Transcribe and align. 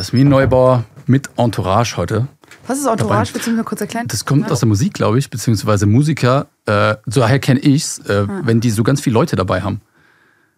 Jasmin 0.00 0.30
Neubauer 0.30 0.84
mit 1.04 1.28
Entourage 1.36 1.98
heute. 1.98 2.26
Was 2.66 2.78
ist 2.78 2.86
Entourage? 2.86 3.34
Willst 3.34 3.46
du 3.46 3.50
mir 3.50 3.64
kurz 3.64 3.82
erklären? 3.82 4.08
Das 4.08 4.24
kommt 4.24 4.46
ja. 4.46 4.50
aus 4.50 4.60
der 4.60 4.66
Musik, 4.66 4.94
glaube 4.94 5.18
ich, 5.18 5.28
beziehungsweise 5.28 5.84
Musiker. 5.84 6.46
Äh, 6.64 6.96
so 7.04 7.20
daher 7.20 7.38
kenne 7.38 7.60
ich 7.60 7.82
es, 7.82 7.98
äh, 8.08 8.24
ah. 8.26 8.40
wenn 8.44 8.62
die 8.62 8.70
so 8.70 8.82
ganz 8.82 9.02
viele 9.02 9.12
Leute 9.12 9.36
dabei 9.36 9.60
haben. 9.60 9.82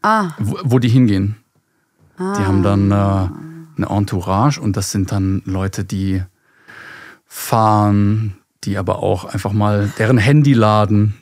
Ah. 0.01 0.29
Wo, 0.39 0.59
wo 0.63 0.79
die 0.79 0.89
hingehen. 0.89 1.39
Ah. 2.19 2.39
Die 2.39 2.45
haben 2.45 2.63
dann 2.63 2.93
äh, 2.93 2.95
eine 2.95 3.91
Entourage 3.91 4.61
und 4.61 4.77
das 4.77 4.93
sind 4.93 5.11
dann 5.11 5.43
Leute, 5.45 5.85
die 5.85 6.23
fahren, 7.27 8.39
die 8.65 8.79
aber 8.79 9.03
auch 9.03 9.25
einfach 9.25 9.53
mal 9.53 9.93
deren 9.99 10.19
Handy 10.19 10.53
laden, 10.53 11.15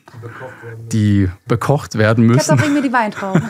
die 0.91 1.29
bekocht 1.47 1.97
werden 1.97 2.25
müssen. 2.25 2.55
Ich 2.55 2.61
habe 2.61 2.71
mir 2.71 2.81
die 2.81 2.93
Weintrauben. 2.93 3.41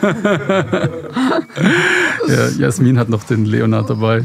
ja, 2.28 2.48
Jasmin 2.58 2.98
hat 2.98 3.08
noch 3.08 3.24
den 3.24 3.44
Leonard 3.44 3.90
dabei. 3.90 4.24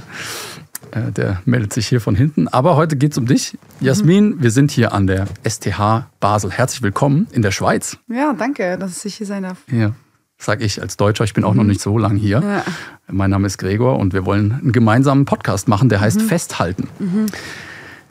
Äh, 0.91 1.11
der 1.11 1.41
meldet 1.45 1.73
sich 1.73 1.87
hier 1.87 1.99
von 1.99 2.15
hinten. 2.15 2.47
Aber 2.47 2.75
heute 2.75 2.95
geht 2.95 3.11
es 3.11 3.17
um 3.17 3.25
dich. 3.25 3.57
Jasmin, 3.79 4.29
mhm. 4.29 4.43
wir 4.43 4.51
sind 4.51 4.71
hier 4.71 4.93
an 4.93 5.07
der 5.07 5.27
STH 5.47 6.07
Basel. 6.19 6.51
Herzlich 6.51 6.81
willkommen 6.81 7.27
in 7.31 7.41
der 7.41 7.51
Schweiz. 7.51 7.97
Ja, 8.07 8.33
danke, 8.33 8.77
dass 8.77 9.03
ich 9.03 9.15
hier 9.15 9.27
sein 9.27 9.43
darf. 9.43 9.57
Ja, 9.69 9.91
sag 10.37 10.61
ich 10.61 10.81
als 10.81 10.95
Deutscher. 10.95 11.25
Ich 11.25 11.33
bin 11.33 11.43
auch 11.43 11.51
mhm. 11.51 11.57
noch 11.57 11.65
nicht 11.65 11.81
so 11.81 11.97
lange 11.97 12.19
hier. 12.19 12.41
Ja. 12.41 12.63
Mein 13.09 13.29
Name 13.29 13.47
ist 13.47 13.57
Gregor 13.57 13.99
und 13.99 14.13
wir 14.13 14.25
wollen 14.25 14.53
einen 14.53 14.71
gemeinsamen 14.71 15.25
Podcast 15.25 15.67
machen, 15.67 15.89
der 15.89 15.99
heißt 15.99 16.21
mhm. 16.21 16.25
Festhalten. 16.25 16.87
Mhm. 16.99 17.25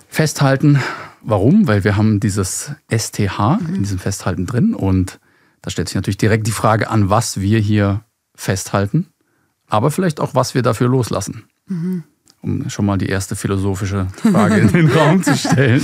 Festhalten, 0.09 0.79
warum? 1.27 1.67
Weil 1.67 1.85
wir 1.85 1.97
haben 1.97 2.21
dieses 2.21 2.73
STH 2.91 3.59
in 3.69 3.83
diesem 3.83 3.99
Festhalten 3.99 4.47
drin 4.47 4.75
und 4.75 5.21
da 5.63 5.71
stellt 5.71 5.89
sich 5.89 5.97
natürlich 5.97 6.19
direkt 6.19 6.47
die 6.47 6.53
Frage 6.53 6.89
an, 6.89 7.11
was 7.11 7.41
wir 7.41 7.59
hier 7.59 8.03
festhalten, 8.35 9.09
aber 9.67 9.91
vielleicht 9.91 10.21
auch, 10.21 10.35
was 10.35 10.55
wir 10.55 10.63
dafür 10.63 10.89
loslassen. 10.89 11.45
Mhm 11.67 12.05
um 12.47 12.71
schon 12.71 12.87
mal 12.87 12.97
die 12.97 13.09
erste 13.09 13.35
philosophische 13.35 14.07
Frage 14.17 14.59
in 14.59 14.73
den 14.73 14.89
Raum 14.93 15.23
zu 15.23 15.37
stellen. 15.37 15.83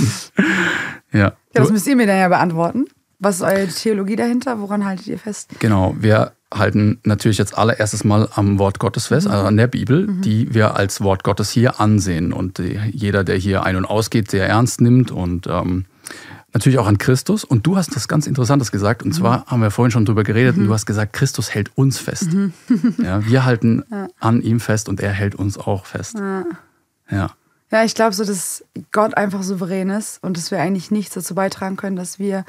Ja. 1.11 1.19
ja. 1.19 1.33
Das 1.53 1.71
müsst 1.71 1.87
ihr 1.87 1.95
mir 1.95 2.07
dann 2.07 2.17
ja 2.17 2.29
beantworten. 2.29 2.85
Was 3.23 3.37
ist 3.37 3.41
eure 3.41 3.67
Theologie 3.67 4.15
dahinter? 4.15 4.59
Woran 4.59 4.85
haltet 4.85 5.07
ihr 5.07 5.17
fest? 5.17 5.49
Genau, 5.59 5.95
wir 5.97 6.33
halten 6.53 6.99
natürlich 7.03 7.37
jetzt 7.37 7.57
allererstes 7.57 8.03
mal 8.03 8.29
am 8.35 8.59
Wort 8.59 8.79
Gottes 8.79 9.07
fest, 9.07 9.27
also 9.27 9.47
an 9.47 9.57
der 9.57 9.67
Bibel, 9.67 10.07
mhm. 10.07 10.21
die 10.21 10.53
wir 10.53 10.75
als 10.75 11.01
Wort 11.01 11.23
Gottes 11.23 11.49
hier 11.49 11.79
ansehen 11.79 12.33
und 12.33 12.59
jeder, 12.59 13.23
der 13.23 13.37
hier 13.37 13.63
ein- 13.63 13.75
und 13.75 13.85
ausgeht, 13.85 14.29
sehr 14.29 14.47
ernst 14.47 14.81
nimmt 14.81 15.09
und 15.09 15.47
ähm, 15.47 15.85
natürlich 16.53 16.79
auch 16.79 16.87
an 16.87 16.97
Christus. 16.97 17.43
Und 17.43 17.65
du 17.65 17.75
hast 17.75 17.95
das 17.95 18.07
ganz 18.07 18.27
Interessantes 18.27 18.71
gesagt. 18.71 19.03
Und 19.03 19.09
mhm. 19.09 19.13
zwar 19.13 19.45
haben 19.47 19.61
wir 19.61 19.71
vorhin 19.71 19.91
schon 19.91 20.05
drüber 20.05 20.23
geredet. 20.23 20.55
Mhm. 20.55 20.63
Und 20.63 20.67
du 20.67 20.73
hast 20.73 20.85
gesagt, 20.85 21.13
Christus 21.13 21.53
hält 21.53 21.71
uns 21.75 21.97
fest. 21.97 22.31
Mhm. 22.31 22.53
ja, 23.03 23.25
wir 23.25 23.45
halten 23.45 23.83
ja. 23.91 24.07
an 24.19 24.41
ihm 24.41 24.59
fest 24.59 24.89
und 24.89 24.99
er 24.99 25.11
hält 25.11 25.35
uns 25.35 25.57
auch 25.57 25.85
fest. 25.85 26.15
Ja. 26.17 26.43
Ja, 27.09 27.29
ja 27.71 27.83
ich 27.83 27.95
glaube 27.95 28.13
so, 28.13 28.23
dass 28.23 28.63
Gott 28.91 29.17
einfach 29.17 29.43
souverän 29.43 29.89
ist 29.89 30.23
und 30.23 30.37
dass 30.37 30.51
wir 30.51 30.59
eigentlich 30.59 30.91
nichts 30.91 31.15
dazu 31.15 31.35
beitragen 31.35 31.75
können, 31.75 31.95
dass 31.95 32.19
wir 32.19 32.45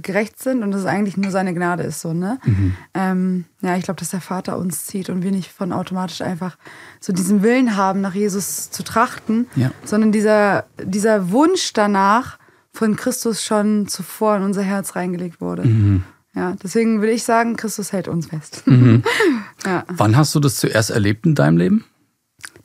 gerecht 0.00 0.40
sind 0.40 0.62
und 0.62 0.70
dass 0.70 0.80
es 0.80 0.86
eigentlich 0.86 1.16
nur 1.16 1.30
seine 1.30 1.54
Gnade 1.54 1.82
ist. 1.82 2.00
So, 2.00 2.12
ne? 2.12 2.38
Mhm. 2.44 2.74
Ähm, 2.94 3.44
ja, 3.60 3.76
ich 3.76 3.84
glaube, 3.84 4.00
dass 4.00 4.10
der 4.10 4.20
Vater 4.20 4.58
uns 4.58 4.86
zieht 4.86 5.10
und 5.10 5.22
wir 5.22 5.30
nicht 5.30 5.50
von 5.50 5.72
automatisch 5.72 6.20
einfach 6.22 6.56
so 7.00 7.12
diesen 7.12 7.42
Willen 7.42 7.76
haben, 7.76 8.00
nach 8.00 8.14
Jesus 8.14 8.70
zu 8.70 8.82
trachten, 8.82 9.46
ja. 9.56 9.70
sondern 9.84 10.12
dieser, 10.12 10.64
dieser 10.82 11.30
Wunsch 11.30 11.72
danach, 11.72 12.38
von 12.78 12.94
Christus 12.94 13.44
schon 13.44 13.88
zuvor 13.88 14.36
in 14.36 14.44
unser 14.44 14.62
Herz 14.62 14.94
reingelegt 14.94 15.40
wurde. 15.40 15.64
Mhm. 15.64 16.04
Ja, 16.34 16.54
deswegen 16.62 17.02
will 17.02 17.08
ich 17.08 17.24
sagen, 17.24 17.56
Christus 17.56 17.92
hält 17.92 18.06
uns 18.06 18.28
fest. 18.28 18.62
Mhm. 18.66 19.02
ja. 19.66 19.84
Wann 19.88 20.16
hast 20.16 20.34
du 20.34 20.40
das 20.40 20.56
zuerst 20.56 20.90
erlebt 20.90 21.26
in 21.26 21.34
deinem 21.34 21.56
Leben? 21.56 21.84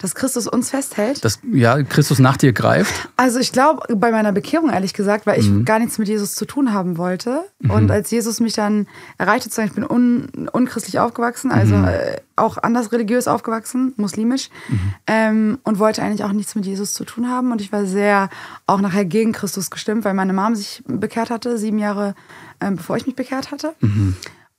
Dass 0.03 0.15
Christus 0.15 0.47
uns 0.49 0.69
festhält? 0.69 1.23
Dass 1.23 1.39
ja, 1.49 1.81
Christus 1.81 2.19
nach 2.19 2.35
dir 2.35 2.51
greift? 2.51 3.07
Also 3.15 3.39
ich 3.39 3.53
glaube, 3.53 3.95
bei 3.95 4.11
meiner 4.11 4.33
Bekehrung 4.33 4.69
ehrlich 4.69 4.93
gesagt, 4.93 5.25
weil 5.25 5.39
ich 5.39 5.49
mhm. 5.49 5.63
gar 5.63 5.79
nichts 5.79 5.97
mit 5.97 6.09
Jesus 6.09 6.35
zu 6.35 6.43
tun 6.43 6.73
haben 6.73 6.97
wollte. 6.97 7.45
Mhm. 7.59 7.71
Und 7.71 7.89
als 7.89 8.11
Jesus 8.11 8.41
mich 8.41 8.51
dann 8.51 8.87
erreichte, 9.17 9.49
ich 9.63 9.71
bin 9.71 9.89
un, 9.89 10.49
unchristlich 10.51 10.99
aufgewachsen, 10.99 11.53
also 11.53 11.75
mhm. 11.75 11.85
äh, 11.85 12.17
auch 12.35 12.57
anders 12.57 12.91
religiös 12.91 13.29
aufgewachsen, 13.29 13.93
muslimisch, 13.95 14.49
mhm. 14.67 14.93
ähm, 15.07 15.59
und 15.63 15.79
wollte 15.79 16.03
eigentlich 16.03 16.25
auch 16.25 16.33
nichts 16.33 16.53
mit 16.53 16.65
Jesus 16.65 16.93
zu 16.93 17.05
tun 17.05 17.29
haben. 17.29 17.53
Und 17.53 17.61
ich 17.61 17.71
war 17.71 17.85
sehr 17.85 18.29
auch 18.67 18.81
nachher 18.81 19.05
gegen 19.05 19.31
Christus 19.31 19.71
gestimmt, 19.71 20.03
weil 20.03 20.13
meine 20.13 20.33
Mom 20.33 20.53
sich 20.53 20.83
bekehrt 20.85 21.29
hatte, 21.29 21.57
sieben 21.57 21.79
Jahre 21.79 22.13
ähm, 22.59 22.75
bevor 22.75 22.97
ich 22.97 23.05
mich 23.05 23.15
bekehrt 23.15 23.51
hatte. 23.51 23.73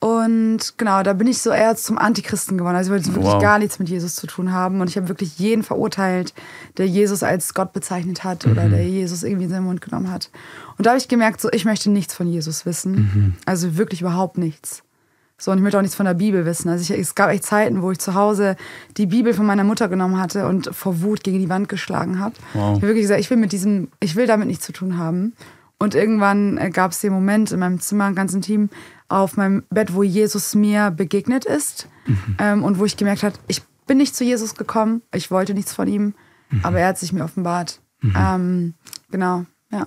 Und 0.04 0.75
genau, 0.76 1.03
da 1.03 1.15
bin 1.15 1.26
ich 1.26 1.38
so 1.38 1.48
eher 1.48 1.76
zum 1.76 1.97
Antichristen 1.97 2.59
geworden. 2.59 2.76
Also 2.76 2.92
ich 2.92 2.92
wollte 2.92 3.15
wirklich 3.15 3.32
wow. 3.32 3.41
gar 3.41 3.59
nichts 3.59 3.78
mit 3.78 3.88
Jesus 3.88 4.16
zu 4.16 4.26
tun 4.26 4.53
haben. 4.53 4.82
Und 4.82 4.91
ich 4.91 4.98
habe 4.98 5.09
wirklich 5.09 5.38
jeden 5.38 5.62
verurteilt, 5.62 6.34
der 6.76 6.87
Jesus 6.87 7.22
als 7.22 7.54
Gott 7.54 7.72
bezeichnet 7.72 8.22
hat 8.22 8.44
mhm. 8.44 8.53
oder 8.53 8.69
der 8.69 8.87
Jesus 8.87 9.22
irgendwie 9.22 9.44
in 9.44 9.50
seinen 9.50 9.65
Mund 9.65 9.81
genommen 9.81 10.10
hat. 10.10 10.28
Und 10.76 10.84
da 10.84 10.91
habe 10.91 10.98
ich 10.98 11.09
gemerkt, 11.09 11.41
so 11.41 11.48
ich 11.53 11.65
möchte 11.65 11.91
nichts 11.91 12.12
von 12.12 12.28
Jesus 12.28 12.66
wissen. 12.66 12.92
Mhm. 12.92 13.34
Also 13.47 13.78
wirklich 13.78 14.03
überhaupt 14.03 14.37
nichts. 14.37 14.82
So, 15.38 15.53
und 15.53 15.56
ich 15.56 15.62
möchte 15.62 15.78
auch 15.78 15.82
nichts 15.82 15.97
von 15.97 16.04
der 16.04 16.12
Bibel 16.12 16.44
wissen. 16.44 16.69
Also 16.69 16.82
ich, 16.82 17.00
es 17.00 17.15
gab 17.15 17.31
echt 17.31 17.44
Zeiten, 17.44 17.81
wo 17.81 17.91
ich 17.91 17.98
zu 17.98 18.12
Hause 18.12 18.56
die 18.98 19.06
Bibel 19.06 19.32
von 19.32 19.47
meiner 19.47 19.65
Mutter 19.65 19.88
genommen 19.88 20.21
hatte 20.21 20.47
und 20.47 20.69
vor 20.75 21.00
Wut 21.00 21.25
gegen 21.25 21.38
die 21.38 21.48
Wand 21.48 21.71
geschlagen 21.71 22.21
habe. 22.21 22.34
Wow. 22.53 22.60
Ich 22.60 22.60
habe 22.60 22.82
wirklich 22.82 23.04
gesagt, 23.04 23.21
ich 23.21 23.31
will 23.31 23.38
mit 23.38 23.53
diesem, 23.53 23.88
ich 24.00 24.16
will 24.16 24.26
damit 24.26 24.48
nichts 24.48 24.66
zu 24.66 24.72
tun 24.72 24.98
haben. 24.98 25.32
Und 25.78 25.94
irgendwann 25.94 26.56
äh, 26.56 26.71
gab 26.71 26.92
es 26.92 27.00
den 27.00 27.12
Moment 27.12 27.53
in 27.53 27.60
meinem 27.60 27.81
Zimmer, 27.81 28.12
ganz 28.12 28.32
intim, 28.32 28.71
auf 29.09 29.37
meinem 29.37 29.65
Bett, 29.70 29.94
wo 29.94 30.03
Jesus 30.03 30.54
mir 30.54 30.91
begegnet 30.91 31.44
ist 31.44 31.88
mhm. 32.06 32.37
ähm, 32.38 32.65
und 32.65 32.78
wo 32.78 32.84
ich 32.84 32.97
gemerkt 32.97 33.22
habe, 33.22 33.37
ich 33.48 33.62
bin 33.87 33.98
nicht 33.98 34.16
zu 34.16 34.25
Jesus 34.25 34.54
gekommen, 34.54 35.03
ich 35.15 35.31
wollte 35.31 35.54
nichts 35.54 35.75
von 35.75 35.87
ihm, 35.88 36.15
mhm. 36.50 36.60
aber 36.62 36.81
er 36.81 36.88
hat 36.88 36.98
sich 36.98 37.12
mir 37.12 37.25
offenbart. 37.25 37.81
Mhm. 38.00 38.15
Ähm, 38.16 38.75
genau, 39.10 39.44
ja. 39.70 39.87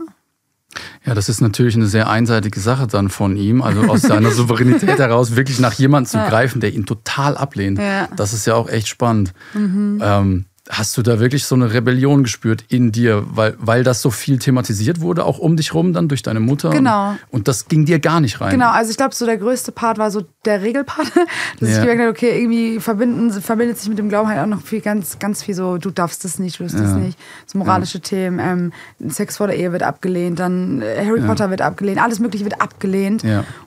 Ja, 1.05 1.13
das 1.13 1.29
ist 1.29 1.41
natürlich 1.41 1.75
eine 1.75 1.87
sehr 1.87 2.09
einseitige 2.09 2.59
Sache 2.59 2.87
dann 2.87 3.09
von 3.09 3.37
ihm, 3.37 3.61
also 3.61 3.81
aus 3.83 4.01
seiner 4.01 4.31
Souveränität 4.31 4.99
heraus 4.99 5.35
wirklich 5.35 5.59
nach 5.59 5.73
jemandem 5.73 6.09
zu 6.11 6.17
ja. 6.17 6.29
greifen, 6.29 6.59
der 6.59 6.73
ihn 6.73 6.85
total 6.85 7.37
ablehnt. 7.37 7.79
Ja. 7.79 8.09
Das 8.15 8.33
ist 8.33 8.45
ja 8.45 8.55
auch 8.55 8.69
echt 8.69 8.87
spannend. 8.87 9.33
Mhm. 9.53 9.99
Ähm, 10.03 10.45
Hast 10.69 10.97
du 10.97 11.01
da 11.01 11.19
wirklich 11.19 11.45
so 11.45 11.55
eine 11.55 11.73
Rebellion 11.73 12.23
gespürt 12.23 12.65
in 12.67 12.91
dir, 12.91 13.23
weil, 13.27 13.55
weil 13.59 13.83
das 13.83 14.01
so 14.01 14.11
viel 14.11 14.37
thematisiert 14.37 14.99
wurde, 14.99 15.23
auch 15.23 15.39
um 15.39 15.55
dich 15.55 15.73
rum 15.73 15.93
dann 15.93 16.07
durch 16.09 16.23
deine 16.23 16.39
Mutter? 16.39 16.71
Genau. 16.71 17.11
Und, 17.11 17.19
und 17.31 17.47
das 17.47 17.67
ging 17.67 17.85
dir 17.85 17.99
gar 17.99 18.19
nicht 18.19 18.41
rein. 18.41 18.51
Genau, 18.51 18.69
also 18.69 18.91
ich 18.91 18.97
glaube, 18.97 19.15
so 19.15 19.25
der 19.25 19.37
größte 19.37 19.71
Part 19.71 19.97
war 19.97 20.11
so 20.11 20.23
der 20.45 20.61
Regelpart, 20.61 21.07
dass 21.59 21.69
ja. 21.69 21.75
ich 21.75 21.81
gemerkt 21.81 22.01
habe, 22.01 22.09
okay, 22.09 22.41
irgendwie 22.41 22.79
verbinden, 22.79 23.31
verbindet 23.31 23.77
sich 23.77 23.87
mit 23.89 23.97
dem 23.97 24.09
Glauben 24.09 24.27
halt 24.27 24.39
auch 24.39 24.47
noch 24.47 24.61
viel, 24.61 24.81
ganz, 24.81 25.19
ganz 25.19 25.43
viel 25.43 25.55
so, 25.55 25.77
du 25.77 25.89
darfst 25.89 26.25
das 26.25 26.39
nicht, 26.39 26.59
du 26.59 26.63
darfst 26.63 26.77
ja. 26.77 26.83
das 26.83 26.93
nicht. 26.95 27.17
So 27.45 27.59
moralische 27.59 27.99
ja. 27.99 28.03
Themen, 28.03 28.39
ähm, 28.39 29.09
Sex 29.11 29.37
vor 29.37 29.47
der 29.47 29.57
Ehe 29.57 29.71
wird 29.71 29.83
abgelehnt, 29.83 30.39
dann 30.39 30.81
äh, 30.81 31.05
Harry 31.05 31.21
Potter 31.21 31.49
wird 31.49 31.61
abgelehnt, 31.61 32.01
alles 32.01 32.19
Mögliche 32.19 32.43
wird 32.43 32.59
abgelehnt. 32.61 33.23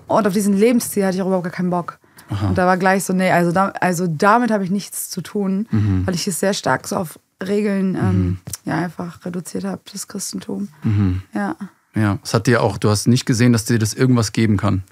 Und 0.07 0.27
auf 0.27 0.33
diesen 0.33 0.55
Lebensstil 0.55 1.05
hatte 1.05 1.17
ich 1.17 1.23
auch 1.23 1.27
überhaupt 1.27 1.45
gar 1.45 1.53
keinen 1.53 1.71
Bock. 1.71 2.00
Aha. 2.31 2.49
Und 2.49 2.59
da 2.59 2.67
war 2.67 2.77
gleich 2.77 3.05
so, 3.05 3.13
nee, 3.13 3.31
also, 3.31 3.53
da, 3.53 3.73
also 3.81 4.07
damit 4.07 4.51
habe 4.51 4.65
ich 4.65 4.71
nichts 4.71 5.11
zu 5.11 5.21
tun, 5.21 5.67
mhm. 5.71 6.07
weil 6.07 6.15
ich 6.15 6.27
es 6.27 6.41
sehr 6.41 6.55
stark 6.55 6.87
so 6.87 6.97
auf 6.97 7.19
Regeln 7.43 7.95
ähm, 7.95 8.23
mhm. 8.23 8.39
ja, 8.65 8.77
einfach 8.79 9.25
reduziert 9.25 9.65
habe, 9.65 9.81
das 9.93 10.09
Christentum. 10.09 10.69
Mhm. 10.83 11.23
Ja. 11.35 11.57
Ja, 11.95 12.19
es 12.23 12.35
hat 12.35 12.47
dir 12.47 12.63
auch, 12.63 12.79
du 12.79 12.89
hast 12.89 13.09
nicht 13.09 13.27
gesehen, 13.27 13.53
dass 13.53 13.65
dir 13.65 13.79
das 13.79 13.95
irgendwas 13.95 14.33
geben 14.33 14.57
kann. 14.57 14.85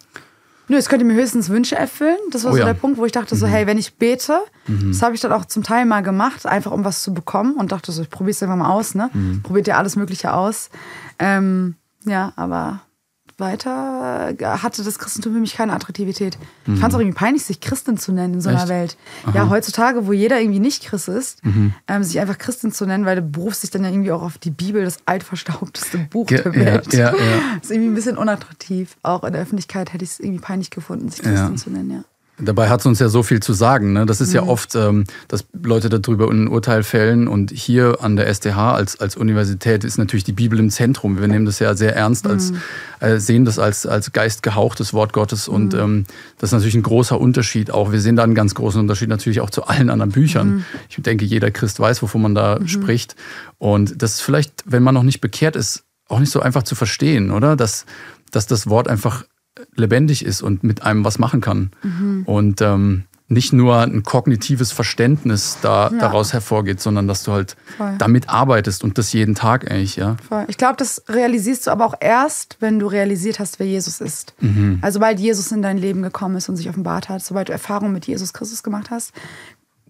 Nö, 0.71 0.77
es 0.77 0.89
könnte 0.89 1.05
mir 1.05 1.15
höchstens 1.15 1.49
Wünsche 1.49 1.77
erfüllen. 1.77 2.19
Das 2.31 2.45
war 2.45 2.51
oh, 2.51 2.55
so 2.55 2.61
ja. 2.61 2.67
der 2.67 2.75
Punkt, 2.75 2.99
wo 2.99 3.07
ich 3.07 3.13
dachte, 3.13 3.37
so, 3.37 3.47
mhm. 3.47 3.51
hey, 3.51 3.67
wenn 3.67 3.79
ich 3.79 3.95
bete, 3.95 4.41
mhm. 4.67 4.89
das 4.93 5.01
habe 5.03 5.15
ich 5.15 5.21
dann 5.21 5.33
auch 5.33 5.47
zum 5.47 5.63
Teil 5.63 5.87
mal 5.87 6.03
gemacht, 6.03 6.45
einfach 6.45 6.73
um 6.73 6.85
was 6.85 7.03
zu 7.03 7.15
bekommen 7.15 7.55
und 7.55 7.73
dachte 7.73 7.93
so, 7.93 8.03
ich 8.03 8.11
probiere 8.11 8.33
es 8.33 8.43
einfach 8.43 8.57
mal 8.57 8.71
aus, 8.71 8.95
ne? 8.95 9.11
Mhm. 9.13 9.43
Probiert 9.43 9.67
ja 9.67 9.79
alles 9.79 9.97
Mögliche 9.97 10.35
aus. 10.35 10.69
Ähm, 11.19 11.77
ja, 12.05 12.33
aber 12.37 12.81
weiter 13.41 14.35
äh, 14.39 14.45
hatte 14.45 14.83
das 14.83 14.99
Christentum 14.99 15.35
für 15.35 15.41
mich 15.41 15.55
keine 15.55 15.73
Attraktivität. 15.73 16.39
Mhm. 16.67 16.75
Ich 16.75 16.81
fand 16.81 16.93
es 16.93 16.97
auch 16.97 17.01
irgendwie 17.01 17.19
peinlich, 17.19 17.45
sich 17.45 17.61
Christin 17.61 17.97
zu 17.97 18.13
nennen 18.13 18.35
in 18.35 18.41
so 18.41 18.49
einer 18.49 18.61
Echt? 18.61 18.69
Welt. 18.69 18.97
Aha. 19.25 19.33
Ja, 19.35 19.49
heutzutage, 19.49 20.07
wo 20.07 20.13
jeder 20.13 20.41
irgendwie 20.41 20.61
nicht 20.61 20.85
Christ 20.85 21.09
ist, 21.09 21.45
mhm. 21.45 21.75
ähm, 21.87 22.03
sich 22.05 22.21
einfach 22.21 22.39
Christin 22.39 22.73
zu 22.73 22.87
nennen, 22.87 23.05
weil 23.05 23.17
du 23.17 23.23
berufst 23.23 23.63
dich 23.63 23.71
dann 23.71 23.85
ja 23.85 23.91
irgendwie 23.91 24.13
auch 24.13 24.23
auf 24.23 24.39
die 24.39 24.51
Bibel, 24.51 24.85
das 24.85 24.99
altverstaubteste 25.07 25.99
Buch 26.11 26.27
Ge 26.27 26.43
der 26.43 26.55
Welt. 26.55 26.93
Ja, 26.93 26.99
ja, 26.99 27.25
ja. 27.25 27.41
Das 27.57 27.63
ist 27.65 27.71
irgendwie 27.71 27.91
ein 27.91 27.95
bisschen 27.95 28.19
unattraktiv. 28.19 28.97
Auch 29.03 29.25
in 29.25 29.33
der 29.33 29.43
Öffentlichkeit 29.43 29.93
hätte 29.93 30.05
ich 30.05 30.11
es 30.11 30.21
irgendwie 30.21 30.41
peinlich 30.41 30.71
gefunden, 30.71 31.09
sich 31.09 31.23
Christin 31.23 31.57
zu 31.57 31.71
nennen, 31.71 31.91
ja. 31.91 32.05
Dabei 32.41 32.69
hat 32.69 32.81
es 32.81 32.87
uns 32.87 32.99
ja 33.01 33.09
so 33.09 33.23
viel 33.23 33.41
zu 33.41 33.53
sagen. 33.53 33.93
Ne? 33.93 34.07
Das 34.07 34.21
ist 34.21 34.29
mhm. 34.29 34.35
ja 34.35 34.43
oft, 34.45 34.75
ähm, 34.77 35.05
dass 35.27 35.45
Leute 35.61 35.89
darüber 35.89 36.31
ein 36.31 36.49
Urteil 36.49 36.83
fällen. 36.83 37.27
Und 37.27 37.51
hier 37.51 37.99
an 38.01 38.17
der 38.17 38.33
STH 38.33 38.57
als, 38.57 39.01
als 39.01 39.17
Universität 39.17 39.85
ist 39.85 39.99
natürlich 39.99 40.25
die 40.25 40.33
Bibel 40.33 40.59
im 40.59 40.71
Zentrum. 40.71 41.19
Wir 41.19 41.27
nehmen 41.27 41.47
das 41.47 41.59
ja 41.59 41.75
sehr 41.75 41.97
ernst, 41.97 42.27
als, 42.27 42.53
mhm. 42.53 42.59
äh, 43.01 43.19
sehen 43.19 43.45
das 43.45 43.59
als, 43.59 43.87
als 43.87 44.13
geistgehauchtes 44.13 44.95
Wort 44.95 45.13
Gottes. 45.13 45.49
Und 45.49 45.73
mhm. 45.73 45.81
ähm, 45.81 46.05
das 46.39 46.51
ist 46.51 46.55
natürlich 46.55 46.77
ein 46.77 46.83
großer 46.83 47.21
Unterschied 47.21 47.71
auch. 47.71 47.91
Wir 47.91 48.01
sehen 48.01 48.17
da 48.17 48.23
einen 48.23 48.35
ganz 48.35 48.55
großen 48.55 48.81
Unterschied 48.81 49.09
natürlich 49.09 49.41
auch 49.41 49.51
zu 49.51 49.65
allen 49.65 49.91
anderen 49.91 50.13
Büchern. 50.13 50.49
Mhm. 50.49 50.65
Ich 50.89 51.03
denke, 51.03 51.25
jeder 51.25 51.51
Christ 51.51 51.81
weiß, 51.81 52.03
wovon 52.03 52.23
man 52.23 52.35
da 52.35 52.59
mhm. 52.61 52.69
spricht. 52.69 53.17
Und 53.59 54.01
das 54.01 54.15
ist 54.15 54.21
vielleicht, 54.21 54.63
wenn 54.65 54.83
man 54.85 54.95
noch 54.95 55.03
nicht 55.03 55.21
bekehrt 55.21 55.57
ist, 55.57 55.85
auch 56.09 56.21
nicht 56.21 56.33
so 56.33 56.41
einfach 56.41 56.63
zu 56.63 56.75
verstehen, 56.75 57.31
oder? 57.31 57.57
Dass, 57.57 57.85
dass 58.31 58.47
das 58.47 58.69
Wort 58.69 58.89
einfach 58.89 59.25
lebendig 59.75 60.25
ist 60.25 60.43
und 60.43 60.63
mit 60.63 60.83
einem 60.83 61.05
was 61.05 61.19
machen 61.19 61.41
kann. 61.41 61.71
Mhm. 61.83 62.23
Und 62.25 62.61
ähm, 62.61 63.05
nicht 63.31 63.53
nur 63.53 63.79
ein 63.81 64.03
kognitives 64.03 64.73
Verständnis 64.73 65.59
da, 65.61 65.91
ja. 65.91 65.99
daraus 65.99 66.33
hervorgeht, 66.33 66.81
sondern 66.81 67.07
dass 67.07 67.25
du 67.25 67.33
halt 67.33 67.57
Voll. 67.77 67.95
damit 67.99 68.29
arbeitest 68.31 68.83
und 68.85 68.97
das 68.97 69.13
jeden 69.13 69.35
Tag 69.35 69.71
eigentlich, 69.71 69.97
ja. 69.97 70.17
Voll. 70.27 70.47
Ich 70.49 70.57
glaube, 70.57 70.77
das 70.79 71.03
realisierst 71.09 71.67
du 71.67 71.71
aber 71.71 71.85
auch 71.85 71.95
erst, 72.01 72.57
wenn 72.61 72.79
du 72.79 72.87
realisiert 72.87 73.39
hast, 73.39 73.59
wer 73.59 73.67
Jesus 73.67 74.01
ist. 74.01 74.33
Mhm. 74.41 74.79
Also 74.81 74.97
sobald 74.97 75.21
Jesus 75.21 75.53
in 75.53 75.61
dein 75.61 75.77
Leben 75.77 76.03
gekommen 76.03 76.37
ist 76.37 76.49
und 76.49 76.57
sich 76.57 76.71
offenbart 76.71 77.11
hat, 77.11 77.23
sobald 77.23 77.51
du 77.51 77.53
Erfahrung 77.53 77.93
mit 77.93 78.07
Jesus 78.07 78.33
Christus 78.33 78.63
gemacht 78.63 78.91
hast, 78.91 79.13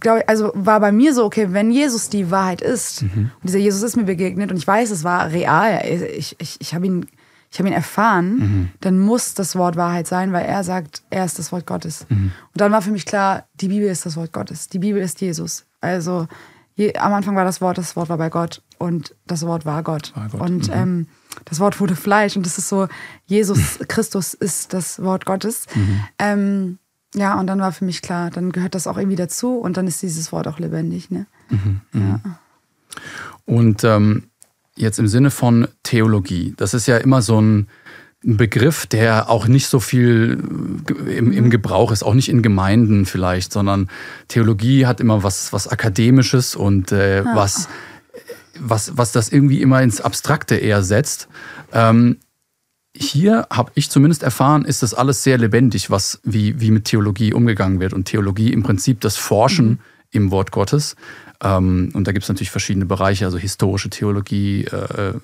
glaube 0.01 0.21
ich, 0.21 0.29
also 0.29 0.51
war 0.55 0.81
bei 0.81 0.91
mir 0.91 1.15
so, 1.15 1.25
okay, 1.25 1.49
wenn 1.51 1.71
Jesus 1.71 2.09
die 2.09 2.33
Wahrheit 2.33 2.61
ist, 2.61 3.03
mhm. 3.03 3.31
und 3.41 3.45
dieser 3.45 3.59
Jesus 3.59 3.83
ist 3.83 3.97
mir 3.97 4.05
begegnet 4.05 4.51
und 4.51 4.57
ich 4.57 4.67
weiß, 4.67 4.91
es 4.91 5.05
war 5.05 5.31
real, 5.31 5.81
ich, 5.87 6.35
ich, 6.39 6.57
ich 6.61 6.75
habe 6.75 6.87
ihn 6.87 7.07
ich 7.51 7.59
habe 7.59 7.69
ihn 7.69 7.75
erfahren, 7.75 8.39
mhm. 8.39 8.69
dann 8.81 8.99
muss 8.99 9.35
das 9.35 9.57
Wort 9.57 9.77
Wahrheit 9.77 10.07
sein, 10.07 10.33
weil 10.33 10.45
er 10.45 10.65
sagt, 10.65 11.03
er 11.11 11.25
ist 11.25 11.39
das 11.39 11.51
Wort 11.51 11.67
Gottes. 11.67 12.07
Mhm. 12.09 12.33
Und 12.53 12.61
dann 12.61 12.73
war 12.73 12.83
für 12.83 12.91
mich 12.91 13.07
klar, 13.07 13.45
die 13.55 13.69
Bibel 13.69 13.89
ist 13.89 14.05
das 14.05 14.17
Wort 14.17 14.33
Gottes. 14.33 14.69
Die 14.69 14.79
Bibel 14.79 15.01
ist 15.01 15.21
Jesus. 15.21 15.65
Also 15.81 16.29
je, 16.75 16.95
am 16.97 17.13
Anfang 17.15 17.37
war 17.37 17.45
das 17.45 17.61
Wort, 17.61 17.79
das 17.79 17.97
Wort 17.97 18.09
war 18.09 18.19
bei 18.19 18.29
Gott 18.29 18.63
und 18.79 19.15
das 19.27 19.47
Wort 19.47 19.65
war 19.65 19.83
Gott. 19.83 20.13
War 20.15 20.29
Gott. 20.29 20.41
Und 20.41 20.69
mhm. 20.69 20.75
ähm, 20.75 21.07
das 21.47 21.59
Wort 21.61 21.81
wurde 21.81 21.97
Fleisch 21.97 22.37
und 22.37 22.45
das 22.45 22.59
ist 22.59 22.69
so, 22.69 22.89
Jesus 23.27 23.79
Christus 23.89 24.35
ist 24.35 24.75
das 24.75 25.03
Wort 25.03 25.25
Gottes. 25.25 25.67
Mhm. 25.75 26.05
Ähm, 26.19 26.79
ja, 27.15 27.39
und 27.41 27.47
dann 27.47 27.61
war 27.61 27.73
für 27.73 27.87
mich 27.87 28.03
klar, 28.03 28.31
dann 28.31 28.53
gehört 28.53 28.75
das 28.75 28.87
auch 28.87 28.99
irgendwie 28.99 29.17
dazu 29.17 29.57
und 29.57 29.77
dann 29.77 29.87
ist 29.87 30.03
dieses 30.03 30.31
Wort 30.33 30.47
auch 30.47 30.59
lebendig. 30.59 31.11
Ne? 31.11 31.27
Mhm. 31.49 31.81
Ja. 31.95 32.21
Und 33.47 33.83
ähm, 33.85 34.28
jetzt 34.79 34.99
im 34.99 35.09
Sinne 35.09 35.31
von 35.31 35.69
Theologie. 35.83 36.55
Das 36.57 36.75
ist 36.75 36.87
ja 36.87 36.97
immer 36.97 37.23
so 37.23 37.41
ein 37.41 37.69
Begriff, 38.23 38.87
der 38.87 39.31
auch 39.31 39.47
nicht 39.47 39.69
so 39.69 39.79
viel 39.79 40.43
im, 41.07 41.31
im, 41.31 41.51
Gebrauch 41.51 41.93
ist, 41.93 42.03
auch 42.03 42.15
nicht 42.15 42.29
in 42.29 42.43
Gemeinden 42.43 43.07
vielleicht, 43.07 43.53
sondern 43.53 43.89
Theologie 44.27 44.87
hat 44.87 45.01
immer 45.01 45.23
was, 45.23 45.53
was 45.53 45.69
Akademisches 45.69 46.57
und 46.57 46.91
äh, 46.91 47.23
ja. 47.23 47.37
was, 47.37 47.69
was, 48.59 48.97
was 48.97 49.13
das 49.13 49.29
irgendwie 49.29 49.63
immer 49.63 49.83
ins 49.83 50.01
Abstrakte 50.01 50.57
eher 50.57 50.83
setzt. 50.83 51.29
Ähm, 51.73 52.17
hier 52.97 53.47
habe 53.53 53.71
ich 53.77 53.91
zumindest 53.91 54.25
erfahren, 54.25 54.65
ist 54.65 54.83
das 54.83 54.95
alles 54.95 55.23
sehr 55.23 55.39
lebendig, 55.39 55.89
was 55.91 56.21
wie, 56.25 56.61
wie 56.61 56.73
mit 56.73 56.87
Theologie 56.87 57.33
umgegangen 57.33 57.79
wird. 57.79 57.93
Und 57.93 58.07
Theologie 58.07 58.53
im 58.53 58.65
Prinzip 58.65 59.01
das 59.01 59.17
Forschen 59.17 59.69
mhm. 59.69 59.79
im 60.11 60.31
Wort 60.33 60.51
Gottes. 60.51 60.97
Ähm, 61.43 61.91
und 61.95 62.07
da 62.07 62.13
gibt 62.13 62.25
es 62.25 62.29
natürlich 62.29 62.51
verschiedene 62.51 62.87
Bereiche, 62.87 63.25
also 63.25 63.39
historische 63.39 63.91
Theologie, 63.91 64.65
äh, 64.65 65.15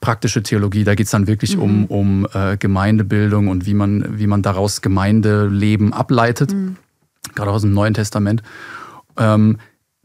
praktische 0.00 0.42
Theologie. 0.42 0.84
Da 0.84 0.94
geht 0.94 1.06
es 1.06 1.10
dann 1.10 1.26
wirklich 1.26 1.56
mhm. 1.56 1.62
um, 1.62 1.86
um 1.86 2.28
äh, 2.32 2.56
Gemeindebildung 2.56 3.48
und 3.48 3.66
wie 3.66 3.74
man, 3.74 4.18
wie 4.18 4.26
man 4.26 4.42
daraus 4.42 4.80
Gemeindeleben 4.80 5.92
ableitet, 5.92 6.52
mhm. 6.52 6.76
gerade 7.34 7.50
aus 7.50 7.62
dem 7.62 7.72
Neuen 7.72 7.94
Testament. 7.94 8.42
Ähm, 9.16 9.58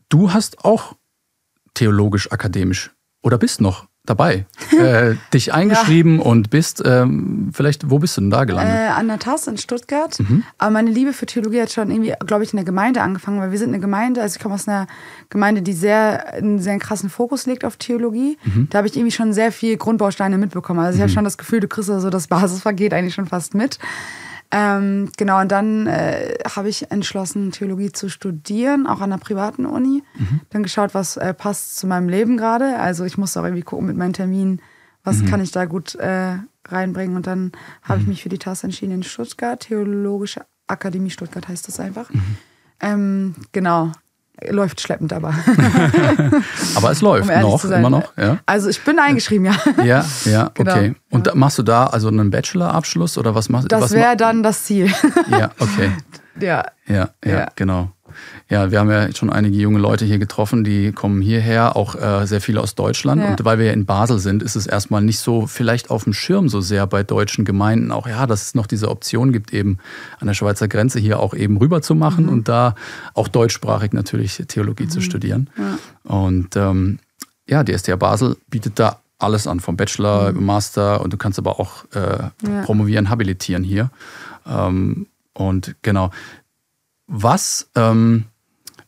du 0.09 0.33
hast 0.33 0.65
auch 0.65 0.95
theologisch-akademisch 1.75 2.91
oder 3.21 3.37
bist 3.37 3.61
noch 3.61 3.87
dabei, 4.05 4.45
äh, 4.71 5.15
dich 5.33 5.53
eingeschrieben 5.53 6.17
ja. 6.17 6.23
und 6.23 6.49
bist, 6.49 6.81
ähm, 6.85 7.51
vielleicht, 7.53 7.89
wo 7.89 7.99
bist 7.99 8.17
du 8.17 8.21
denn 8.21 8.31
da 8.31 8.45
gelandet? 8.45 8.75
Äh, 8.75 8.87
an 8.87 9.07
der 9.07 9.19
TAS 9.19 9.47
in 9.47 9.57
Stuttgart. 9.57 10.19
Mhm. 10.19 10.43
Aber 10.57 10.71
meine 10.71 10.89
Liebe 10.89 11.13
für 11.13 11.25
Theologie 11.25 11.61
hat 11.61 11.71
schon 11.71 11.91
irgendwie, 11.91 12.13
glaube 12.25 12.43
ich, 12.43 12.51
in 12.51 12.57
der 12.57 12.65
Gemeinde 12.65 13.01
angefangen, 13.01 13.39
weil 13.39 13.51
wir 13.51 13.59
sind 13.59 13.69
eine 13.69 13.79
Gemeinde, 13.79 14.21
also 14.21 14.35
ich 14.35 14.41
komme 14.41 14.55
aus 14.55 14.67
einer 14.67 14.87
Gemeinde, 15.29 15.61
die 15.61 15.73
sehr, 15.73 16.33
einen 16.33 16.59
sehr 16.59 16.79
krassen 16.79 17.09
Fokus 17.09 17.45
legt 17.45 17.63
auf 17.63 17.77
Theologie. 17.77 18.37
Mhm. 18.43 18.67
Da 18.69 18.79
habe 18.79 18.87
ich 18.87 18.95
irgendwie 18.95 19.11
schon 19.11 19.33
sehr 19.33 19.51
viel 19.51 19.77
Grundbausteine 19.77 20.37
mitbekommen. 20.37 20.79
Also 20.79 20.93
ich 20.93 20.99
mhm. 20.99 21.03
habe 21.03 21.11
schon 21.13 21.23
das 21.23 21.37
Gefühl, 21.37 21.59
du 21.59 21.67
kriegst 21.67 21.89
also 21.89 22.09
das 22.09 22.27
Basispaket 22.27 22.93
eigentlich 22.93 23.13
schon 23.13 23.27
fast 23.27 23.53
mit. 23.53 23.77
Ähm, 24.51 25.09
genau, 25.17 25.39
und 25.39 25.51
dann 25.51 25.87
äh, 25.87 26.37
habe 26.55 26.67
ich 26.67 26.91
entschlossen, 26.91 27.51
Theologie 27.51 27.91
zu 27.91 28.09
studieren, 28.09 28.85
auch 28.85 28.99
an 28.99 29.11
einer 29.11 29.17
privaten 29.17 29.65
Uni. 29.65 30.03
Mhm. 30.17 30.41
Dann 30.49 30.63
geschaut, 30.63 30.93
was 30.93 31.15
äh, 31.17 31.33
passt 31.33 31.77
zu 31.77 31.87
meinem 31.87 32.09
Leben 32.09 32.35
gerade. 32.35 32.77
Also 32.77 33.05
ich 33.05 33.17
musste 33.17 33.39
auch 33.39 33.45
irgendwie 33.45 33.63
gucken 33.63 33.87
mit 33.87 33.95
meinen 33.95 34.13
Terminen, 34.13 34.61
was 35.03 35.19
mhm. 35.19 35.27
kann 35.27 35.41
ich 35.41 35.51
da 35.51 35.65
gut 35.65 35.95
äh, 35.95 36.37
reinbringen. 36.67 37.15
Und 37.15 37.27
dann 37.27 37.53
habe 37.81 37.99
mhm. 37.99 38.01
ich 38.01 38.07
mich 38.07 38.23
für 38.23 38.29
die 38.29 38.39
TAS 38.39 38.63
entschieden 38.63 38.91
in 38.91 39.03
Stuttgart, 39.03 39.61
Theologische 39.61 40.45
Akademie 40.67 41.09
Stuttgart 41.09 41.47
heißt 41.47 41.67
das 41.67 41.79
einfach. 41.79 42.09
Mhm. 42.09 42.37
Ähm, 42.81 43.35
genau, 43.51 43.91
läuft 44.49 44.81
schleppend 44.81 45.13
aber. 45.13 45.33
aber 46.75 46.91
es 46.91 47.01
läuft 47.01 47.29
um 47.29 47.41
noch, 47.41 47.63
immer 47.65 47.89
noch. 47.89 48.17
Ja? 48.17 48.39
Also 48.45 48.69
ich 48.69 48.83
bin 48.83 48.99
eingeschrieben, 48.99 49.45
ja. 49.45 49.55
Ja, 49.83 50.05
ja, 50.25 50.51
genau. 50.53 50.71
okay. 50.71 50.95
Und 51.09 51.27
ja. 51.27 51.35
machst 51.35 51.57
du 51.59 51.63
da 51.63 51.87
also 51.87 52.07
einen 52.07 52.31
Bachelorabschluss 52.31 53.17
oder 53.17 53.35
was 53.35 53.49
machst 53.49 53.65
du? 53.65 53.67
Das 53.67 53.91
wäre 53.91 54.17
dann 54.17 54.43
das 54.43 54.63
Ziel. 54.63 54.91
ja, 55.29 55.51
okay. 55.59 55.91
Ja. 56.39 56.65
Ja, 56.87 57.09
ja, 57.23 57.31
ja. 57.31 57.47
genau. 57.55 57.91
Ja, 58.51 58.69
wir 58.69 58.79
haben 58.79 58.91
ja 58.91 59.15
schon 59.15 59.29
einige 59.29 59.55
junge 59.55 59.79
Leute 59.79 60.03
hier 60.03 60.19
getroffen, 60.19 60.65
die 60.65 60.91
kommen 60.91 61.21
hierher, 61.21 61.77
auch 61.77 61.95
äh, 61.95 62.27
sehr 62.27 62.41
viele 62.41 62.59
aus 62.59 62.75
Deutschland. 62.75 63.21
Ja. 63.21 63.29
Und 63.29 63.45
weil 63.45 63.59
wir 63.59 63.67
ja 63.67 63.71
in 63.71 63.85
Basel 63.85 64.19
sind, 64.19 64.43
ist 64.43 64.57
es 64.57 64.67
erstmal 64.67 65.01
nicht 65.01 65.19
so 65.19 65.47
vielleicht 65.47 65.89
auf 65.89 66.03
dem 66.03 66.11
Schirm 66.11 66.49
so 66.49 66.59
sehr 66.59 66.85
bei 66.85 67.01
deutschen 67.01 67.45
Gemeinden 67.45 67.93
auch, 67.93 68.07
ja, 68.07 68.27
dass 68.27 68.41
es 68.41 68.53
noch 68.53 68.67
diese 68.67 68.89
Option 68.89 69.31
gibt, 69.31 69.53
eben 69.53 69.77
an 70.19 70.27
der 70.27 70.33
Schweizer 70.33 70.67
Grenze 70.67 70.99
hier 70.99 71.21
auch 71.21 71.33
eben 71.33 71.55
rüber 71.55 71.81
zu 71.81 71.95
machen 71.95 72.25
mhm. 72.25 72.29
und 72.29 72.49
da 72.49 72.75
auch 73.13 73.29
deutschsprachig 73.29 73.93
natürlich 73.93 74.43
Theologie 74.49 74.83
mhm. 74.83 74.89
zu 74.89 74.99
studieren. 74.99 75.49
Ja. 75.57 75.77
Und 76.13 76.57
ähm, 76.57 76.99
ja, 77.47 77.63
die 77.63 77.71
STH 77.71 77.95
Basel 77.95 78.35
bietet 78.49 78.79
da 78.79 78.99
alles 79.17 79.47
an, 79.47 79.61
vom 79.61 79.77
Bachelor, 79.77 80.33
mhm. 80.33 80.45
Master 80.45 80.99
und 80.99 81.13
du 81.13 81.17
kannst 81.17 81.39
aber 81.39 81.57
auch 81.57 81.85
äh, 81.93 81.99
ja. 81.99 82.61
promovieren, 82.65 83.09
habilitieren 83.09 83.63
hier. 83.63 83.91
Ähm, 84.45 85.07
und 85.33 85.75
genau, 85.83 86.11
was, 87.07 87.69
ähm, 87.75 88.25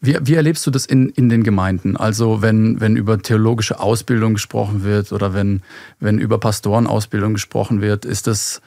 wie, 0.03 0.17
wie 0.21 0.35
erlebst 0.35 0.67
du 0.67 0.71
das 0.71 0.85
in, 0.85 1.09
in 1.09 1.29
den 1.29 1.43
Gemeinden? 1.43 1.95
Also 1.95 2.41
wenn, 2.41 2.81
wenn 2.81 2.97
über 2.97 3.21
theologische 3.21 3.79
Ausbildung 3.79 4.33
gesprochen 4.33 4.83
wird 4.83 5.13
oder 5.13 5.33
wenn, 5.33 5.61
wenn 6.01 6.19
über 6.19 6.39
Pastorenausbildung 6.39 7.33
gesprochen 7.33 7.81
wird, 7.81 8.03
ist 8.03 8.27
das 8.27 8.61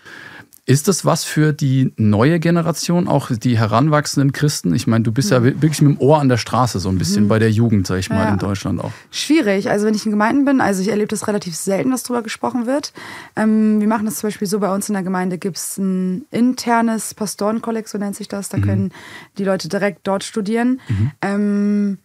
ist 0.68 0.88
das 0.88 1.04
was 1.04 1.22
für 1.22 1.52
die 1.52 1.92
neue 1.96 2.40
Generation, 2.40 3.06
auch 3.06 3.30
die 3.30 3.56
heranwachsenden 3.56 4.32
Christen? 4.32 4.74
Ich 4.74 4.88
meine, 4.88 5.04
du 5.04 5.12
bist 5.12 5.30
ja 5.30 5.38
mhm. 5.38 5.62
wirklich 5.62 5.80
mit 5.80 5.96
dem 5.96 6.00
Ohr 6.00 6.18
an 6.18 6.28
der 6.28 6.38
Straße 6.38 6.80
so 6.80 6.88
ein 6.88 6.98
bisschen 6.98 7.24
mhm. 7.24 7.28
bei 7.28 7.38
der 7.38 7.52
Jugend, 7.52 7.86
sag 7.86 8.00
ich 8.00 8.10
mal, 8.10 8.24
ja. 8.24 8.32
in 8.32 8.38
Deutschland 8.38 8.82
auch. 8.82 8.90
Schwierig. 9.12 9.70
Also 9.70 9.86
wenn 9.86 9.94
ich 9.94 10.04
in 10.04 10.10
Gemeinden 10.10 10.44
bin, 10.44 10.60
also 10.60 10.82
ich 10.82 10.88
erlebe 10.88 11.06
das 11.06 11.28
relativ 11.28 11.54
selten, 11.54 11.92
dass 11.92 12.02
darüber 12.02 12.22
gesprochen 12.22 12.66
wird. 12.66 12.92
Ähm, 13.36 13.80
wir 13.80 13.86
machen 13.86 14.06
das 14.06 14.16
zum 14.16 14.26
Beispiel 14.26 14.48
so, 14.48 14.58
bei 14.58 14.74
uns 14.74 14.88
in 14.88 14.94
der 14.94 15.04
Gemeinde 15.04 15.38
gibt 15.38 15.56
es 15.56 15.78
ein 15.78 16.26
internes 16.32 17.14
Pastorenkolleg, 17.14 17.86
so 17.86 17.96
nennt 17.98 18.16
sich 18.16 18.26
das. 18.26 18.48
Da 18.48 18.58
mhm. 18.58 18.62
können 18.62 18.92
die 19.38 19.44
Leute 19.44 19.68
direkt 19.68 20.00
dort 20.02 20.24
studieren. 20.24 20.80
Mhm. 20.88 21.10
Ähm, 21.22 21.98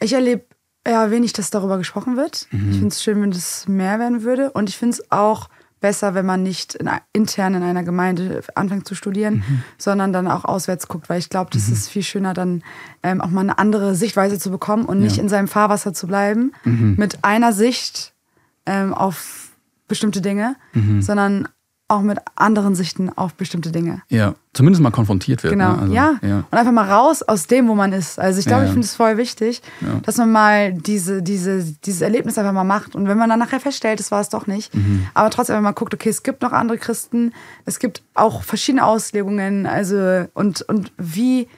ich 0.00 0.14
erlebe 0.14 0.42
ja 0.84 1.12
wenig, 1.12 1.32
dass 1.32 1.50
darüber 1.50 1.78
gesprochen 1.78 2.16
wird. 2.16 2.48
Ich 2.50 2.58
mhm. 2.58 2.72
finde 2.72 2.88
es 2.88 3.04
schön, 3.04 3.22
wenn 3.22 3.30
das 3.30 3.68
mehr 3.68 4.00
werden 4.00 4.24
würde. 4.24 4.50
Und 4.50 4.68
ich 4.68 4.76
finde 4.76 4.94
es 4.94 5.12
auch 5.12 5.48
besser, 5.84 6.14
wenn 6.14 6.24
man 6.24 6.42
nicht 6.42 6.74
in, 6.76 6.88
intern 7.12 7.52
in 7.52 7.62
einer 7.62 7.82
Gemeinde 7.82 8.40
anfängt 8.54 8.88
zu 8.88 8.94
studieren, 8.94 9.44
mhm. 9.46 9.62
sondern 9.76 10.14
dann 10.14 10.26
auch 10.26 10.46
auswärts 10.46 10.88
guckt, 10.88 11.10
weil 11.10 11.18
ich 11.18 11.28
glaube, 11.28 11.50
das 11.52 11.68
mhm. 11.68 11.74
ist 11.74 11.90
viel 11.90 12.02
schöner, 12.02 12.32
dann 12.32 12.62
ähm, 13.02 13.20
auch 13.20 13.28
mal 13.28 13.42
eine 13.42 13.58
andere 13.58 13.94
Sichtweise 13.94 14.38
zu 14.38 14.50
bekommen 14.50 14.86
und 14.86 14.98
nicht 14.98 15.18
ja. 15.18 15.22
in 15.22 15.28
seinem 15.28 15.46
Fahrwasser 15.46 15.92
zu 15.92 16.06
bleiben 16.06 16.52
mhm. 16.64 16.94
mit 16.96 17.22
einer 17.22 17.52
Sicht 17.52 18.14
ähm, 18.64 18.94
auf 18.94 19.50
bestimmte 19.86 20.22
Dinge, 20.22 20.56
mhm. 20.72 21.02
sondern 21.02 21.48
auch 21.94 22.02
mit 22.02 22.18
anderen 22.34 22.74
Sichten 22.74 23.10
auf 23.10 23.34
bestimmte 23.34 23.72
Dinge. 23.72 24.02
Ja, 24.08 24.34
zumindest 24.52 24.82
mal 24.82 24.90
konfrontiert 24.90 25.42
wird. 25.42 25.52
Genau, 25.52 25.72
ne? 25.72 25.82
also, 25.82 25.92
ja. 25.92 26.14
ja. 26.22 26.44
Und 26.50 26.58
einfach 26.58 26.72
mal 26.72 26.90
raus 26.90 27.22
aus 27.22 27.46
dem, 27.46 27.68
wo 27.68 27.74
man 27.74 27.92
ist. 27.92 28.18
Also 28.18 28.38
ich 28.38 28.46
glaube, 28.46 28.62
ja, 28.62 28.64
ja. 28.64 28.68
ich 28.68 28.72
finde 28.72 28.86
es 28.86 28.94
voll 28.94 29.16
wichtig, 29.16 29.62
dass 30.02 30.16
man 30.16 30.32
mal 30.32 30.72
diese, 30.72 31.22
diese, 31.22 31.64
dieses 31.64 32.00
Erlebnis 32.00 32.38
einfach 32.38 32.52
mal 32.52 32.64
macht. 32.64 32.94
Und 32.94 33.08
wenn 33.08 33.18
man 33.18 33.28
dann 33.28 33.38
nachher 33.38 33.60
feststellt, 33.60 34.00
das 34.00 34.10
war 34.10 34.20
es 34.20 34.28
doch 34.28 34.46
nicht, 34.46 34.74
mhm. 34.74 35.06
aber 35.14 35.30
trotzdem 35.30 35.62
mal 35.62 35.72
guckt, 35.72 35.94
okay, 35.94 36.08
es 36.08 36.22
gibt 36.22 36.42
noch 36.42 36.52
andere 36.52 36.78
Christen, 36.78 37.32
es 37.64 37.78
gibt 37.78 38.02
auch 38.14 38.42
verschiedene 38.42 38.84
Auslegungen, 38.84 39.66
also 39.66 40.26
und, 40.34 40.62
und 40.62 40.92
wie, 40.98 41.48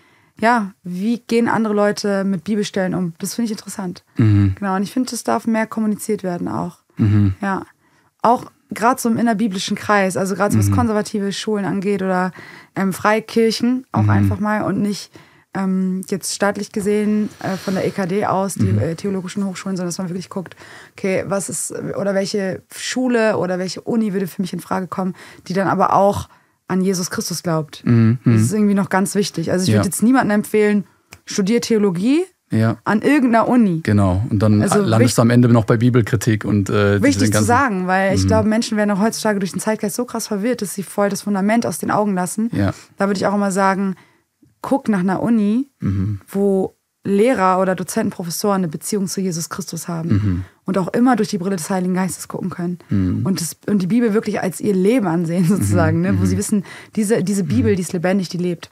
ja, 0.40 0.72
wie 0.82 1.18
gehen 1.18 1.48
andere 1.48 1.74
Leute 1.74 2.24
mit 2.24 2.44
Bibelstellen 2.44 2.94
um? 2.94 3.14
Das 3.18 3.34
finde 3.34 3.46
ich 3.46 3.52
interessant. 3.52 4.04
Mhm. 4.16 4.54
Genau, 4.58 4.76
und 4.76 4.82
ich 4.82 4.92
finde, 4.92 5.10
das 5.10 5.24
darf 5.24 5.46
mehr 5.46 5.66
kommuniziert 5.66 6.22
werden 6.22 6.48
auch. 6.48 6.78
Mhm. 6.96 7.34
Ja. 7.40 7.62
Auch 8.22 8.50
gerade 8.70 9.00
so 9.00 9.08
im 9.08 9.16
innerbiblischen 9.16 9.76
Kreis, 9.76 10.16
also 10.16 10.34
gerade 10.34 10.52
so 10.52 10.58
was 10.58 10.68
mhm. 10.68 10.74
konservative 10.74 11.32
Schulen 11.32 11.64
angeht 11.64 12.02
oder 12.02 12.32
ähm, 12.74 12.92
Freikirchen 12.92 13.86
auch 13.92 14.02
mhm. 14.02 14.10
einfach 14.10 14.40
mal 14.40 14.62
und 14.62 14.80
nicht 14.80 15.10
ähm, 15.54 16.02
jetzt 16.08 16.34
staatlich 16.34 16.72
gesehen 16.72 17.30
äh, 17.42 17.56
von 17.56 17.74
der 17.74 17.86
EKD 17.86 18.26
aus, 18.26 18.54
die 18.54 18.64
mhm. 18.64 18.78
äh, 18.78 18.94
theologischen 18.94 19.44
Hochschulen, 19.44 19.76
sondern 19.76 19.88
dass 19.88 19.98
man 19.98 20.08
wirklich 20.08 20.28
guckt, 20.28 20.56
okay, 20.92 21.24
was 21.26 21.48
ist 21.48 21.72
oder 21.72 22.14
welche 22.14 22.62
Schule 22.74 23.38
oder 23.38 23.58
welche 23.58 23.80
Uni 23.80 24.12
würde 24.12 24.26
für 24.26 24.42
mich 24.42 24.52
in 24.52 24.60
Frage 24.60 24.86
kommen, 24.86 25.14
die 25.48 25.54
dann 25.54 25.68
aber 25.68 25.94
auch 25.94 26.28
an 26.68 26.82
Jesus 26.82 27.10
Christus 27.10 27.42
glaubt. 27.42 27.82
Mhm. 27.84 28.18
Das 28.24 28.42
ist 28.42 28.52
irgendwie 28.52 28.74
noch 28.74 28.88
ganz 28.88 29.14
wichtig. 29.14 29.50
Also 29.50 29.64
ich 29.64 29.68
ja. 29.70 29.76
würde 29.76 29.86
jetzt 29.86 30.02
niemandem 30.02 30.36
empfehlen, 30.36 30.84
studier 31.24 31.60
Theologie, 31.60 32.24
ja. 32.50 32.78
An 32.84 33.02
irgendeiner 33.02 33.48
Uni. 33.48 33.80
Genau. 33.82 34.24
Und 34.30 34.40
dann 34.40 34.62
also 34.62 34.80
landest 34.80 35.18
du 35.18 35.22
am 35.22 35.30
Ende 35.30 35.48
noch 35.48 35.64
bei 35.64 35.76
Bibelkritik 35.76 36.44
und 36.44 36.70
äh, 36.70 37.02
Wichtig 37.02 37.34
zu 37.34 37.42
sagen, 37.42 37.86
weil 37.86 38.14
ich 38.14 38.22
mhm. 38.24 38.28
glaube, 38.28 38.48
Menschen 38.48 38.76
werden 38.76 38.90
auch 38.92 39.00
heutzutage 39.00 39.40
durch 39.40 39.52
den 39.52 39.60
Zeitgeist 39.60 39.96
so 39.96 40.04
krass 40.04 40.28
verwirrt, 40.28 40.62
dass 40.62 40.74
sie 40.74 40.84
voll 40.84 41.08
das 41.08 41.22
Fundament 41.22 41.66
aus 41.66 41.78
den 41.78 41.90
Augen 41.90 42.14
lassen. 42.14 42.50
Ja. 42.52 42.72
Da 42.98 43.08
würde 43.08 43.18
ich 43.18 43.26
auch 43.26 43.34
immer 43.34 43.50
sagen, 43.50 43.96
guck 44.62 44.88
nach 44.88 45.00
einer 45.00 45.22
Uni, 45.22 45.68
mhm. 45.80 46.20
wo 46.28 46.76
Lehrer 47.06 47.60
oder 47.60 47.74
Dozenten, 47.74 48.10
Professoren 48.10 48.56
eine 48.56 48.68
Beziehung 48.68 49.06
zu 49.06 49.20
Jesus 49.20 49.48
Christus 49.48 49.88
haben 49.88 50.08
mhm. 50.08 50.44
und 50.64 50.76
auch 50.76 50.88
immer 50.88 51.16
durch 51.16 51.28
die 51.28 51.38
Brille 51.38 51.56
des 51.56 51.70
Heiligen 51.70 51.94
Geistes 51.94 52.28
gucken 52.28 52.50
können 52.50 52.78
mhm. 52.90 53.24
und, 53.24 53.40
das, 53.40 53.56
und 53.66 53.80
die 53.80 53.86
Bibel 53.86 54.12
wirklich 54.12 54.40
als 54.40 54.60
ihr 54.60 54.74
Leben 54.74 55.06
ansehen 55.06 55.44
sozusagen, 55.48 56.00
ne? 56.00 56.20
wo 56.20 56.26
sie 56.26 56.36
wissen, 56.36 56.64
diese, 56.96 57.22
diese 57.22 57.44
Bibel, 57.44 57.76
die 57.76 57.82
ist 57.82 57.92
lebendig, 57.92 58.28
die 58.28 58.38
lebt. 58.38 58.68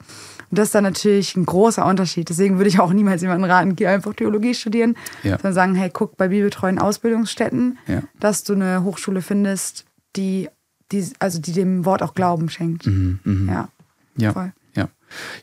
Und 0.49 0.59
das 0.59 0.69
ist 0.69 0.75
dann 0.75 0.83
natürlich 0.83 1.35
ein 1.35 1.45
großer 1.45 1.85
Unterschied. 1.85 2.29
Deswegen 2.29 2.57
würde 2.57 2.69
ich 2.69 2.79
auch 2.79 2.93
niemals 2.93 3.21
jemanden 3.21 3.45
raten, 3.45 3.75
geh 3.75 3.87
einfach 3.87 4.13
Theologie 4.13 4.53
studieren, 4.53 4.95
ja. 5.23 5.37
sondern 5.37 5.53
sagen, 5.53 5.75
hey, 5.75 5.89
guck 5.91 6.17
bei 6.17 6.27
bibeltreuen 6.27 6.79
Ausbildungsstätten, 6.79 7.77
ja. 7.87 8.03
dass 8.19 8.43
du 8.43 8.53
eine 8.53 8.83
Hochschule 8.83 9.21
findest, 9.21 9.85
die, 10.15 10.49
die, 10.91 11.05
also 11.19 11.39
die 11.39 11.51
dem 11.51 11.85
Wort 11.85 12.03
auch 12.03 12.13
Glauben 12.13 12.49
schenkt. 12.49 12.85
Mhm, 12.85 13.19
mh. 13.23 13.53
Ja, 13.53 13.69
ja, 14.17 14.33
voll. 14.33 14.53
Ja. 14.75 14.89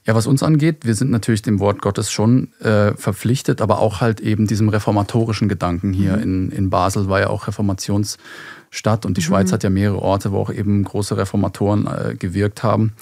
Ja, 0.06 0.14
was 0.14 0.26
uns 0.26 0.42
angeht, 0.42 0.84
wir 0.84 0.94
sind 0.94 1.10
natürlich 1.10 1.42
dem 1.42 1.60
Wort 1.60 1.80
Gottes 1.80 2.10
schon 2.10 2.52
äh, 2.60 2.94
verpflichtet, 2.94 3.60
aber 3.60 3.78
auch 3.78 4.00
halt 4.00 4.20
eben 4.20 4.46
diesem 4.46 4.68
reformatorischen 4.68 5.48
Gedanken 5.48 5.92
hier 5.92 6.16
mhm. 6.16 6.22
in, 6.22 6.50
in 6.50 6.70
Basel 6.70 7.08
war 7.08 7.20
ja 7.20 7.28
auch 7.28 7.46
Reformationsstadt 7.46 9.06
und 9.06 9.16
die 9.16 9.20
mhm. 9.20 9.24
Schweiz 9.24 9.52
hat 9.52 9.62
ja 9.62 9.70
mehrere 9.70 10.00
Orte, 10.00 10.32
wo 10.32 10.38
auch 10.38 10.52
eben 10.52 10.84
große 10.84 11.16
Reformatoren 11.16 11.86
äh, 11.86 12.14
gewirkt 12.14 12.62
haben. 12.62 12.92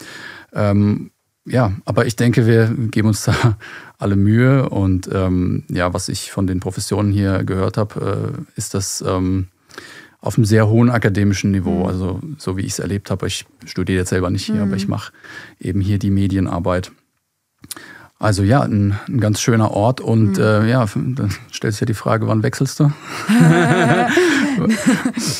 Ähm, 0.53 1.11
ja, 1.47 1.73
aber 1.85 2.07
ich 2.07 2.17
denke, 2.17 2.47
wir 2.47 2.75
geben 2.91 3.09
uns 3.09 3.25
da 3.25 3.59
alle 3.99 4.17
Mühe 4.17 4.69
und 4.69 5.09
ähm, 5.13 5.65
ja, 5.69 5.93
was 5.95 6.09
ich 6.09 6.31
von 6.31 6.47
den 6.47 6.61
Professionen 6.61 7.13
hier 7.13 7.45
gehört 7.45 7.77
habe, 7.77 8.37
äh, 8.37 8.57
ist 8.57 8.75
das 8.75 9.03
ähm, 9.07 9.49
auf 10.21 10.37
einem 10.37 10.45
sehr 10.45 10.69
hohen 10.69 10.91
akademischen 10.91 11.51
Niveau, 11.51 11.81
mhm. 11.81 11.87
also 11.87 12.21
so 12.39 12.57
wie 12.57 12.63
ich 12.63 12.73
es 12.73 12.79
erlebt 12.79 13.11
habe. 13.11 13.27
Ich 13.27 13.47
studiere 13.65 14.01
jetzt 14.01 14.11
selber 14.11 14.31
nicht 14.31 14.45
hier, 14.45 14.57
mhm. 14.57 14.63
aber 14.63 14.77
ich 14.77 14.89
mache 14.89 15.13
eben 15.59 15.81
hier 15.81 15.99
die 15.99 16.11
Medienarbeit. 16.11 16.93
Also 18.23 18.43
ja, 18.43 18.61
ein, 18.61 19.01
ein, 19.09 19.19
ganz 19.19 19.41
schöner 19.41 19.71
Ort 19.71 20.03
und 20.03 20.37
mhm. 20.37 20.43
äh, 20.43 20.69
ja, 20.69 20.85
dann 20.95 21.35
stellt 21.51 21.73
sich 21.73 21.81
ja 21.81 21.87
die 21.87 21.95
Frage, 21.95 22.29
wann 22.29 22.43
wechselst 22.43 22.79
du? 22.79 22.93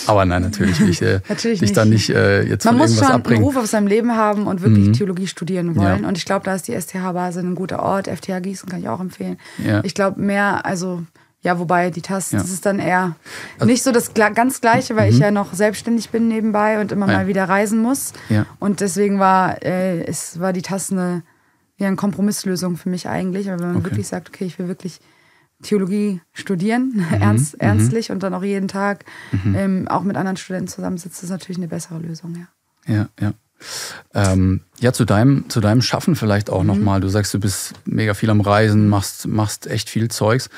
Aber 0.07 0.25
nein, 0.25 0.41
natürlich 0.41 0.81
nicht. 0.81 1.03
Äh, 1.03 1.21
natürlich 1.29 1.61
dich 1.61 1.75
dann 1.75 1.91
nicht 1.91 2.09
äh, 2.09 2.43
jetzt 2.43 2.65
Man 2.65 2.79
von 2.79 2.87
muss 2.87 2.97
schon 2.97 3.07
abbringen. 3.07 3.43
einen 3.43 3.53
Beruf 3.53 3.63
auf 3.63 3.69
seinem 3.69 3.87
Leben 3.87 4.17
haben 4.17 4.47
und 4.47 4.63
wirklich 4.63 4.89
mhm. 4.89 4.93
Theologie 4.95 5.27
studieren 5.27 5.77
wollen. 5.77 6.05
Ja. 6.05 6.09
Und 6.09 6.17
ich 6.17 6.25
glaube, 6.25 6.47
da 6.47 6.55
ist 6.55 6.69
die 6.69 6.73
STH 6.73 7.13
Basel 7.13 7.45
ein 7.45 7.55
guter 7.55 7.83
Ort. 7.83 8.09
FTH 8.09 8.41
Gießen 8.41 8.67
kann 8.67 8.81
ich 8.81 8.89
auch 8.89 9.01
empfehlen. 9.01 9.37
Ja. 9.63 9.83
Ich 9.85 9.95
glaube 9.95 10.19
mehr, 10.19 10.65
also 10.65 11.03
ja, 11.43 11.59
wobei 11.59 11.91
die 11.91 12.01
Tasten, 12.01 12.37
ja. 12.37 12.43
das 12.43 12.51
ist 12.51 12.65
dann 12.65 12.79
eher 12.79 13.15
also, 13.59 13.67
nicht 13.67 13.83
so 13.83 13.93
das 13.93 14.15
ganz 14.15 14.63
Gleiche, 14.63 14.97
weil 14.97 15.11
mhm. 15.11 15.17
ich 15.17 15.21
ja 15.21 15.31
noch 15.31 15.53
selbstständig 15.53 16.09
bin 16.09 16.29
nebenbei 16.29 16.81
und 16.81 16.93
immer 16.93 17.09
ja. 17.09 17.19
mal 17.19 17.27
wieder 17.27 17.47
reisen 17.47 17.83
muss. 17.83 18.15
Ja. 18.31 18.47
Und 18.59 18.81
deswegen 18.81 19.19
war, 19.19 19.63
äh, 19.63 20.03
es 20.05 20.41
war 20.41 20.55
die 20.55 20.63
Taste 20.63 20.95
eine 20.95 21.23
ja, 21.81 21.87
eine 21.87 21.97
Kompromisslösung 21.97 22.77
für 22.77 22.91
mich 22.91 23.09
eigentlich. 23.09 23.51
Aber 23.51 23.61
wenn 23.61 23.69
man 23.69 23.77
okay. 23.79 23.91
wirklich 23.91 24.07
sagt, 24.07 24.29
okay, 24.29 24.45
ich 24.45 24.59
will 24.59 24.69
wirklich 24.69 25.01
Theologie 25.63 26.21
studieren, 26.33 26.93
mhm. 27.11 27.21
ernst, 27.21 27.55
mhm. 27.55 27.61
ernstlich 27.61 28.11
und 28.11 28.23
dann 28.23 28.35
auch 28.35 28.45
jeden 28.45 28.69
Tag 28.69 29.05
mhm. 29.33 29.55
ähm, 29.57 29.89
auch 29.89 30.03
mit 30.03 30.17
anderen 30.17 30.37
Studenten 30.37 30.69
zusammensitzen, 30.69 31.25
ist 31.25 31.31
natürlich 31.31 31.59
eine 31.59 31.69
bessere 31.69 31.99
Lösung, 31.99 32.37
ja. 32.37 32.49
Ja, 32.87 33.09
ja. 33.21 33.33
Ähm, 34.13 34.61
ja, 34.81 34.93
zu 34.93 35.05
deinem, 35.05 35.49
zu 35.49 35.61
deinem 35.61 35.83
Schaffen 35.83 36.17
vielleicht 36.17 36.51
auch 36.51 36.63
mhm. 36.63 36.69
nochmal. 36.69 37.01
Du 37.01 37.09
sagst, 37.09 37.33
du 37.35 37.39
bist 37.39 37.75
mega 37.85 38.15
viel 38.15 38.31
am 38.31 38.41
Reisen, 38.41 38.89
machst, 38.89 39.29
machst 39.29 39.67
echt 39.67 39.91
viel 39.91 40.09
Zeugs. 40.09 40.49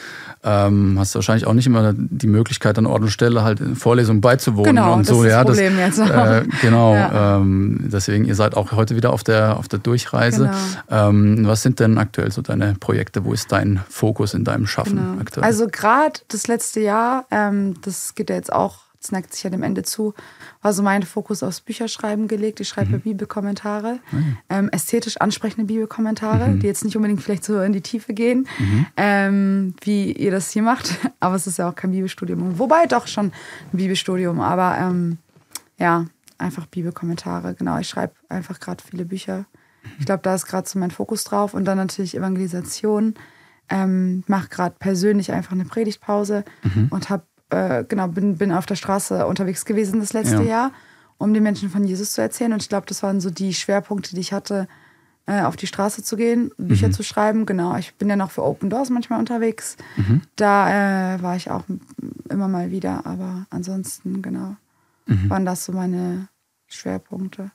Ähm, 0.44 0.96
hast 0.98 1.14
wahrscheinlich 1.14 1.46
auch 1.46 1.52
nicht 1.52 1.66
immer 1.66 1.92
die 1.94 2.28
Möglichkeit, 2.28 2.78
an 2.78 2.86
Ort 2.86 3.02
und 3.02 3.10
Stelle 3.10 3.42
halt 3.42 3.60
in 3.60 3.76
Vorlesungen 3.76 4.20
beizuwohnen 4.20 4.76
genau, 4.76 4.94
und 4.94 5.00
das 5.00 5.08
so. 5.08 5.24
Ist 5.24 5.30
ja, 5.30 5.44
das 5.44 5.56
Problem 5.56 5.78
jetzt. 5.78 5.98
Äh, 5.98 6.44
genau. 6.62 6.94
Ja. 6.94 7.38
Ähm, 7.38 7.88
deswegen, 7.92 8.24
ihr 8.24 8.34
seid 8.34 8.56
auch 8.56 8.72
heute 8.72 8.96
wieder 8.96 9.12
auf 9.12 9.24
der, 9.24 9.56
auf 9.56 9.68
der 9.68 9.80
Durchreise. 9.80 10.50
Genau. 10.88 11.08
Ähm, 11.08 11.46
was 11.46 11.62
sind 11.62 11.80
denn 11.80 11.98
aktuell 11.98 12.30
so 12.30 12.42
deine 12.42 12.74
Projekte? 12.78 13.24
Wo 13.24 13.32
ist 13.32 13.50
dein 13.52 13.80
Fokus 13.88 14.34
in 14.34 14.44
deinem 14.44 14.66
Schaffen 14.66 14.96
genau. 14.96 15.20
aktuell? 15.20 15.44
Also 15.44 15.66
gerade 15.66 16.20
das 16.28 16.46
letzte 16.46 16.80
Jahr, 16.80 17.26
ähm, 17.30 17.74
das 17.82 18.14
geht 18.14 18.30
ja 18.30 18.36
jetzt 18.36 18.52
auch 18.52 18.78
neigt 19.10 19.34
sich 19.34 19.42
ja 19.42 19.50
dem 19.50 19.62
Ende 19.62 19.82
zu, 19.82 20.14
war 20.60 20.72
so 20.72 20.82
mein 20.82 21.02
Fokus 21.02 21.42
aufs 21.42 21.60
Bücherschreiben 21.60 22.28
gelegt. 22.28 22.60
Ich 22.60 22.68
schreibe 22.68 22.98
mhm. 22.98 23.00
Bibelkommentare, 23.00 23.98
mhm. 24.12 24.36
ähm, 24.48 24.68
ästhetisch 24.68 25.16
ansprechende 25.16 25.66
Bibelkommentare, 25.66 26.48
mhm. 26.48 26.60
die 26.60 26.66
jetzt 26.66 26.84
nicht 26.84 26.96
unbedingt 26.96 27.22
vielleicht 27.22 27.44
so 27.44 27.60
in 27.60 27.72
die 27.72 27.80
Tiefe 27.80 28.14
gehen, 28.14 28.46
mhm. 28.58 28.86
ähm, 28.96 29.74
wie 29.80 30.12
ihr 30.12 30.30
das 30.30 30.50
hier 30.50 30.62
macht. 30.62 30.98
Aber 31.20 31.34
es 31.34 31.46
ist 31.46 31.58
ja 31.58 31.68
auch 31.68 31.74
kein 31.74 31.90
Bibelstudium. 31.90 32.58
Wobei 32.58 32.86
doch 32.86 33.06
schon 33.06 33.26
ein 33.72 33.76
Bibelstudium, 33.76 34.40
aber 34.40 34.76
ähm, 34.78 35.18
ja, 35.78 36.06
einfach 36.38 36.66
Bibelkommentare. 36.66 37.54
Genau, 37.54 37.78
ich 37.78 37.88
schreibe 37.88 38.14
einfach 38.28 38.60
gerade 38.60 38.82
viele 38.82 39.04
Bücher. 39.04 39.46
Ich 39.98 40.06
glaube, 40.06 40.22
da 40.22 40.34
ist 40.34 40.46
gerade 40.46 40.68
so 40.68 40.78
mein 40.78 40.90
Fokus 40.90 41.24
drauf. 41.24 41.54
Und 41.54 41.64
dann 41.64 41.78
natürlich 41.78 42.16
Evangelisation. 42.16 43.14
Ähm, 43.68 44.22
mache 44.26 44.48
gerade 44.48 44.74
persönlich 44.78 45.32
einfach 45.32 45.52
eine 45.52 45.64
Predigtpause 45.64 46.44
mhm. 46.62 46.88
und 46.90 47.08
habe 47.08 47.24
äh, 47.52 47.84
genau, 47.86 48.08
bin, 48.08 48.38
bin 48.38 48.52
auf 48.52 48.66
der 48.66 48.76
Straße 48.76 49.26
unterwegs 49.26 49.64
gewesen 49.64 50.00
das 50.00 50.12
letzte 50.12 50.42
ja. 50.42 50.42
Jahr, 50.42 50.72
um 51.18 51.34
den 51.34 51.42
Menschen 51.42 51.70
von 51.70 51.84
Jesus 51.84 52.12
zu 52.12 52.20
erzählen. 52.20 52.52
Und 52.52 52.62
ich 52.62 52.68
glaube, 52.68 52.86
das 52.86 53.02
waren 53.02 53.20
so 53.20 53.30
die 53.30 53.54
Schwerpunkte, 53.54 54.14
die 54.14 54.20
ich 54.20 54.32
hatte, 54.32 54.66
äh, 55.26 55.42
auf 55.42 55.56
die 55.56 55.66
Straße 55.66 56.02
zu 56.02 56.16
gehen, 56.16 56.50
Bücher 56.56 56.88
mhm. 56.88 56.92
zu 56.92 57.02
schreiben. 57.02 57.46
Genau, 57.46 57.76
ich 57.76 57.94
bin 57.94 58.08
ja 58.08 58.16
noch 58.16 58.30
für 58.30 58.42
Open 58.42 58.70
Doors 58.70 58.90
manchmal 58.90 59.18
unterwegs. 59.18 59.76
Mhm. 59.96 60.22
Da 60.36 61.14
äh, 61.14 61.22
war 61.22 61.36
ich 61.36 61.50
auch 61.50 61.64
immer 62.28 62.48
mal 62.48 62.70
wieder, 62.70 63.06
aber 63.06 63.46
ansonsten, 63.50 64.22
genau, 64.22 64.56
mhm. 65.06 65.30
waren 65.30 65.44
das 65.44 65.64
so 65.64 65.72
meine 65.72 66.28
Schwerpunkte. 66.72 67.50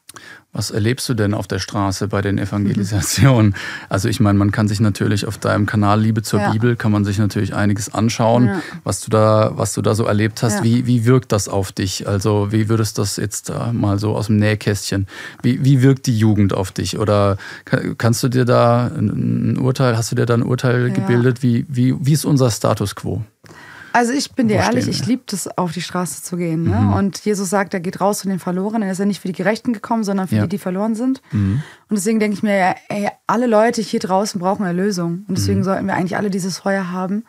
Was 0.53 0.71
erlebst 0.71 1.07
du 1.09 1.13
denn 1.13 1.33
auf 1.33 1.47
der 1.47 1.59
Straße 1.59 2.07
bei 2.07 2.21
den 2.21 2.37
Evangelisationen? 2.37 3.55
Also 3.89 4.09
ich 4.09 4.19
meine, 4.19 4.37
man 4.37 4.51
kann 4.51 4.67
sich 4.67 4.79
natürlich 4.79 5.25
auf 5.27 5.37
deinem 5.37 5.65
Kanal 5.65 6.01
Liebe 6.01 6.23
zur 6.23 6.39
ja. 6.39 6.51
Bibel, 6.51 6.75
kann 6.75 6.91
man 6.91 7.05
sich 7.05 7.17
natürlich 7.17 7.53
einiges 7.53 7.93
anschauen, 7.93 8.47
ja. 8.47 8.61
was, 8.83 9.01
du 9.01 9.09
da, 9.09 9.51
was 9.55 9.73
du 9.73 9.81
da 9.81 9.95
so 9.95 10.05
erlebt 10.05 10.43
hast. 10.43 10.57
Ja. 10.57 10.63
Wie, 10.63 10.87
wie 10.87 11.05
wirkt 11.05 11.31
das 11.31 11.47
auf 11.47 11.71
dich? 11.71 12.07
Also 12.07 12.51
wie 12.51 12.69
würdest 12.69 12.97
du 12.97 13.01
das 13.01 13.17
jetzt 13.17 13.51
mal 13.73 13.99
so 13.99 14.15
aus 14.15 14.27
dem 14.27 14.37
Nähkästchen, 14.37 15.07
wie, 15.41 15.63
wie 15.63 15.81
wirkt 15.81 16.05
die 16.07 16.17
Jugend 16.17 16.53
auf 16.53 16.71
dich? 16.71 16.97
Oder 16.97 17.37
kannst 17.97 18.23
du 18.23 18.29
dir 18.29 18.45
da 18.45 18.87
ein 18.87 19.57
Urteil, 19.57 19.97
hast 19.97 20.11
du 20.11 20.15
dir 20.15 20.25
da 20.25 20.33
ein 20.33 20.43
Urteil 20.43 20.91
gebildet? 20.91 21.43
Wie, 21.43 21.65
wie, 21.67 21.95
wie 21.99 22.13
ist 22.13 22.25
unser 22.25 22.49
Status 22.49 22.95
quo? 22.95 23.23
Also 23.93 24.13
ich 24.13 24.31
bin 24.33 24.47
dir 24.47 24.57
ehrlich, 24.57 24.87
ich 24.87 25.05
liebe 25.05 25.23
es, 25.31 25.47
auf 25.57 25.71
die 25.71 25.81
Straße 25.81 26.23
zu 26.23 26.37
gehen. 26.37 26.63
Ne? 26.63 26.75
Mhm. 26.75 26.93
Und 26.93 27.25
Jesus 27.25 27.49
sagt, 27.49 27.73
er 27.73 27.79
geht 27.79 28.01
raus 28.01 28.19
zu 28.19 28.27
den 28.27 28.39
Verlorenen. 28.39 28.83
Er 28.83 28.91
ist 28.91 28.99
ja 28.99 29.05
nicht 29.05 29.21
für 29.21 29.27
die 29.27 29.33
Gerechten 29.33 29.73
gekommen, 29.73 30.03
sondern 30.03 30.27
für 30.27 30.35
ja. 30.35 30.41
die, 30.43 30.49
die 30.49 30.57
verloren 30.57 30.95
sind. 30.95 31.21
Mhm. 31.31 31.61
Und 31.89 31.95
deswegen 31.95 32.19
denke 32.19 32.35
ich 32.35 32.43
mir, 32.43 32.75
ey, 32.89 33.09
alle 33.25 33.47
Leute 33.47 33.81
hier 33.81 33.99
draußen 33.99 34.39
brauchen 34.39 34.65
Erlösung. 34.65 35.25
Und 35.27 35.37
deswegen 35.37 35.59
mhm. 35.59 35.63
sollten 35.63 35.87
wir 35.87 35.95
eigentlich 35.95 36.17
alle 36.17 36.29
dieses 36.29 36.59
Feuer 36.59 36.91
haben, 36.91 37.25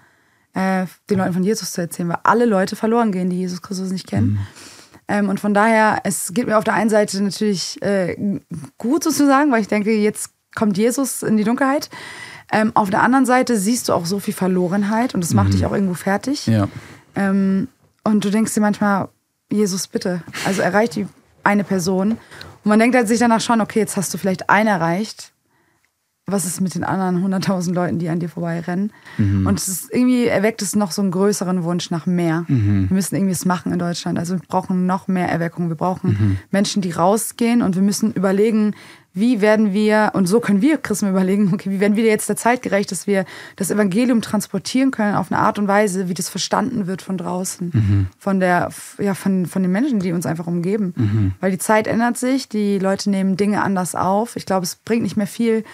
äh, 0.55 0.87
den 1.11 1.19
Leuten 1.19 1.33
von 1.33 1.45
Jesus 1.45 1.73
zu 1.73 1.81
erzählen, 1.81 2.09
weil 2.09 2.19
alle 2.25 2.45
Leute 2.45 2.77
verloren 2.77 3.13
gehen, 3.13 3.31
die 3.31 3.39
Jesus 3.39 3.63
Christus 3.63 3.91
nicht 3.91 4.07
kennen. 4.07 4.31
Mhm. 4.31 4.39
Ähm, 5.09 5.29
und 5.31 5.41
von 5.41 5.55
daher, 5.55 6.01
es 6.05 6.33
geht 6.35 6.47
mir 6.47 6.59
auf 6.59 6.65
der 6.65 6.75
einen 6.75 6.91
Seite 6.91 7.23
natürlich 7.23 7.81
äh, 7.83 8.41
gut 8.77 9.03
sozusagen, 9.03 9.51
weil 9.51 9.63
ich 9.63 9.69
denke, 9.69 9.93
jetzt 9.93 10.31
kommt 10.55 10.77
Jesus 10.77 11.23
in 11.23 11.37
die 11.37 11.45
Dunkelheit. 11.45 11.89
Ähm, 12.51 12.73
auf 12.75 12.91
der 12.91 13.03
anderen 13.03 13.27
Seite 13.27 13.59
siehst 13.59 13.89
du 13.89 13.93
auch 13.93 14.07
so 14.07 14.21
viel 14.21 14.35
Verlorenheit 14.35 15.15
und 15.15 15.23
das 15.23 15.35
macht 15.35 15.49
mhm. 15.49 15.53
dich 15.53 15.67
auch 15.67 15.73
irgendwo 15.73 15.95
fertig. 15.95 16.47
Ja. 16.47 16.69
Ähm, 17.15 17.69
und 18.05 18.25
du 18.25 18.31
denkst 18.31 18.55
dir 18.55 18.61
manchmal, 18.61 19.09
Jesus, 19.51 19.87
bitte, 19.87 20.23
also 20.47 20.63
erreicht 20.63 20.97
die 20.97 21.07
eine 21.45 21.65
Person. 21.65 22.13
Und 22.13 22.19
man 22.65 22.79
denkt 22.79 22.97
halt 22.97 23.09
sich 23.09 23.19
danach 23.19 23.41
schon, 23.41 23.61
okay, 23.61 23.81
jetzt 23.81 23.97
hast 23.97 24.13
du 24.13 24.19
vielleicht 24.19 24.51
einen 24.51 24.69
erreicht. 24.69 25.33
Was 26.27 26.45
ist 26.45 26.61
mit 26.61 26.75
den 26.75 26.85
anderen 26.85 27.25
100.000 27.25 27.73
Leuten, 27.73 27.99
die 27.99 28.11
an 28.11 28.21
dir 28.21 28.29
vorbeirennen? 28.29 28.93
Mhm. 29.17 29.47
Und 29.47 29.59
es 29.59 29.67
ist 29.69 29.91
irgendwie 29.91 30.27
erweckt 30.27 30.61
es 30.61 30.77
noch 30.77 30.93
so 30.93 31.01
einen 31.01 31.11
größeren 31.11 31.65
Wunsch 31.65 31.91
nach 31.91 32.05
mehr. 32.05 32.45
Mhm. 32.49 32.91
Wir 32.91 32.95
müssen 32.95 33.15
irgendwie 33.17 33.33
es 33.33 33.47
machen 33.47 33.73
in 33.73 33.79
Deutschland. 33.79 34.19
Also 34.19 34.35
wir 34.35 34.43
brauchen 34.47 34.85
noch 34.85 35.09
mehr 35.09 35.31
Erweckung. 35.31 35.71
Wir 35.71 35.77
brauchen 35.77 36.11
mhm. 36.11 36.39
Menschen, 36.51 36.83
die 36.83 36.91
rausgehen 36.91 37.63
und 37.63 37.77
wir 37.77 37.83
müssen 37.83 38.13
überlegen, 38.13 38.75
wie 39.19 39.41
werden 39.41 39.73
wir, 39.73 40.11
und 40.15 40.27
so 40.27 40.41
können 40.41 40.63
wir 40.63 40.79
Christen 40.79 41.09
überlegen, 41.09 41.51
okay, 41.55 41.71
wie 41.71 41.81
werden 41.81 41.97
wir 41.97 42.05
jetzt 42.05 42.29
der 42.29 42.37
Zeit 42.37 42.63
gerecht, 42.63 42.93
dass 42.93 43.07
wir 43.07 43.25
das 43.57 43.71
Evangelium 43.71 44.23
transportieren 44.23 44.91
können 44.91 45.15
auf 45.15 45.31
eine 45.31 45.41
Art 45.41 45.59
und 45.59 45.69
Weise, 45.69 46.09
wie 46.09 46.15
das 46.15 46.29
verstanden 46.29 46.87
wird 46.87 47.03
von 47.03 47.19
draußen, 47.19 47.71
mhm. 47.73 48.07
von, 48.19 48.41
der, 48.41 48.71
ja, 48.99 49.15
von, 49.15 49.47
von 49.47 49.63
den 49.63 49.73
Menschen, 49.73 50.01
die 50.01 50.13
uns 50.13 50.27
einfach 50.27 50.47
umgeben. 50.47 50.95
Mhm. 50.97 51.33
Weil 51.41 51.51
die 51.51 51.59
Zeit 51.59 51.87
ändert 51.87 52.17
sich, 52.17 52.49
die 52.49 52.79
Leute 52.79 53.11
nehmen 53.11 53.37
Dinge 53.37 53.63
anders 53.63 53.95
auf. 53.95 54.37
Ich 54.37 54.47
glaube, 54.47 54.65
es 54.65 54.77
bringt 54.77 55.03
nicht 55.03 55.17
mehr 55.17 55.27
viel, 55.27 55.65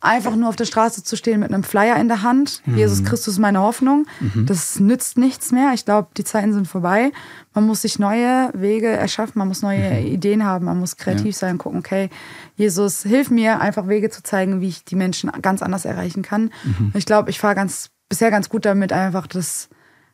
einfach 0.00 0.36
nur 0.36 0.48
auf 0.48 0.56
der 0.56 0.64
Straße 0.66 1.02
zu 1.02 1.16
stehen 1.16 1.40
mit 1.40 1.52
einem 1.52 1.64
Flyer 1.64 1.96
in 1.96 2.08
der 2.08 2.22
Hand. 2.22 2.62
Mhm. 2.66 2.76
Jesus 2.76 3.04
Christus 3.04 3.34
ist 3.34 3.40
meine 3.40 3.60
Hoffnung. 3.60 4.06
Mhm. 4.20 4.46
Das 4.46 4.78
nützt 4.78 5.18
nichts 5.18 5.50
mehr. 5.50 5.72
Ich 5.74 5.84
glaube, 5.84 6.08
die 6.16 6.24
Zeiten 6.24 6.52
sind 6.52 6.68
vorbei. 6.68 7.10
Man 7.54 7.64
muss 7.66 7.82
sich 7.82 7.98
neue 7.98 8.50
Wege 8.52 8.88
erschaffen, 8.88 9.38
man 9.38 9.48
muss 9.48 9.62
neue 9.62 10.00
mhm. 10.00 10.06
Ideen 10.06 10.44
haben, 10.44 10.66
man 10.66 10.78
muss 10.78 10.96
kreativ 10.96 11.26
ja. 11.26 11.32
sein, 11.32 11.58
gucken, 11.58 11.78
okay, 11.78 12.10
Jesus, 12.56 13.02
hilf 13.02 13.30
mir, 13.30 13.60
einfach 13.60 13.88
Wege 13.88 14.10
zu 14.10 14.22
zeigen, 14.22 14.60
wie 14.60 14.68
ich 14.68 14.84
die 14.84 14.96
Menschen 14.96 15.30
ganz 15.40 15.62
anders 15.62 15.84
erreichen 15.84 16.22
kann. 16.22 16.50
Mhm. 16.64 16.92
Ich 16.94 17.06
glaube, 17.06 17.30
ich 17.30 17.40
fahre 17.40 17.54
ganz, 17.54 17.90
bisher 18.08 18.30
ganz 18.30 18.48
gut 18.48 18.64
damit, 18.64 18.92
einfach 18.92 19.26
das 19.26 19.68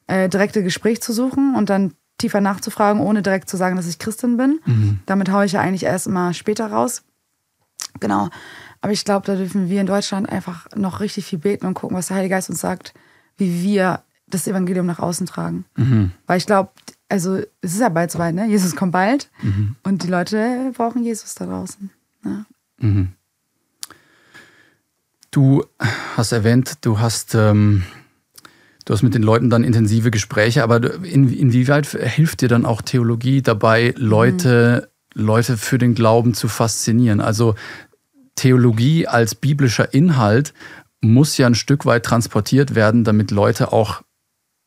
äh, 0.06 0.28
direkte 0.28 0.62
Gespräch 0.62 1.02
zu 1.02 1.12
suchen 1.12 1.54
und 1.54 1.70
dann 1.70 1.94
tiefer 2.18 2.40
nachzufragen, 2.40 3.00
ohne 3.00 3.22
direkt 3.22 3.48
zu 3.48 3.56
sagen, 3.56 3.76
dass 3.76 3.86
ich 3.86 3.98
Christin 3.98 4.36
bin. 4.36 4.60
Mhm. 4.66 5.00
Damit 5.06 5.30
haue 5.30 5.46
ich 5.46 5.52
ja 5.52 5.60
eigentlich 5.60 5.84
erst 5.84 6.06
immer 6.06 6.34
später 6.34 6.70
raus. 6.70 7.02
Genau. 7.98 8.28
Aber 8.80 8.92
ich 8.92 9.04
glaube, 9.04 9.26
da 9.26 9.36
dürfen 9.36 9.68
wir 9.68 9.80
in 9.80 9.86
Deutschland 9.86 10.28
einfach 10.28 10.66
noch 10.74 11.00
richtig 11.00 11.26
viel 11.26 11.38
beten 11.38 11.66
und 11.66 11.74
gucken, 11.74 11.96
was 11.96 12.08
der 12.08 12.16
Heilige 12.16 12.34
Geist 12.34 12.48
uns 12.48 12.60
sagt, 12.60 12.94
wie 13.36 13.62
wir 13.62 14.02
das 14.26 14.46
Evangelium 14.46 14.86
nach 14.86 15.00
außen 15.00 15.26
tragen. 15.26 15.64
Mhm. 15.76 16.12
Weil 16.26 16.38
ich 16.38 16.46
glaube, 16.46 16.70
also 17.08 17.36
es 17.60 17.74
ist 17.74 17.80
ja 17.80 17.88
bald 17.88 18.10
soweit, 18.10 18.34
ne? 18.34 18.46
Jesus 18.46 18.76
kommt 18.76 18.92
bald 18.92 19.30
mhm. 19.42 19.76
und 19.82 20.02
die 20.04 20.08
Leute 20.08 20.72
brauchen 20.74 21.04
Jesus 21.04 21.34
da 21.34 21.46
draußen. 21.46 21.90
Ja. 22.24 22.46
Mhm. 22.78 23.08
Du 25.32 25.64
hast 26.16 26.32
erwähnt, 26.32 26.78
du 26.80 26.98
hast, 26.98 27.34
ähm, 27.34 27.84
du 28.84 28.94
hast 28.94 29.02
mit 29.02 29.14
den 29.14 29.22
Leuten 29.22 29.50
dann 29.50 29.62
intensive 29.62 30.10
Gespräche, 30.10 30.62
aber 30.62 31.04
in, 31.04 31.32
inwieweit 31.32 31.86
hilft 31.86 32.40
dir 32.40 32.48
dann 32.48 32.64
auch 32.64 32.82
Theologie 32.82 33.42
dabei, 33.42 33.94
Leute, 33.96 34.88
mhm. 35.14 35.22
Leute 35.22 35.56
für 35.56 35.78
den 35.78 35.94
Glauben 35.94 36.34
zu 36.34 36.48
faszinieren? 36.48 37.20
Also 37.20 37.54
Theologie 38.36 39.06
als 39.06 39.34
biblischer 39.34 39.92
Inhalt 39.92 40.54
muss 41.00 41.36
ja 41.36 41.46
ein 41.46 41.54
Stück 41.54 41.86
weit 41.86 42.04
transportiert 42.04 42.74
werden, 42.74 43.04
damit 43.04 43.30
Leute 43.30 43.72
auch 43.72 44.02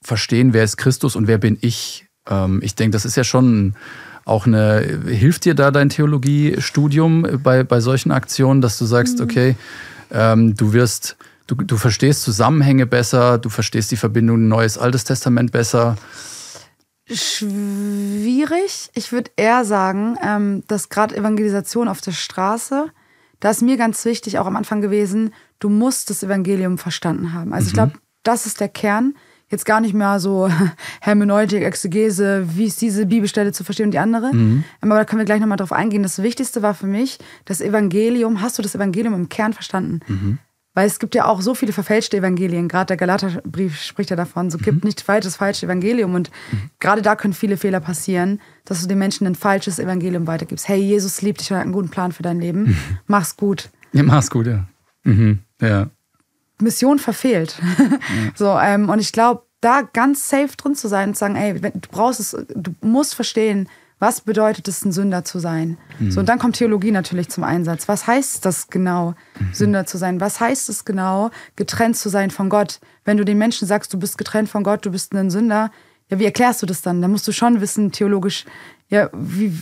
verstehen, 0.04 0.54
wer 0.54 0.64
ist 0.64 0.78
Christus 0.78 1.16
und 1.16 1.28
wer 1.28 1.38
bin 1.38 1.58
ich. 1.62 2.06
Ähm, 2.28 2.62
ich 2.64 2.76
denke, 2.76 2.94
das 2.94 3.06
ist 3.06 3.16
ja 3.16 3.24
schon 3.24 3.76
auch 4.26 4.46
eine, 4.46 4.82
hilft 5.06 5.46
dir 5.46 5.54
da 5.54 5.72
dein 5.72 5.90
Theologiestudium 5.90 7.40
bei, 7.44 7.64
bei 7.64 7.82
solchen 7.82 8.12
Aktionen, 8.12 8.62
dass 8.62 8.78
du 8.78 8.86
sagst, 8.86 9.20
mhm. 9.20 9.26
okay, 9.26 9.56
ähm, 10.12 10.56
du 10.56 10.74
wirst, 10.74 11.18
du, 11.48 11.56
du 11.56 11.78
verstehst 11.78 12.24
Zusammenhänge 12.24 12.86
besser, 12.86 13.38
du 13.38 13.50
verstehst 13.50 13.92
die 13.92 13.98
Verbindung 13.98 14.48
Neues 14.48 14.78
Altes 14.78 15.04
Testament 15.04 15.52
besser. 15.52 15.98
Schwierig. 17.12 18.90
Ich 18.94 19.12
würde 19.12 19.32
eher 19.36 19.66
sagen, 19.66 20.18
ähm, 20.24 20.64
dass 20.68 20.88
gerade 20.88 21.16
Evangelisation 21.16 21.90
auf 21.90 22.00
der 22.00 22.14
Straße, 22.14 22.88
da 23.44 23.50
ist 23.50 23.62
mir 23.62 23.76
ganz 23.76 24.06
wichtig, 24.06 24.40
auch 24.40 24.46
am 24.46 24.56
Anfang 24.56 24.80
gewesen, 24.80 25.34
du 25.60 25.68
musst 25.68 26.10
das 26.10 26.24
Evangelium 26.24 26.78
verstanden 26.78 27.34
haben. 27.34 27.52
Also 27.52 27.66
mhm. 27.66 27.68
ich 27.68 27.74
glaube, 27.74 27.92
das 28.24 28.46
ist 28.46 28.62
der 28.62 28.70
Kern 28.70 29.16
jetzt 29.50 29.66
gar 29.66 29.82
nicht 29.82 29.94
mehr 29.94 30.22
so 30.22 30.50
Hermeneutik, 31.02 31.62
Exegese, 31.62 32.46
wie 32.56 32.68
ist 32.68 32.82
diese 32.82 33.06
Bibelstelle 33.06 33.52
zu 33.52 33.66
verstehen 33.66 33.88
und 33.88 33.92
die 33.92 34.00
andere. 34.00 34.34
Mhm. 34.34 34.64
Aber 34.80 34.96
da 34.96 35.04
können 35.04 35.20
wir 35.20 35.26
gleich 35.26 35.42
nochmal 35.42 35.58
drauf 35.58 35.74
eingehen. 35.74 36.04
Das 36.04 36.24
Wichtigste 36.24 36.62
war 36.62 36.74
für 36.74 36.88
mich, 36.88 37.20
das 37.44 37.60
Evangelium, 37.60 38.42
hast 38.42 38.58
du 38.58 38.62
das 38.62 38.76
Evangelium 38.76 39.14
im 39.14 39.28
Kern 39.28 39.52
verstanden? 39.52 40.00
Mhm. 40.08 40.38
Weil 40.76 40.88
es 40.88 40.98
gibt 40.98 41.14
ja 41.14 41.26
auch 41.26 41.42
so 41.42 41.54
viele 41.54 41.72
verfälschte 41.72 42.18
Evangelien. 42.18 42.68
Gerade 42.68 42.88
der 42.88 42.98
Galaterbrief 42.98 43.80
spricht 43.80 44.10
ja 44.10 44.16
davon, 44.16 44.50
so 44.50 44.58
gibt 44.58 44.84
mhm. 44.84 44.88
nicht 44.88 45.08
weiteres 45.08 45.36
falsche 45.36 45.68
Evangelium. 45.68 46.16
Und 46.16 46.32
mhm. 46.52 46.72
gerade 46.80 47.02
da 47.02 47.16
können 47.16 47.34
viele 47.34 47.58
Fehler 47.58 47.80
passieren, 47.80 48.42
dass 48.66 48.82
du 48.82 48.88
den 48.88 48.98
Menschen 48.98 49.28
ein 49.28 49.36
falsches 49.36 49.78
Evangelium 49.78 50.26
weitergibst. 50.26 50.68
Hey, 50.68 50.80
Jesus 50.80 51.22
liebt 51.22 51.42
dich 51.42 51.52
und 51.52 51.58
hat 51.58 51.64
einen 51.64 51.74
guten 51.74 51.90
Plan 51.90 52.12
für 52.12 52.24
dein 52.24 52.40
Leben. 52.40 52.64
Mhm. 52.64 52.78
Mach's 53.06 53.38
gut. 53.38 53.70
Ja, 53.92 54.02
mach's 54.04 54.32
gut, 54.32 54.48
ja. 54.48 54.66
Mhm. 55.04 55.40
Ja. 55.62 55.90
Mission 56.60 56.98
verfehlt. 56.98 57.62
so, 58.36 58.58
ähm, 58.58 58.90
und 58.90 59.00
ich 59.00 59.12
glaube, 59.12 59.44
da 59.62 59.82
ganz 59.82 60.28
safe 60.28 60.58
drin 60.58 60.76
zu 60.76 60.88
sein 60.88 61.10
und 61.10 61.16
zu 61.16 61.20
sagen, 61.20 61.36
ey, 61.36 61.60
du 61.60 61.90
brauchst 61.92 62.20
es, 62.20 62.36
du 62.54 62.76
musst 62.82 63.16
verstehen, 63.16 63.70
was 64.00 64.22
bedeutet 64.22 64.68
es, 64.68 64.84
ein 64.84 64.92
Sünder 64.92 65.24
zu 65.24 65.40
sein? 65.40 65.78
Mhm. 66.00 66.12
So, 66.12 66.20
und 66.20 66.28
dann 66.28 66.40
kommt 66.40 66.58
Theologie 66.58 66.92
natürlich 66.92 67.30
zum 67.30 67.44
Einsatz. 67.44 67.88
Was 67.88 68.06
heißt 68.08 68.46
das 68.46 68.68
genau, 68.68 69.16
mhm. 69.40 69.54
Sünder 69.54 69.86
zu 69.86 69.98
sein? 69.98 70.20
Was 70.20 70.40
heißt 70.40 70.70
es 70.70 70.86
genau, 70.86 71.32
getrennt 71.56 71.98
zu 71.98 72.10
sein 72.10 72.32
von 72.32 72.50
Gott? 72.50 72.80
Wenn 73.06 73.18
du 73.18 73.26
den 73.26 73.38
Menschen 73.38 73.68
sagst, 73.68 73.94
du 73.94 74.00
bist 74.00 74.18
getrennt 74.18 74.50
von 74.50 74.64
Gott, 74.64 74.86
du 74.86 74.92
bist 74.92 75.14
ein 75.14 75.30
Sünder, 75.30 75.72
ja, 76.10 76.20
wie 76.20 76.26
erklärst 76.26 76.62
du 76.62 76.66
das 76.66 76.82
dann? 76.82 77.02
Da 77.02 77.08
musst 77.08 77.28
du 77.28 77.32
schon 77.32 77.62
wissen, 77.62 77.92
theologisch, 77.92 78.46
ja, 78.90 79.10
wie, 79.14 79.58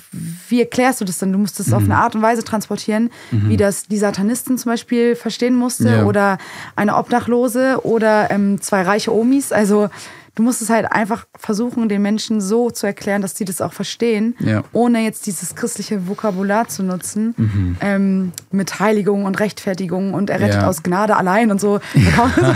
wie 0.50 0.60
erklärst 0.60 1.00
du 1.00 1.06
das 1.06 1.20
dann? 1.20 1.32
Du 1.32 1.38
musst 1.38 1.60
es 1.60 1.68
mhm. 1.68 1.74
auf 1.74 1.84
eine 1.84 1.98
Art 1.98 2.16
und 2.16 2.22
Weise 2.22 2.44
transportieren, 2.44 3.10
mhm. 3.32 3.50
wie 3.50 3.58
das 3.58 3.88
die 3.88 3.98
Satanisten 3.98 4.58
zum 4.58 4.72
Beispiel 4.72 5.16
verstehen 5.16 5.56
musste 5.56 5.90
ja. 5.90 6.06
oder 6.06 6.38
eine 6.76 6.98
Obdachlose 6.98 7.80
oder 7.84 8.32
ähm, 8.32 8.60
zwei 8.60 8.82
reiche 8.82 9.14
Omis. 9.14 9.52
Also 9.52 9.90
du 10.36 10.44
musst 10.44 10.62
es 10.62 10.70
halt 10.70 10.92
einfach 10.92 11.26
versuchen, 11.38 11.90
den 11.90 12.02
Menschen 12.02 12.40
so 12.40 12.72
zu 12.72 12.88
erklären, 12.88 13.22
dass 13.22 13.36
sie 13.36 13.46
das 13.46 13.62
auch 13.62 13.74
verstehen, 13.74 14.36
ja. 14.40 14.64
ohne 14.72 15.04
jetzt 15.04 15.26
dieses 15.26 15.56
christliche 15.56 16.08
Vokabular 16.08 16.68
zu 16.68 16.84
nutzen, 16.84 17.34
mhm. 17.38 17.78
ähm, 17.82 18.32
mit 18.52 18.80
Heiligung 18.80 19.26
und 19.26 19.40
Rechtfertigung 19.40 20.14
und 20.14 20.30
errettet 20.30 20.62
ja. 20.62 20.68
aus 20.68 20.84
Gnade 20.84 21.18
allein 21.18 21.52
und 21.52 21.60
so. 21.60 21.80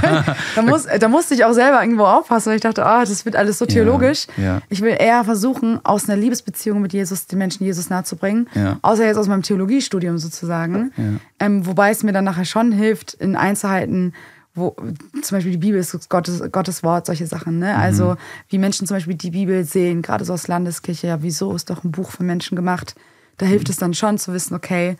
Da, 0.06 0.36
da, 0.56 0.62
muss, 0.62 0.86
da 1.00 1.08
musste 1.08 1.34
ich 1.34 1.46
auch 1.46 1.54
selber 1.54 1.82
irgendwo 1.82 2.04
aufpassen, 2.04 2.50
weil 2.50 2.58
ich 2.58 2.62
dachte, 2.62 2.82
oh, 2.86 3.00
das 3.00 3.26
wird 3.26 3.36
alles 3.36 3.58
so 3.58 3.66
theologisch. 3.66 4.28
Ja. 4.38 4.62
Ich 4.70 4.82
will 4.82 4.96
eher 4.98 5.24
versuchen, 5.24 5.80
aus 5.84 6.10
einer 6.10 6.18
Liebesbeziehung 6.20 6.82
mit 6.82 6.94
Jesus 6.94 7.28
den 7.28 7.40
Menschen 7.40 7.64
Jesus 7.64 7.90
nahezubringen, 7.90 8.48
außer 8.82 9.06
jetzt 9.06 9.18
aus 9.18 9.28
meinem 9.28 9.44
Theologiestudium 9.44 10.18
sozusagen. 10.18 10.92
Ähm, 11.40 11.66
wobei 11.66 11.92
es 11.92 12.04
mir 12.04 12.12
dann 12.12 12.26
nachher 12.26 12.46
schon 12.46 12.72
hilft, 12.72 13.14
in 13.14 13.36
Einzelheiten 13.36 14.14
wo 14.56 14.76
zum 15.22 15.38
Beispiel 15.38 15.52
die 15.52 15.58
Bibel 15.58 15.80
ist 15.80 16.10
Gottes, 16.10 16.42
Gottes 16.52 16.82
Wort, 16.82 17.06
solche 17.06 17.28
Sachen. 17.28 17.60
Ne? 17.60 17.76
Also 17.78 18.12
mhm. 18.12 18.18
Wie 18.50 18.58
Menschen 18.58 18.88
zum 18.88 18.96
Beispiel 18.96 19.16
die 19.16 19.32
Bibel 19.32 19.66
sehen, 19.66 20.02
gerade 20.02 20.24
so 20.24 20.34
aus 20.34 20.48
Landeskirche, 20.48 21.08
ja, 21.08 21.22
wieso 21.22 21.54
ist 21.54 21.70
doch 21.70 21.84
ein 21.84 21.92
Buch 21.92 22.10
von 22.10 22.26
Menschen 22.26 22.56
gemacht? 22.56 22.96
Da 23.38 23.46
hilft 23.46 23.68
mhm. 23.68 23.72
es 23.72 23.78
dann 23.78 23.94
schon 23.94 24.18
zu 24.18 24.34
wissen, 24.34 24.56
okay, 24.56 24.96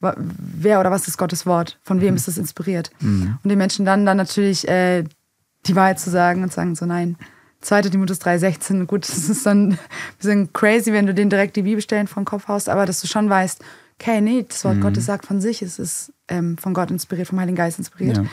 wer 0.00 0.80
oder 0.80 0.90
was 0.90 1.08
ist 1.08 1.18
Gottes 1.18 1.44
Wort? 1.44 1.78
Von 1.82 2.00
wem 2.00 2.10
mhm. 2.10 2.16
ist 2.16 2.28
es 2.28 2.38
inspiriert? 2.38 2.90
Mhm. 3.00 3.38
Und 3.42 3.48
den 3.50 3.58
Menschen 3.58 3.84
dann, 3.84 4.06
dann 4.06 4.16
natürlich 4.16 4.66
äh, 4.68 5.04
die 5.66 5.76
Wahrheit 5.76 5.98
zu 5.98 6.10
sagen 6.10 6.42
und 6.42 6.52
sagen 6.52 6.74
so, 6.76 6.86
nein, 6.86 7.16
2. 7.62 7.82
Timotheus 7.82 8.20
3,16, 8.20 8.86
gut, 8.86 9.08
das 9.08 9.28
ist 9.28 9.44
dann 9.44 9.72
ein 9.72 9.78
bisschen 10.18 10.52
crazy, 10.52 10.92
wenn 10.92 11.06
du 11.06 11.14
den 11.14 11.30
direkt 11.30 11.56
die 11.56 11.62
Bibelstellen 11.62 12.06
vom 12.06 12.24
Kopf 12.24 12.48
haust, 12.48 12.68
aber 12.68 12.86
dass 12.86 13.00
du 13.00 13.08
schon 13.08 13.28
weißt, 13.28 13.62
okay, 14.00 14.20
nee, 14.20 14.46
das 14.48 14.64
Wort. 14.64 14.80
Gottes 14.80 15.04
sagt 15.04 15.26
von 15.26 15.40
sich, 15.42 15.60
es 15.60 15.78
ist 15.78 16.12
ähm, 16.28 16.56
von 16.56 16.72
Gott 16.72 16.90
inspiriert, 16.90 17.28
vom 17.28 17.38
Heiligen 17.38 17.56
Geist 17.56 17.78
inspiriert. 17.78 18.16
Ja. 18.16 18.24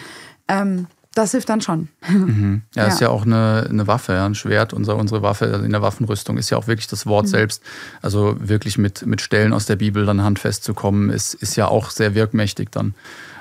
Ähm, 0.47 0.88
das 1.17 1.31
hilft 1.31 1.49
dann 1.49 1.62
schon. 1.62 1.88
Mhm. 2.07 2.62
Ja, 2.75 2.83
ja, 2.83 2.89
ist 2.89 3.01
ja 3.01 3.10
auch 3.10 3.25
eine, 3.25 3.65
eine 3.67 3.88
Waffe, 3.88 4.13
ja, 4.13 4.25
ein 4.25 4.36
Schwert. 4.36 4.71
Unser, 4.71 4.97
unsere 4.97 5.23
Waffe 5.23 5.45
in 5.45 5.71
der 5.71 5.81
Waffenrüstung 5.81 6.38
ist 6.38 6.51
ja 6.51 6.57
auch 6.57 6.67
wirklich 6.67 6.88
das 6.88 7.07
Wort 7.07 7.25
mhm. 7.25 7.29
selbst. 7.29 7.63
Also 8.03 8.36
wirklich 8.39 8.77
mit, 8.77 9.05
mit 9.05 9.21
Stellen 9.21 9.51
aus 9.51 9.65
der 9.65 9.77
Bibel 9.77 10.05
dann 10.05 10.21
handfest 10.21 10.63
zu 10.63 10.75
kommen, 10.75 11.10
ist, 11.10 11.33
ist 11.33 11.55
ja 11.55 11.67
auch 11.67 11.89
sehr 11.89 12.13
wirkmächtig 12.13 12.69
dann. 12.69 12.93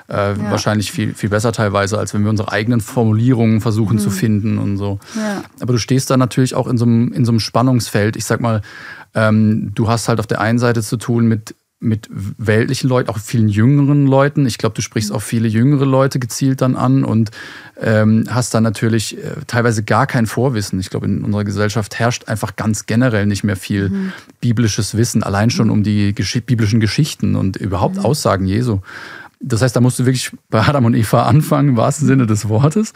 Äh, 0.09 0.13
ja. 0.13 0.51
Wahrscheinlich 0.51 0.91
viel, 0.91 1.13
viel 1.13 1.29
besser 1.29 1.51
teilweise, 1.51 1.99
als 1.99 2.15
wenn 2.15 2.23
wir 2.23 2.31
unsere 2.31 2.51
eigenen 2.51 2.81
Formulierungen 2.81 3.61
versuchen 3.61 3.97
mhm. 3.97 4.01
zu 4.01 4.09
finden 4.09 4.57
und 4.57 4.77
so. 4.77 4.99
Ja. 5.15 5.43
Aber 5.59 5.73
du 5.73 5.79
stehst 5.79 6.09
da 6.09 6.17
natürlich 6.17 6.55
auch 6.55 6.67
in 6.67 6.79
so 6.79 6.85
einem, 6.85 7.13
in 7.13 7.25
so 7.25 7.31
einem 7.31 7.39
Spannungsfeld. 7.39 8.15
Ich 8.15 8.25
sag 8.25 8.41
mal, 8.41 8.63
ähm, 9.13 9.71
du 9.75 9.87
hast 9.87 10.07
halt 10.07 10.19
auf 10.19 10.27
der 10.27 10.41
einen 10.41 10.57
Seite 10.57 10.81
zu 10.81 10.97
tun 10.97 11.27
mit 11.27 11.53
mit 11.79 12.09
weltlichen 12.11 12.89
Leuten, 12.89 13.09
auch 13.09 13.19
vielen 13.19 13.49
jüngeren 13.49 14.07
Leuten. 14.07 14.47
Ich 14.47 14.57
glaube, 14.57 14.73
du 14.75 14.81
sprichst 14.81 15.11
auch 15.11 15.21
viele 15.21 15.47
jüngere 15.47 15.85
Leute 15.85 16.17
gezielt 16.17 16.61
dann 16.61 16.75
an 16.75 17.03
und 17.03 17.29
ähm, 17.79 18.25
hast 18.29 18.53
dann 18.55 18.63
natürlich 18.63 19.17
äh, 19.17 19.35
teilweise 19.45 19.83
gar 19.83 20.07
kein 20.07 20.25
Vorwissen. 20.25 20.79
Ich 20.79 20.89
glaube, 20.89 21.05
in 21.05 21.23
unserer 21.23 21.43
Gesellschaft 21.43 21.99
herrscht 21.99 22.27
einfach 22.27 22.55
ganz 22.55 22.87
generell 22.87 23.27
nicht 23.27 23.43
mehr 23.43 23.55
viel 23.55 23.89
mhm. 23.89 24.13
biblisches 24.41 24.97
Wissen, 24.97 25.21
allein 25.21 25.51
schon 25.51 25.67
mhm. 25.67 25.73
um 25.73 25.83
die 25.83 26.15
gesch 26.15 26.41
biblischen 26.45 26.79
Geschichten 26.79 27.35
und 27.35 27.57
überhaupt 27.57 27.97
mhm. 27.97 28.05
Aussagen 28.05 28.47
Jesu. 28.47 28.79
Das 29.39 29.61
heißt, 29.61 29.75
da 29.75 29.81
musst 29.81 29.99
du 29.99 30.05
wirklich 30.05 30.31
bei 30.49 30.61
Adam 30.67 30.85
und 30.85 30.95
Eva 30.95 31.23
anfangen, 31.23 31.69
im 31.69 31.77
wahrsten 31.77 32.07
Sinne 32.07 32.25
des 32.25 32.49
Wortes. 32.49 32.93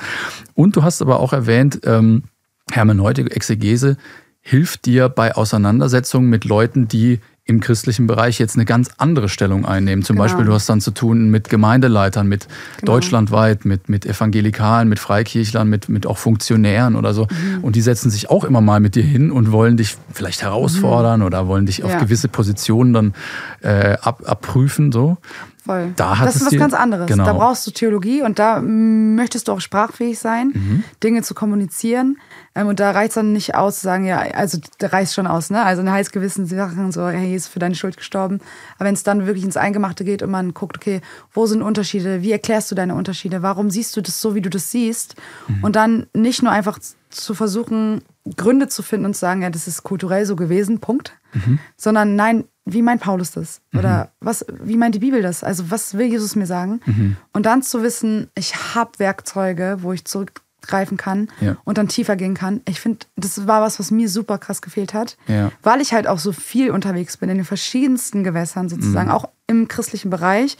Und 0.56 0.76
du 0.76 0.82
hast 0.82 1.04
aber 1.04 1.20
auch 1.20 1.34
erwähnt, 1.34 1.82
ähm, 1.84 2.24
Hermeneutik, 2.72 3.36
Exegese 3.36 3.98
hilft 4.40 4.86
dir 4.86 5.08
bei 5.08 5.36
Auseinandersetzungen 5.36 6.30
mit 6.30 6.46
Leuten, 6.46 6.88
die 6.88 7.20
im 7.52 7.60
christlichen 7.60 8.08
Bereich 8.08 8.40
jetzt 8.40 8.56
eine 8.56 8.66
ganz 8.66 8.90
andere 8.98 9.30
Stellung 9.30 9.66
einnehmen. 9.66 10.04
Zum 10.04 10.16
genau. 10.16 10.24
Beispiel, 10.24 10.46
du 10.46 10.54
hast 10.54 10.68
dann 10.68 10.82
zu 10.82 10.92
tun 10.92 11.30
mit 11.30 11.50
Gemeindeleitern, 11.50 12.28
mit 12.28 12.48
genau. 12.80 12.94
deutschlandweit, 12.94 13.66
mit, 13.66 13.90
mit 13.90 14.06
Evangelikalen, 14.06 14.90
mit 14.90 14.98
Freikirchlern, 14.98 15.70
mit, 15.70 15.90
mit 15.90 16.08
auch 16.08 16.18
Funktionären 16.18 16.96
oder 16.96 17.14
so. 17.14 17.28
Mhm. 17.30 17.64
Und 17.64 17.76
die 17.76 17.82
setzen 17.82 18.10
sich 18.10 18.30
auch 18.30 18.44
immer 18.44 18.62
mal 18.62 18.80
mit 18.80 18.96
dir 18.96 19.04
hin 19.04 19.32
und 19.32 19.52
wollen 19.52 19.78
dich 19.78 19.98
vielleicht 20.12 20.42
herausfordern 20.42 21.20
mhm. 21.20 21.26
oder 21.28 21.48
wollen 21.48 21.68
dich 21.68 21.84
auf 21.84 21.92
ja. 21.92 22.00
gewisse 22.00 22.28
Positionen 22.28 22.94
dann 22.94 23.14
äh, 23.62 23.98
ab, 24.02 24.24
abprüfen. 24.26 24.92
So. 24.92 25.18
Voll. 25.64 25.94
Da 25.96 26.16
das 26.16 26.38
ist 26.38 26.46
was 26.48 26.58
ganz 26.58 26.74
anderes. 26.74 27.06
Genau. 27.06 27.24
Da 27.24 27.34
brauchst 27.34 27.68
du 27.68 27.72
Theologie 27.72 28.24
und 28.24 28.40
da 28.40 28.60
möchtest 28.62 29.48
du 29.48 29.52
auch 29.52 29.62
sprachfähig 29.62 30.18
sein, 30.18 30.52
mhm. 30.56 30.84
Dinge 31.04 31.22
zu 31.22 31.36
kommunizieren. 31.36 32.18
Ähm, 32.56 32.66
und 32.66 32.80
da 32.80 32.90
reicht 32.90 33.10
es 33.10 33.16
dann 33.16 33.32
nicht 33.32 33.54
aus 33.54 33.76
zu 33.76 33.84
sagen, 33.84 34.06
ja, 34.06 34.18
also 34.18 34.58
da 34.80 34.88
reicht 34.88 35.14
schon 35.14 35.28
aus, 35.28 35.52
ne? 35.52 35.62
Also 35.64 35.82
eine 35.82 35.92
heiß 35.92 36.12
gewissen 36.12 36.48
Sachen, 36.48 36.92
so, 36.92 37.08
hey, 37.08 37.36
ist 37.36 37.48
für 37.48 37.60
deine 37.60 37.76
Schuld 37.76 37.96
gestorben. 37.96 38.40
Aber 38.78 38.86
wenn 38.88 38.96
es 38.96 39.04
dann 39.04 39.28
wirklich 39.28 39.46
ins 39.46 39.56
Eingemachte 39.56 40.04
geht 40.04 40.24
und 40.24 40.32
man 40.32 40.56
guckt, 40.56 40.78
okay, 40.78 41.02
wo 41.32 41.46
sind 41.46 41.62
Unterschiede? 41.62 42.24
Wie 42.24 42.32
erklärst 42.32 42.72
du 42.72 42.76
deine 42.76 42.96
Unterschiede? 42.96 43.44
Warum 43.44 43.70
siehst 43.70 43.96
du 43.96 44.02
das 44.02 44.20
so, 44.20 44.34
wie 44.34 44.42
du 44.42 44.50
das 44.50 44.72
siehst? 44.72 45.16
Mhm. 45.48 45.64
Und 45.64 45.76
dann 45.76 46.08
nicht 46.16 46.42
nur 46.42 46.52
einfach 46.52 46.80
zu 47.12 47.36
versuchen, 47.36 48.02
Gründe 48.36 48.68
zu 48.68 48.82
finden 48.82 49.06
und 49.06 49.14
zu 49.14 49.20
sagen, 49.20 49.44
ja, 49.44 49.52
das 49.52 49.68
ist 49.68 49.84
kulturell 49.84 50.26
so 50.26 50.36
gewesen, 50.36 50.80
Punkt. 50.80 51.14
Mhm. 51.34 51.60
Sondern 51.78 52.16
nein, 52.16 52.46
wie 52.66 52.82
meint 52.82 53.02
Paulus 53.02 53.32
das? 53.32 53.62
Oder 53.74 54.06
mhm. 54.06 54.26
was, 54.26 54.46
wie 54.64 54.78
meint 54.78 54.96
die 54.96 55.00
Bibel 55.00 55.22
das? 55.22 55.44
Also, 55.44 55.72
was 55.72 55.98
will 55.98 56.08
Jesus 56.08 56.36
mir 56.36 56.46
sagen? 56.46 56.80
Mhm. 56.86 57.18
Und 57.34 57.46
dann 57.46 57.64
zu 57.64 57.84
wissen, 57.84 58.30
ich 58.36 58.76
habe 58.76 58.92
Werkzeuge, 58.98 59.80
wo 59.82 59.94
ich 59.94 60.06
zurückgreifen 60.06 60.98
kann 60.98 61.30
ja. 61.40 61.58
und 61.64 61.78
dann 61.78 61.88
tiefer 61.88 62.16
gehen 62.16 62.36
kann. 62.36 62.62
Ich 62.68 62.80
finde, 62.80 63.00
das 63.16 63.48
war 63.48 63.62
was, 63.62 63.80
was 63.80 63.90
mir 63.90 64.10
super 64.10 64.38
krass 64.38 64.62
gefehlt 64.62 64.94
hat, 64.94 65.18
ja. 65.28 65.52
weil 65.64 65.82
ich 65.82 65.94
halt 65.94 66.08
auch 66.08 66.20
so 66.20 66.32
viel 66.32 66.70
unterwegs 66.72 67.18
bin, 67.18 67.30
in 67.30 67.38
den 67.38 67.46
verschiedensten 67.46 68.24
Gewässern 68.24 68.70
sozusagen, 68.70 69.10
mhm. 69.10 69.16
auch 69.16 69.30
im 69.48 69.68
christlichen 69.68 70.10
Bereich 70.10 70.58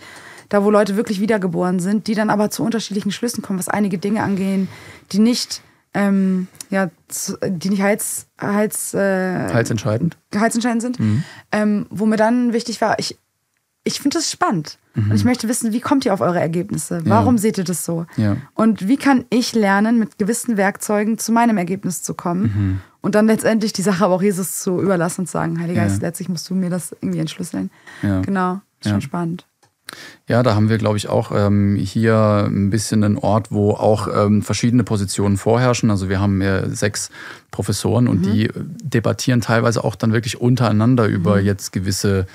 da 0.52 0.66
wo 0.66 0.70
Leute 0.70 0.98
wirklich 0.98 1.22
wiedergeboren 1.22 1.80
sind, 1.80 2.08
die 2.08 2.14
dann 2.14 2.30
aber 2.30 2.50
zu 2.50 2.62
unterschiedlichen 2.62 3.12
Schlüssen 3.12 3.42
kommen, 3.42 3.58
was 3.58 3.70
einige 3.70 3.98
Dinge 3.98 4.22
angehen, 4.22 4.68
die 5.14 5.20
nicht 5.20 5.62
ähm, 5.94 6.48
ja, 6.70 6.90
die 7.46 7.70
nicht 7.70 7.82
Heils, 7.82 8.28
Heils, 8.40 8.94
äh, 8.94 9.54
heilsentscheidend. 9.54 10.18
heilsentscheidend 10.34 10.82
sind, 10.82 11.00
mhm. 11.00 11.24
ähm, 11.52 11.86
wo 11.90 12.06
mir 12.06 12.18
dann 12.18 12.54
wichtig 12.54 12.80
war, 12.82 12.98
ich, 13.00 13.18
ich 13.84 14.00
finde 14.00 14.18
das 14.18 14.32
spannend. 14.32 14.78
Mhm. 14.94 15.12
Und 15.12 15.16
ich 15.18 15.26
möchte 15.26 15.48
wissen, 15.48 15.74
wie 15.74 15.82
kommt 15.82 16.06
ihr 16.06 16.14
auf 16.14 16.22
eure 16.22 16.40
Ergebnisse? 16.40 17.02
Warum 17.06 17.36
ja. 17.36 17.42
seht 17.42 17.58
ihr 17.58 17.64
das 17.64 17.84
so? 17.84 18.06
Ja. 18.16 18.38
Und 18.54 18.88
wie 18.88 18.98
kann 18.98 19.26
ich 19.30 19.54
lernen, 19.54 20.00
mit 20.00 20.18
gewissen 20.18 20.58
Werkzeugen 20.58 21.18
zu 21.18 21.32
meinem 21.32 21.58
Ergebnis 21.58 22.04
zu 22.04 22.14
kommen? 22.14 22.44
Mhm. 22.44 22.82
Und 23.02 23.16
dann 23.16 23.28
letztendlich 23.28 23.74
die 23.74 23.82
Sache 23.82 24.06
aber 24.06 24.16
auch 24.16 24.22
Jesus 24.22 24.62
zu 24.62 24.80
überlassen 24.80 25.22
und 25.22 25.28
zu 25.28 25.34
sagen, 25.34 25.60
Heiliger 25.60 25.82
Geist, 25.82 26.02
letztlich 26.02 26.30
musst 26.30 26.50
du 26.50 26.56
mir 26.56 26.70
das 26.70 26.92
irgendwie 27.02 27.20
entschlüsseln. 27.20 27.72
Genau, 28.02 28.62
ist 28.80 28.90
schon 28.90 29.02
spannend. 29.02 29.46
Ja, 30.28 30.44
da 30.44 30.56
haben 30.56 30.70
wir, 30.70 30.78
glaube 30.78 30.98
ich, 30.98 31.10
auch 31.10 31.32
ähm, 31.36 31.76
hier 31.76 32.48
ein 32.48 32.70
bisschen 32.70 33.04
einen 33.04 33.18
Ort, 33.18 33.52
wo 33.52 33.72
auch 33.72 34.08
ähm, 34.08 34.42
verschiedene 34.42 34.84
Positionen 34.84 35.38
vorherrschen. 35.38 35.92
Also 35.92 36.10
wir 36.10 36.20
haben 36.20 36.42
äh, 36.42 36.70
sechs 36.70 37.10
Professoren 37.52 38.08
und 38.08 38.26
mhm. 38.26 38.32
die 38.32 38.50
debattieren 38.84 39.42
teilweise 39.42 39.84
auch 39.84 39.96
dann 39.96 40.14
wirklich 40.14 40.40
untereinander 40.40 41.08
mhm. 41.08 41.14
über 41.14 41.42
jetzt 41.42 41.74
gewisse 41.74 42.28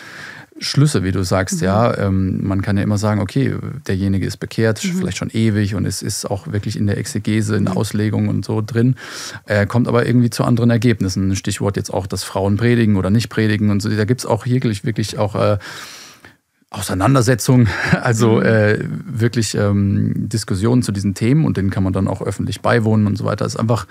Schlüsse, 0.58 1.04
wie 1.04 1.12
du 1.12 1.22
sagst, 1.22 1.60
mhm. 1.60 1.66
ja. 1.66 1.98
Ähm, 1.98 2.46
man 2.46 2.62
kann 2.62 2.76
ja 2.76 2.82
immer 2.82 2.98
sagen, 2.98 3.20
okay, 3.20 3.54
derjenige 3.86 4.26
ist 4.26 4.38
bekehrt, 4.38 4.82
mhm. 4.82 4.98
vielleicht 4.98 5.18
schon 5.18 5.30
ewig 5.30 5.74
und 5.74 5.86
es 5.86 6.02
ist 6.02 6.24
auch 6.30 6.50
wirklich 6.50 6.76
in 6.76 6.86
der 6.86 6.98
Exegese, 6.98 7.56
in 7.56 7.64
der 7.64 7.74
mhm. 7.74 7.78
Auslegung 7.78 8.28
und 8.28 8.44
so 8.44 8.62
drin, 8.62 8.96
äh, 9.46 9.66
kommt 9.66 9.86
aber 9.88 10.06
irgendwie 10.06 10.30
zu 10.30 10.44
anderen 10.44 10.70
Ergebnissen. 10.70 11.34
Stichwort 11.36 11.76
jetzt 11.76 11.92
auch, 11.92 12.06
dass 12.06 12.24
Frauen 12.24 12.56
predigen 12.56 12.96
oder 12.96 13.10
nicht 13.10 13.28
predigen 13.28 13.70
und 13.70 13.80
so. 13.80 13.90
Da 13.90 14.04
gibt 14.04 14.20
es 14.20 14.26
auch 14.26 14.46
wirklich, 14.46 14.84
wirklich 14.84 15.18
auch 15.18 15.34
äh, 15.34 15.58
Auseinandersetzung, 16.70 17.68
also 18.02 18.36
mhm. 18.36 18.42
äh, 18.42 18.78
wirklich 19.06 19.54
ähm, 19.54 20.28
Diskussionen 20.28 20.82
zu 20.82 20.92
diesen 20.92 21.14
Themen 21.14 21.44
und 21.44 21.56
denen 21.56 21.70
kann 21.70 21.84
man 21.84 21.92
dann 21.92 22.08
auch 22.08 22.22
öffentlich 22.22 22.60
beiwohnen 22.60 23.06
und 23.06 23.16
so 23.16 23.24
weiter. 23.24 23.46
Ist 23.46 23.58
einfach, 23.58 23.86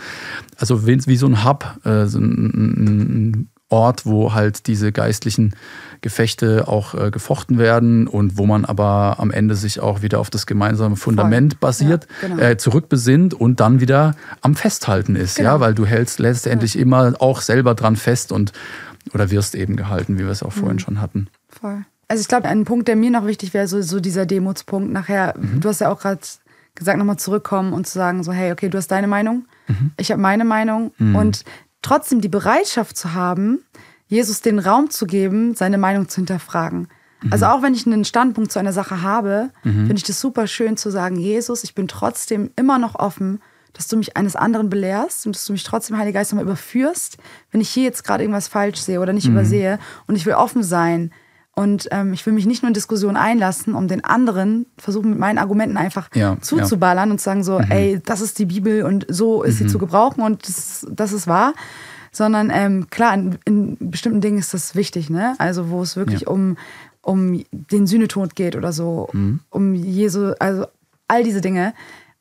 also 0.57 0.85
wie, 0.85 1.05
wie 1.05 1.17
so 1.17 1.27
ein 1.27 1.45
Hub, 1.45 1.65
äh, 1.85 2.05
so 2.05 2.19
ein, 2.19 2.25
ein, 2.25 3.49
Ort, 3.69 4.05
wo 4.05 4.35
halt 4.35 4.67
diese 4.67 4.91
geistlichen 4.91 5.55
Gefechte 6.01 6.67
auch 6.67 6.93
äh, 6.93 7.09
gefochten 7.09 7.57
werden 7.57 8.07
und 8.07 8.37
wo 8.37 8.45
man 8.45 8.63
aber 8.63 9.15
am 9.17 9.31
Ende 9.31 9.55
sich 9.55 9.79
auch 9.79 10.03
wieder 10.03 10.19
auf 10.19 10.29
das 10.29 10.45
gemeinsame 10.45 10.95
Fundament 10.95 11.53
Voll. 11.53 11.59
basiert, 11.61 12.07
ja, 12.21 12.27
genau. 12.27 12.41
äh, 12.43 12.57
zurückbesinnt 12.57 13.33
und 13.33 13.59
dann 13.59 13.79
wieder 13.79 14.15
am 14.41 14.55
Festhalten 14.55 15.15
ist, 15.15 15.37
genau. 15.37 15.49
ja, 15.49 15.59
weil 15.61 15.73
du 15.73 15.83
hältst 15.83 16.19
letztendlich 16.19 16.75
ja. 16.75 16.81
immer 16.81 17.15
auch 17.19 17.41
selber 17.41 17.73
dran 17.73 17.95
fest 17.95 18.31
und 18.31 18.53
oder 19.15 19.31
wirst 19.31 19.55
eben 19.55 19.75
gehalten, 19.75 20.19
wie 20.19 20.23
wir 20.23 20.31
es 20.31 20.43
auch 20.43 20.55
mhm. 20.55 20.59
vorhin 20.59 20.79
schon 20.79 21.01
hatten. 21.01 21.27
Voll. 21.49 21.85
Also 22.07 22.21
ich 22.21 22.27
glaube, 22.27 22.47
ein 22.47 22.65
Punkt, 22.65 22.87
der 22.87 22.95
mir 22.95 23.11
noch 23.11 23.25
wichtig 23.25 23.53
wäre, 23.53 23.67
so, 23.67 23.81
so 23.81 23.99
dieser 23.99 24.25
Demutspunkt 24.25 24.91
nachher. 24.91 25.33
Mhm. 25.37 25.61
Du 25.61 25.69
hast 25.69 25.81
ja 25.81 25.91
auch 25.91 25.99
gerade 25.99 26.21
gesagt, 26.75 26.97
nochmal 26.97 27.17
zurückkommen 27.17 27.73
und 27.73 27.87
zu 27.87 27.93
sagen, 27.93 28.23
so, 28.23 28.31
hey, 28.31 28.51
okay, 28.51 28.69
du 28.69 28.77
hast 28.77 28.89
deine 28.89 29.07
Meinung, 29.07 29.45
mhm. 29.67 29.91
ich 29.97 30.11
habe 30.11 30.21
meine 30.21 30.45
Meinung. 30.45 30.91
Mhm. 30.97 31.15
Und 31.15 31.45
trotzdem 31.81 32.21
die 32.21 32.29
Bereitschaft 32.29 32.97
zu 32.97 33.13
haben, 33.13 33.59
Jesus 34.07 34.41
den 34.41 34.59
Raum 34.59 34.89
zu 34.89 35.07
geben, 35.07 35.55
seine 35.55 35.77
Meinung 35.77 36.09
zu 36.09 36.17
hinterfragen. 36.17 36.87
Mhm. 37.21 37.33
Also 37.33 37.45
auch 37.47 37.61
wenn 37.61 37.73
ich 37.73 37.87
einen 37.87 38.05
Standpunkt 38.05 38.51
zu 38.51 38.59
einer 38.59 38.73
Sache 38.73 39.01
habe, 39.01 39.49
mhm. 39.63 39.87
finde 39.87 39.95
ich 39.95 40.03
das 40.03 40.19
super 40.19 40.47
schön 40.47 40.77
zu 40.77 40.91
sagen, 40.91 41.17
Jesus, 41.17 41.63
ich 41.63 41.73
bin 41.73 41.87
trotzdem 41.87 42.51
immer 42.55 42.77
noch 42.77 42.95
offen, 42.95 43.41
dass 43.73 43.87
du 43.87 43.97
mich 43.97 44.15
eines 44.15 44.35
anderen 44.35 44.69
belehrst 44.69 45.25
und 45.25 45.35
dass 45.35 45.45
du 45.45 45.53
mich 45.53 45.63
trotzdem, 45.63 45.97
Heiliger 45.97 46.19
Geist, 46.19 46.31
nochmal 46.31 46.45
überführst, 46.45 47.17
wenn 47.51 47.61
ich 47.61 47.69
hier 47.69 47.83
jetzt 47.83 48.03
gerade 48.03 48.23
irgendwas 48.23 48.47
falsch 48.47 48.79
sehe 48.79 49.01
oder 49.01 49.11
nicht 49.11 49.27
mhm. 49.27 49.33
übersehe. 49.33 49.79
Und 50.07 50.15
ich 50.15 50.25
will 50.25 50.33
offen 50.33 50.63
sein, 50.63 51.11
und 51.55 51.87
ähm, 51.91 52.11
ich 52.11 52.25
will 52.25 52.33
mich 52.33 52.45
nicht 52.45 52.63
nur 52.63 52.67
in 52.67 52.73
Diskussionen 52.73 53.15
einlassen, 53.15 53.75
um 53.75 53.87
den 53.87 54.03
anderen 54.03 54.65
versuchen, 54.77 55.11
mit 55.11 55.19
meinen 55.19 55.37
Argumenten 55.37 55.77
einfach 55.77 56.09
ja, 56.13 56.37
zuzuballern 56.41 57.07
ja. 57.07 57.13
und 57.13 57.19
zu 57.19 57.23
sagen 57.23 57.43
so, 57.45 57.59
mhm. 57.59 57.71
ey, 57.71 58.01
das 58.05 58.19
ist 58.19 58.37
die 58.39 58.45
Bibel 58.45 58.83
und 58.83 59.05
so 59.07 59.41
ist 59.41 59.61
mhm. 59.61 59.65
sie 59.65 59.71
zu 59.71 59.79
gebrauchen 59.79 60.21
und 60.21 60.45
das, 60.45 60.85
das 60.91 61.13
ist 61.13 61.27
wahr. 61.27 61.53
Sondern 62.11 62.49
ähm, 62.53 62.89
klar, 62.89 63.13
in, 63.13 63.37
in, 63.45 63.77
bestimmten 63.79 64.21
Dingen 64.21 64.37
ist 64.37 64.53
das 64.53 64.75
wichtig, 64.75 65.09
ne? 65.09 65.35
Also 65.37 65.69
wo 65.69 65.81
es 65.81 65.97
wirklich 65.97 66.21
ja. 66.21 66.27
um, 66.27 66.57
um 67.01 67.43
den 67.51 67.87
Sühnetod 67.87 68.35
geht 68.35 68.55
oder 68.55 68.71
so, 68.71 69.09
mhm. 69.11 69.39
um 69.49 69.73
Jesu, 69.75 70.33
also 70.39 70.65
all 71.07 71.23
diese 71.23 71.41
Dinge. 71.41 71.73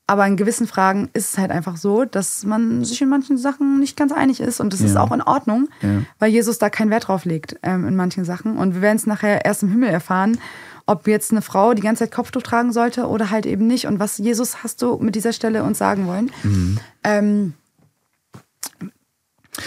Aber 0.07 0.27
in 0.27 0.37
gewissen 0.37 0.67
Fragen 0.67 1.09
ist 1.13 1.33
es 1.33 1.37
halt 1.39 1.49
einfach 1.49 1.77
so, 1.77 2.05
dass 2.05 2.43
man 2.43 2.83
sich 2.83 3.01
in 3.01 3.09
manchen 3.09 3.37
Sachen 3.37 3.79
nicht 3.79 3.97
ganz 3.97 4.11
einig 4.11 4.39
ist. 4.39 4.59
Und 4.59 4.71
das 4.71 4.81
ja. 4.81 4.85
ist 4.85 4.97
auch 4.97 5.11
in 5.11 5.21
Ordnung, 5.21 5.67
ja. 5.81 6.01
weil 6.19 6.31
Jesus 6.31 6.59
da 6.59 6.69
keinen 6.69 6.91
Wert 6.91 7.07
drauf 7.07 7.25
legt 7.25 7.55
ähm, 7.63 7.87
in 7.87 7.95
manchen 7.95 8.23
Sachen. 8.23 8.57
Und 8.57 8.75
wir 8.75 8.81
werden 8.81 8.97
es 8.97 9.07
nachher 9.07 9.45
erst 9.45 9.63
im 9.63 9.69
Himmel 9.69 9.89
erfahren, 9.89 10.37
ob 10.85 11.07
jetzt 11.07 11.31
eine 11.31 11.41
Frau 11.41 11.73
die 11.73 11.81
ganze 11.81 12.03
Zeit 12.03 12.11
Kopftuch 12.13 12.43
tragen 12.43 12.71
sollte 12.71 13.07
oder 13.07 13.31
halt 13.31 13.47
eben 13.47 13.65
nicht. 13.65 13.87
Und 13.87 13.99
was 13.99 14.19
Jesus 14.19 14.63
hast 14.63 14.83
du 14.83 14.97
mit 14.97 15.15
dieser 15.15 15.33
Stelle 15.33 15.63
uns 15.63 15.79
sagen 15.79 16.05
wollen? 16.05 16.31
Mhm. 16.43 16.79
Ähm, 17.03 17.53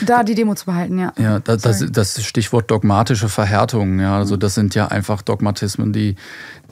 da 0.05 0.23
die 0.23 0.35
Demo 0.35 0.55
zu 0.55 0.67
behalten, 0.67 0.99
ja. 0.99 1.13
Ja, 1.19 1.39
das, 1.41 1.63
das, 1.63 1.85
das, 1.91 2.23
Stichwort 2.23 2.71
dogmatische 2.71 3.29
Verhärtung, 3.29 4.01
ja, 4.01 4.19
also 4.19 4.37
das 4.37 4.55
sind 4.55 4.75
ja 4.75 4.89
einfach 4.89 5.23
Dogmatismen, 5.23 5.93
die, 5.93 6.17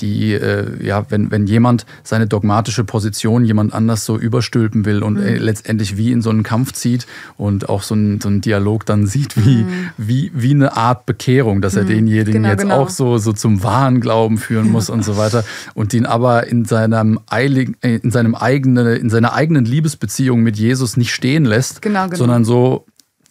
die, 0.01 0.35
äh, 0.35 0.85
ja, 0.85 1.07
wenn, 1.09 1.31
wenn 1.31 1.47
jemand 1.47 1.87
seine 2.03 2.27
dogmatische 2.27 2.85
Position 2.85 3.45
jemand 3.45 3.73
anders 3.73 4.05
so 4.05 4.19
überstülpen 4.19 4.85
will 4.85 5.03
und 5.03 5.15
mhm. 5.15 5.37
letztendlich 5.37 5.97
wie 5.97 6.13
in 6.13 6.21
so 6.21 6.31
einen 6.31 6.43
Kampf 6.43 6.73
zieht 6.73 7.07
und 7.37 7.69
auch 7.69 7.83
so 7.83 7.95
einen, 7.95 8.21
so 8.21 8.29
einen 8.29 8.41
Dialog 8.41 8.85
dann 8.85 9.07
sieht, 9.07 9.37
wie, 9.37 9.65
mhm. 9.65 9.91
wie, 9.97 10.31
wie 10.35 10.51
eine 10.51 10.77
Art 10.77 11.07
Bekehrung, 11.07 11.63
dass 11.63 11.77
er 11.77 11.85
mhm. 11.85 11.89
denjenigen 11.89 12.33
genau, 12.33 12.49
jetzt 12.49 12.63
genau. 12.63 12.77
auch 12.77 12.91
so, 12.91 13.19
so 13.19 13.33
zum 13.33 13.63
wahren 13.63 14.01
Glauben 14.01 14.39
führen 14.39 14.71
muss 14.71 14.91
und 14.91 15.05
so 15.05 15.17
weiter 15.17 15.45
und 15.75 15.93
den 15.93 16.07
aber 16.07 16.47
in 16.47 16.65
seinem, 16.65 17.21
Eilig, 17.29 17.77
äh, 17.81 17.97
in 17.97 18.11
seinem 18.11 18.35
eigenen, 18.35 18.87
in 18.97 19.11
seiner 19.11 19.33
eigenen 19.33 19.65
Liebesbeziehung 19.65 20.43
mit 20.43 20.57
Jesus 20.57 20.97
nicht 20.97 21.13
stehen 21.13 21.45
lässt, 21.45 21.81
genau, 21.83 22.05
genau. 22.05 22.17
sondern 22.17 22.45
so 22.45 22.87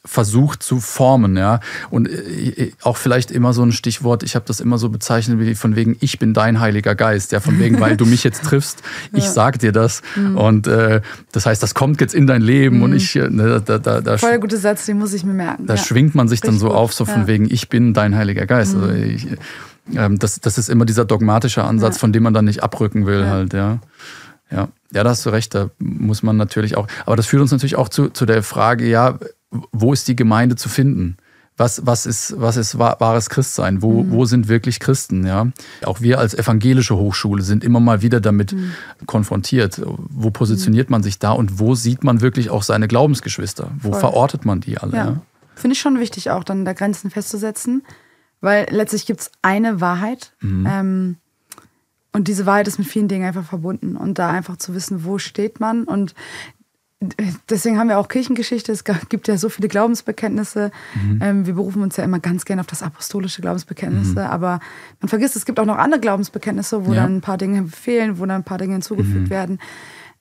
versucht 0.05 0.63
zu 0.63 0.79
formen, 0.79 1.35
ja. 1.35 1.59
Und 1.89 2.07
äh, 2.07 2.71
auch 2.81 2.97
vielleicht 2.97 3.31
immer 3.31 3.53
so 3.53 3.63
ein 3.63 3.71
Stichwort, 3.71 4.23
ich 4.23 4.35
habe 4.35 4.45
das 4.47 4.59
immer 4.59 4.77
so 4.77 4.89
bezeichnet 4.89 5.39
wie 5.39 5.55
von 5.55 5.75
wegen, 5.75 5.97
ich 5.99 6.19
bin 6.19 6.33
dein 6.33 6.59
Heiliger 6.59 6.95
Geist, 6.95 7.31
ja, 7.31 7.39
von 7.39 7.59
wegen, 7.59 7.79
weil 7.79 7.97
du 7.97 8.05
mich 8.05 8.23
jetzt 8.23 8.43
triffst, 8.43 8.83
ich 9.13 9.25
ja. 9.25 9.31
sag 9.31 9.59
dir 9.59 9.71
das. 9.71 10.01
Mhm. 10.15 10.37
Und 10.37 10.67
äh, 10.67 11.01
das 11.31 11.45
heißt, 11.45 11.61
das 11.61 11.73
kommt 11.73 12.01
jetzt 12.01 12.13
in 12.13 12.27
dein 12.27 12.41
Leben 12.41 12.77
mhm. 12.77 12.83
und 12.83 12.93
ich, 12.93 13.15
äh, 13.15 13.29
ne, 13.29 13.61
da, 13.65 13.77
da, 13.77 14.01
da, 14.01 14.17
Voll 14.17 14.39
guter 14.39 14.57
Satz, 14.57 14.85
den 14.85 14.99
muss 14.99 15.13
ich 15.13 15.23
mir 15.23 15.33
merken. 15.33 15.65
Da 15.65 15.75
ja. 15.75 15.83
schwingt 15.83 16.15
man 16.15 16.27
sich 16.27 16.37
Richtig 16.37 16.51
dann 16.51 16.59
so 16.59 16.67
gut. 16.67 16.75
auf, 16.75 16.93
so 16.93 17.05
von 17.05 17.21
ja. 17.21 17.27
wegen, 17.27 17.51
ich 17.51 17.69
bin 17.69 17.93
dein 17.93 18.15
Heiliger 18.15 18.45
Geist. 18.45 18.75
Mhm. 18.75 18.83
Also 18.83 18.95
ich, 18.95 19.27
ähm, 19.95 20.19
das, 20.19 20.39
das 20.39 20.57
ist 20.57 20.69
immer 20.69 20.85
dieser 20.85 21.05
dogmatische 21.05 21.63
Ansatz, 21.63 21.97
von 21.97 22.13
dem 22.13 22.23
man 22.23 22.33
dann 22.33 22.45
nicht 22.45 22.63
abrücken 22.63 23.05
will, 23.05 23.27
halt, 23.27 23.53
ja. 23.53 23.79
Ja. 24.51 24.69
Ja, 24.93 25.03
da 25.03 25.09
hast 25.09 25.25
du 25.25 25.29
recht, 25.31 25.53
da 25.53 25.69
muss 25.79 26.23
man 26.23 26.37
natürlich 26.37 26.77
auch. 26.77 26.87
Aber 27.05 27.15
das 27.15 27.25
führt 27.25 27.41
uns 27.41 27.51
natürlich 27.51 27.75
auch 27.75 27.89
zu, 27.89 28.09
zu 28.09 28.25
der 28.25 28.43
Frage, 28.43 28.87
ja, 28.87 29.19
wo 29.71 29.93
ist 29.93 30.07
die 30.07 30.15
Gemeinde 30.15 30.55
zu 30.55 30.69
finden? 30.69 31.17
Was, 31.57 31.85
was, 31.85 32.05
ist, 32.05 32.33
was 32.37 32.57
ist 32.57 32.77
wahres 32.77 33.29
Christsein? 33.29 33.81
Wo, 33.81 34.03
mhm. 34.03 34.11
wo 34.11 34.25
sind 34.25 34.49
wirklich 34.49 34.81
Christen? 34.81 35.25
Ja? 35.25 35.47
Auch 35.85 36.01
wir 36.01 36.19
als 36.19 36.33
evangelische 36.33 36.97
Hochschule 36.97 37.43
sind 37.43 37.63
immer 37.63 37.79
mal 37.79 38.01
wieder 38.01 38.19
damit 38.19 38.51
mhm. 38.51 38.73
konfrontiert. 39.05 39.81
Wo 39.85 40.31
positioniert 40.31 40.89
man 40.89 41.01
sich 41.01 41.17
da 41.17 41.31
und 41.31 41.57
wo 41.57 41.73
sieht 41.73 42.03
man 42.03 42.19
wirklich 42.19 42.49
auch 42.49 42.63
seine 42.63 42.89
Glaubensgeschwister? 42.89 43.71
Wo 43.79 43.91
Voll. 43.91 43.99
verortet 44.01 44.43
man 44.43 44.59
die 44.59 44.77
alle? 44.77 44.97
Ja. 44.97 45.05
Ja? 45.05 45.21
Finde 45.55 45.75
ich 45.75 45.79
schon 45.79 45.97
wichtig, 45.97 46.29
auch 46.29 46.43
dann 46.43 46.65
da 46.65 46.73
Grenzen 46.73 47.09
festzusetzen, 47.09 47.83
weil 48.41 48.67
letztlich 48.69 49.05
gibt 49.05 49.21
es 49.21 49.31
eine 49.41 49.79
Wahrheit. 49.79 50.33
Mhm. 50.41 50.67
Ähm, 50.69 51.15
und 52.11 52.29
diese 52.29 52.45
Wahrheit 52.45 52.67
ist 52.67 52.79
mit 52.79 52.87
vielen 52.87 53.09
Dingen 53.09 53.25
einfach 53.25 53.43
verbunden. 53.43 53.97
Und 53.97 54.19
da 54.19 54.29
einfach 54.29 54.55
zu 54.55 54.73
wissen, 54.73 55.03
wo 55.03 55.17
steht 55.17 55.59
man. 55.59 55.83
Und 55.83 56.15
deswegen 57.49 57.77
haben 57.77 57.89
wir 57.89 57.99
auch 57.99 58.07
Kirchengeschichte. 58.07 58.71
Es 58.71 58.83
gibt 58.83 59.27
ja 59.27 59.37
so 59.37 59.49
viele 59.49 59.67
Glaubensbekenntnisse. 59.67 60.71
Mhm. 60.93 61.19
Ähm, 61.21 61.45
wir 61.45 61.55
berufen 61.55 61.81
uns 61.81 61.97
ja 61.97 62.03
immer 62.03 62.19
ganz 62.19 62.45
gerne 62.45 62.61
auf 62.61 62.67
das 62.67 62.83
apostolische 62.83 63.41
Glaubensbekenntnisse. 63.41 64.11
Mhm. 64.21 64.27
Aber 64.27 64.59
man 65.01 65.09
vergisst, 65.09 65.35
es 65.35 65.45
gibt 65.45 65.59
auch 65.59 65.65
noch 65.65 65.77
andere 65.77 65.99
Glaubensbekenntnisse, 65.99 66.85
wo 66.85 66.93
ja. 66.93 67.03
dann 67.03 67.17
ein 67.17 67.21
paar 67.21 67.37
Dinge 67.37 67.67
fehlen, 67.67 68.17
wo 68.19 68.25
dann 68.25 68.41
ein 68.41 68.43
paar 68.43 68.57
Dinge 68.57 68.73
hinzugefügt 68.73 69.25
mhm. 69.25 69.29
werden. 69.29 69.59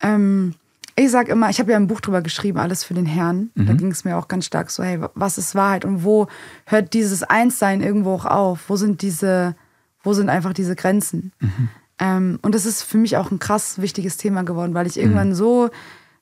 Ähm, 0.00 0.54
ich 0.96 1.10
sage 1.10 1.32
immer, 1.32 1.50
ich 1.50 1.58
habe 1.58 1.72
ja 1.72 1.76
ein 1.76 1.88
Buch 1.88 2.00
drüber 2.00 2.22
geschrieben, 2.22 2.58
alles 2.58 2.84
für 2.84 2.94
den 2.94 3.06
Herrn. 3.06 3.50
Da 3.56 3.72
mhm. 3.72 3.76
ging 3.78 3.90
es 3.90 4.04
mir 4.04 4.16
auch 4.16 4.28
ganz 4.28 4.46
stark 4.46 4.70
so, 4.70 4.84
hey, 4.84 5.00
was 5.14 5.38
ist 5.38 5.54
Wahrheit 5.54 5.84
und 5.84 6.04
wo 6.04 6.28
hört 6.66 6.92
dieses 6.92 7.24
Einssein 7.24 7.82
irgendwo 7.82 8.12
auch 8.12 8.26
auf? 8.26 8.68
Wo 8.68 8.76
sind 8.76 9.02
diese, 9.02 9.56
wo 10.04 10.12
sind 10.12 10.28
einfach 10.28 10.52
diese 10.52 10.76
Grenzen? 10.76 11.32
Mhm. 11.40 11.68
Ähm, 11.98 12.38
und 12.42 12.54
das 12.54 12.64
ist 12.64 12.82
für 12.82 12.98
mich 12.98 13.16
auch 13.16 13.32
ein 13.32 13.40
krass 13.40 13.80
wichtiges 13.80 14.16
Thema 14.18 14.44
geworden, 14.44 14.74
weil 14.74 14.86
ich 14.86 14.98
irgendwann 14.98 15.30
mhm. 15.30 15.34
so 15.34 15.70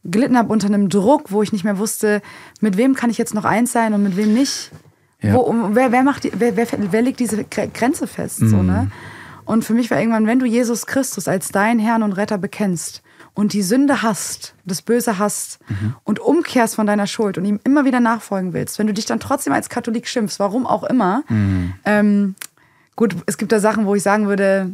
gelitten 0.05 0.37
habe 0.37 0.53
unter 0.53 0.67
einem 0.67 0.89
Druck, 0.89 1.31
wo 1.31 1.43
ich 1.43 1.53
nicht 1.53 1.65
mehr 1.65 1.79
wusste, 1.79 2.23
mit 2.61 2.77
wem 2.77 2.95
kann 2.95 3.11
ich 3.11 3.19
jetzt 3.19 3.35
noch 3.35 3.45
eins 3.45 3.73
sein 3.73 3.95
und 3.95 4.03
mit 4.03 4.17
wem 4.17 4.35
nicht. 4.35 4.71
Ja. 5.21 5.35
Wo, 5.35 5.55
wer, 5.73 5.93
wer, 5.93 6.03
macht 6.03 6.25
die, 6.25 6.33
wer, 6.35 6.57
wer, 6.57 6.67
wer 6.91 7.03
legt 7.03 7.21
diese 7.21 7.45
Grenze 7.45 8.07
fest? 8.07 8.43
Mhm. 8.43 8.49
So, 8.49 8.63
ne? 8.63 8.91
Und 9.45 9.65
für 9.65 9.75
mich 9.75 9.91
war 9.91 9.99
irgendwann, 9.99 10.27
wenn 10.27 10.39
du 10.39 10.47
Jesus 10.47 10.87
Christus 10.87 11.29
als 11.29 11.51
dein 11.51 11.79
Herrn 11.79 12.03
und 12.03 12.13
Retter 12.13 12.39
bekennst 12.39 13.03
und 13.35 13.53
die 13.53 13.63
Sünde 13.63 14.03
hast, 14.03 14.55
das 14.65 14.83
Böse 14.83 15.19
hast 15.19 15.59
mhm. 15.69 15.95
und 16.05 16.21
umkehrst 16.21 16.75
von 16.75 16.87
deiner 16.87 17.07
Schuld 17.07 17.39
und 17.39 17.45
ihm 17.45 17.61
immer 17.65 17.85
wieder 17.85 18.01
nachfolgen 18.01 18.53
willst, 18.53 18.79
wenn 18.79 18.87
du 18.87 18.95
dich 18.95 19.07
dann 19.07 19.21
trotzdem 19.21 19.53
als 19.53 19.69
Katholik 19.69 20.07
schimpfst, 20.07 20.39
warum 20.39 20.67
auch 20.67 20.85
immer, 20.85 21.23
mhm. 21.29 21.75
ähm, 21.85 22.35
gut, 22.97 23.17
es 23.27 23.39
gibt 23.39 23.53
da 23.53 23.61
Sachen, 23.61 23.87
wo 23.87 23.95
ich 23.95 24.03
sagen 24.03 24.29
würde, 24.29 24.71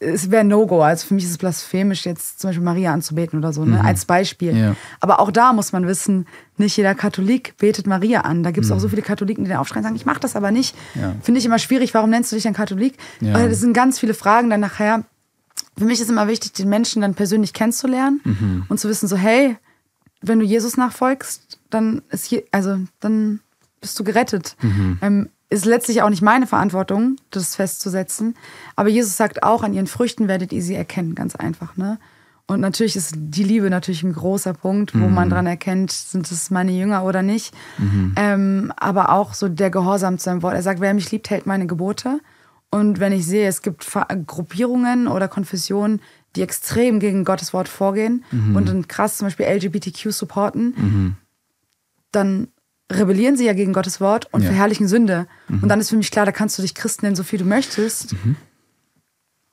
es 0.00 0.30
wäre 0.30 0.44
No-Go. 0.44 0.82
Also 0.82 1.06
für 1.06 1.14
mich 1.14 1.24
ist 1.24 1.30
es 1.30 1.38
blasphemisch, 1.38 2.04
jetzt 2.04 2.40
zum 2.40 2.48
Beispiel 2.48 2.64
Maria 2.64 2.92
anzubeten 2.92 3.38
oder 3.38 3.52
so, 3.52 3.64
ne? 3.64 3.78
Mhm. 3.78 3.86
als 3.86 4.04
Beispiel. 4.04 4.56
Ja. 4.56 4.76
Aber 5.00 5.20
auch 5.20 5.30
da 5.30 5.52
muss 5.52 5.72
man 5.72 5.86
wissen, 5.86 6.26
nicht 6.56 6.76
jeder 6.76 6.94
Katholik 6.94 7.56
betet 7.58 7.86
Maria 7.86 8.22
an. 8.22 8.42
Da 8.42 8.50
gibt 8.50 8.64
es 8.64 8.70
mhm. 8.70 8.76
auch 8.76 8.80
so 8.80 8.88
viele 8.88 9.02
Katholiken, 9.02 9.44
die 9.44 9.50
dann 9.50 9.58
aufschreien 9.58 9.80
und 9.80 9.84
sagen, 9.84 9.96
ich 9.96 10.06
mache 10.06 10.20
das 10.20 10.36
aber 10.36 10.50
nicht. 10.50 10.76
Ja. 10.94 11.14
Finde 11.22 11.38
ich 11.38 11.46
immer 11.46 11.58
schwierig, 11.58 11.94
warum 11.94 12.10
nennst 12.10 12.32
du 12.32 12.36
dich 12.36 12.46
ein 12.46 12.54
Katholik? 12.54 12.94
Ja. 13.20 13.34
Weil 13.34 13.48
das 13.48 13.60
sind 13.60 13.72
ganz 13.72 13.98
viele 13.98 14.14
Fragen 14.14 14.50
dann 14.50 14.60
nachher. 14.60 15.04
Für 15.78 15.84
mich 15.84 16.00
ist 16.00 16.10
immer 16.10 16.28
wichtig, 16.28 16.52
den 16.52 16.68
Menschen 16.68 17.02
dann 17.02 17.14
persönlich 17.14 17.52
kennenzulernen 17.52 18.20
mhm. 18.24 18.64
und 18.68 18.80
zu 18.80 18.88
wissen, 18.88 19.08
so, 19.08 19.16
hey, 19.16 19.56
wenn 20.20 20.38
du 20.38 20.44
Jesus 20.44 20.76
nachfolgst, 20.76 21.58
dann 21.70 22.02
ist 22.10 22.26
hier, 22.26 22.42
also 22.50 22.76
dann 23.00 23.40
bist 23.80 23.98
du 23.98 24.04
gerettet. 24.04 24.56
Mhm. 24.60 24.98
Ähm, 25.00 25.28
ist 25.50 25.64
letztlich 25.64 26.00
auch 26.02 26.08
nicht 26.08 26.22
meine 26.22 26.46
Verantwortung, 26.46 27.16
das 27.30 27.56
festzusetzen. 27.56 28.36
Aber 28.76 28.88
Jesus 28.88 29.16
sagt 29.16 29.42
auch, 29.42 29.62
an 29.62 29.74
ihren 29.74 29.88
Früchten 29.88 30.28
werdet 30.28 30.52
ihr 30.52 30.62
sie 30.62 30.76
erkennen, 30.76 31.16
ganz 31.16 31.34
einfach. 31.34 31.76
Ne? 31.76 31.98
Und 32.46 32.60
natürlich 32.60 32.96
ist 32.96 33.14
die 33.16 33.42
Liebe 33.42 33.68
natürlich 33.68 34.04
ein 34.04 34.12
großer 34.12 34.54
Punkt, 34.54 34.94
wo 34.94 35.06
mhm. 35.06 35.14
man 35.14 35.28
dran 35.28 35.46
erkennt, 35.46 35.90
sind 35.90 36.30
es 36.30 36.50
meine 36.50 36.72
Jünger 36.72 37.04
oder 37.04 37.22
nicht. 37.22 37.52
Mhm. 37.78 38.14
Ähm, 38.16 38.72
aber 38.76 39.10
auch 39.10 39.34
so 39.34 39.48
der 39.48 39.70
Gehorsam 39.70 40.18
zu 40.18 40.24
seinem 40.24 40.42
Wort. 40.42 40.54
Er 40.54 40.62
sagt, 40.62 40.80
wer 40.80 40.94
mich 40.94 41.10
liebt, 41.10 41.30
hält 41.30 41.46
meine 41.46 41.66
Gebote. 41.66 42.20
Und 42.70 43.00
wenn 43.00 43.12
ich 43.12 43.26
sehe, 43.26 43.48
es 43.48 43.62
gibt 43.62 43.86
Gruppierungen 44.26 45.08
oder 45.08 45.26
Konfessionen, 45.26 46.00
die 46.36 46.42
extrem 46.42 47.00
gegen 47.00 47.24
Gottes 47.24 47.52
Wort 47.52 47.68
vorgehen 47.68 48.24
mhm. 48.30 48.54
und 48.54 48.68
dann 48.68 48.86
krass 48.86 49.18
zum 49.18 49.26
Beispiel 49.26 49.46
LGBTQ 49.46 50.12
supporten, 50.12 50.74
mhm. 50.76 51.16
dann 52.12 52.48
rebellieren 52.90 53.36
sie 53.36 53.46
ja 53.46 53.52
gegen 53.52 53.72
Gottes 53.72 54.00
Wort 54.00 54.28
und 54.32 54.42
ja. 54.42 54.48
verherrlichen 54.48 54.88
Sünde. 54.88 55.26
Mhm. 55.48 55.62
Und 55.62 55.68
dann 55.68 55.80
ist 55.80 55.90
für 55.90 55.96
mich 55.96 56.10
klar, 56.10 56.26
da 56.26 56.32
kannst 56.32 56.58
du 56.58 56.62
dich 56.62 56.74
Christ 56.74 57.02
nennen, 57.02 57.16
so 57.16 57.22
viel 57.22 57.38
du 57.38 57.44
möchtest. 57.44 58.12
Mhm. 58.12 58.36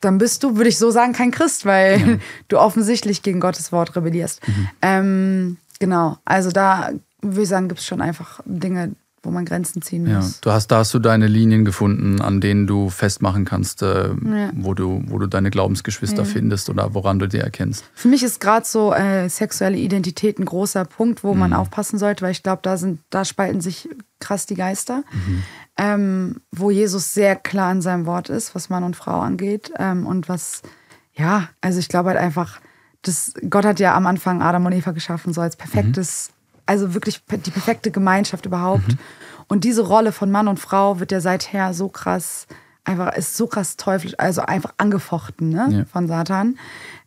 Dann 0.01 0.17
bist 0.17 0.43
du, 0.43 0.57
würde 0.57 0.69
ich 0.69 0.77
so 0.77 0.91
sagen, 0.91 1.13
kein 1.13 1.31
Christ, 1.31 1.65
weil 1.65 1.99
ja. 1.99 2.17
du 2.47 2.59
offensichtlich 2.59 3.21
gegen 3.21 3.39
Gottes 3.39 3.71
Wort 3.71 3.95
rebellierst. 3.95 4.47
Mhm. 4.47 4.69
Ähm, 4.81 5.57
genau, 5.79 6.17
also 6.25 6.51
da 6.51 6.91
würde 7.21 7.41
ich 7.41 7.49
sagen, 7.49 7.67
gibt 7.67 7.79
es 7.79 7.85
schon 7.85 8.01
einfach 8.01 8.41
Dinge, 8.45 8.95
wo 9.27 9.31
man 9.31 9.43
Grenzen 9.45 9.81
ziehen 9.81 10.03
muss. 10.03 10.31
Ja, 10.31 10.37
du 10.41 10.51
hast, 10.51 10.71
da 10.71 10.77
hast 10.77 10.93
du 10.93 10.99
deine 10.99 11.27
Linien 11.27 11.65
gefunden, 11.65 12.21
an 12.21 12.39
denen 12.39 12.65
du 12.65 12.89
festmachen 12.89 13.43
kannst, 13.43 13.81
äh, 13.81 14.07
ja. 14.07 14.49
wo, 14.55 14.73
du, 14.73 15.03
wo 15.07 15.19
du 15.19 15.27
deine 15.27 15.51
Glaubensgeschwister 15.51 16.23
ja. 16.23 16.23
findest 16.23 16.69
oder 16.69 16.93
woran 16.93 17.19
du 17.19 17.27
die 17.27 17.39
erkennst. 17.39 17.83
Für 17.93 18.07
mich 18.07 18.23
ist 18.23 18.39
gerade 18.39 18.65
so 18.65 18.93
äh, 18.93 19.29
sexuelle 19.29 19.77
Identität 19.77 20.39
ein 20.39 20.45
großer 20.45 20.85
Punkt, 20.85 21.23
wo 21.25 21.33
mhm. 21.33 21.41
man 21.41 21.53
aufpassen 21.53 21.99
sollte, 21.99 22.23
weil 22.23 22.31
ich 22.31 22.41
glaube, 22.41 22.61
da, 22.63 22.77
da 23.09 23.25
spalten 23.25 23.59
sich 23.59 23.89
krass 24.19 24.45
die 24.45 24.55
Geister. 24.55 25.03
Mhm. 25.11 25.43
Ähm, 25.79 26.41
wo 26.51 26.71
Jesus 26.71 27.13
sehr 27.13 27.35
klar 27.35 27.71
in 27.71 27.81
seinem 27.81 28.07
Wort 28.07 28.29
ist, 28.29 28.55
was 28.55 28.69
Mann 28.69 28.83
und 28.83 28.95
Frau 28.95 29.19
angeht. 29.19 29.71
Ähm, 29.77 30.07
und 30.07 30.27
was, 30.29 30.63
ja, 31.13 31.49
also 31.61 31.79
ich 31.79 31.89
glaube 31.89 32.09
halt 32.09 32.17
einfach, 32.17 32.59
das, 33.03 33.33
Gott 33.49 33.65
hat 33.65 33.79
ja 33.79 33.93
am 33.93 34.07
Anfang 34.07 34.41
Adam 34.41 34.65
und 34.65 34.71
Eva 34.71 34.91
geschaffen, 34.91 35.33
so 35.33 35.41
als 35.41 35.55
perfektes 35.55 36.29
mhm 36.29 36.36
also 36.67 36.93
wirklich 36.93 37.21
die 37.29 37.51
perfekte 37.51 37.91
Gemeinschaft 37.91 38.45
überhaupt. 38.45 38.87
Mhm. 38.89 38.97
Und 39.47 39.63
diese 39.63 39.81
Rolle 39.81 40.11
von 40.11 40.29
Mann 40.29 40.47
und 40.47 40.59
Frau 40.59 40.99
wird 40.99 41.11
ja 41.11 41.21
seither 41.21 41.73
so 41.73 41.87
krass, 41.87 42.47
einfach 42.83 43.13
ist 43.15 43.37
so 43.37 43.47
krass 43.47 43.77
teuflisch, 43.77 44.13
also 44.17 44.41
einfach 44.41 44.73
angefochten 44.77 45.49
ne, 45.49 45.67
ja. 45.71 45.85
von 45.85 46.07
Satan. 46.07 46.57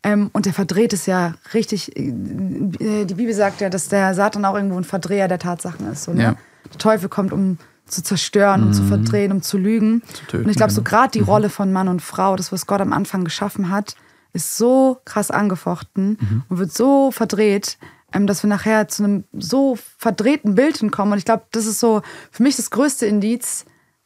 Ähm, 0.03 0.31
und 0.33 0.47
der 0.47 0.55
verdreht 0.55 0.93
es 0.93 1.07
ja 1.07 1.35
richtig. 1.53 1.95
Äh, 1.97 3.05
die 3.05 3.15
Bibel 3.15 3.35
sagt 3.35 3.61
ja, 3.61 3.69
dass 3.69 3.89
der 3.89 4.15
Satan 4.15 4.45
auch 4.45 4.55
irgendwo 4.55 4.79
ein 4.79 4.85
Verdreher 4.85 5.29
der 5.29 5.39
Tatsachen 5.39 5.87
ist. 5.93 6.05
So, 6.05 6.13
ne? 6.13 6.23
ja. 6.23 6.37
Der 6.73 6.79
Teufel 6.79 7.09
kommt, 7.09 7.33
um 7.33 7.59
zu 7.87 8.03
zerstören, 8.03 8.63
um 8.63 8.69
mhm. 8.69 8.73
zu 8.73 8.85
verdrehen, 8.85 9.33
um 9.33 9.43
zu 9.43 9.59
lügen. 9.59 10.03
Zu 10.13 10.25
töten, 10.27 10.45
und 10.45 10.51
ich 10.51 10.57
glaube, 10.57 10.73
so 10.73 10.83
genau. 10.83 10.91
gerade 10.91 11.11
die 11.11 11.21
mhm. 11.21 11.27
Rolle 11.27 11.51
von 11.51 11.73
Mann 11.73 11.89
und 11.89 12.01
Frau, 12.01 12.37
das, 12.37 12.53
was 12.53 12.67
Gott 12.67 12.81
am 12.81 12.93
Anfang 12.93 13.25
geschaffen 13.25 13.69
hat, 13.69 13.97
ist 14.33 14.57
so 14.57 14.99
krass 15.05 15.31
angefochten 15.31 16.17
mhm. 16.21 16.43
und 16.49 16.59
wird 16.59 16.73
so 16.73 17.11
verdreht, 17.11 17.79
dass 18.13 18.43
wir 18.43 18.49
nachher 18.49 18.89
zu 18.89 19.05
einem 19.05 19.25
so 19.33 19.77
verdrehten 19.99 20.55
Bild 20.55 20.79
hinkommen. 20.79 21.13
Und 21.13 21.19
ich 21.19 21.25
glaube, 21.25 21.45
das 21.53 21.67
ist 21.67 21.81
so 21.81 22.03
für 22.31 22.43
mich 22.43 22.57
das 22.57 22.71
größte 22.71 23.07
Indiz, 23.07 23.65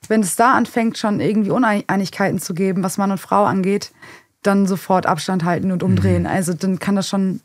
wenn 0.09 0.21
es 0.21 0.37
da 0.37 0.53
anfängt, 0.53 0.99
schon 0.99 1.21
irgendwie 1.21 1.51
Uneinigkeiten 1.51 2.39
zu 2.39 2.55
geben, 2.55 2.83
was 2.83 2.99
Mann 2.99 3.11
und 3.11 3.19
Frau 3.19 3.45
angeht, 3.45 3.93
dann 4.43 4.67
sofort 4.67 5.07
Abstand 5.07 5.45
halten 5.45 5.73
und 5.73 5.83
umdrehen. 5.83 6.23
Mhm. 6.23 6.29
Also 6.29 6.53
dann 6.53 6.79
kann 6.79 6.97
das 6.97 7.09
schon 7.09 7.41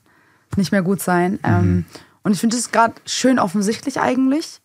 nicht 0.57 0.71
mehr 0.71 0.81
gut 0.81 1.01
sein. 1.01 1.33
Mhm. 1.33 1.39
Ähm, 1.43 1.85
und 2.23 2.33
ich 2.33 2.39
finde 2.39 2.57
das 2.57 2.71
gerade 2.71 2.95
schön 3.05 3.39
offensichtlich 3.39 3.99
eigentlich. 3.99 4.61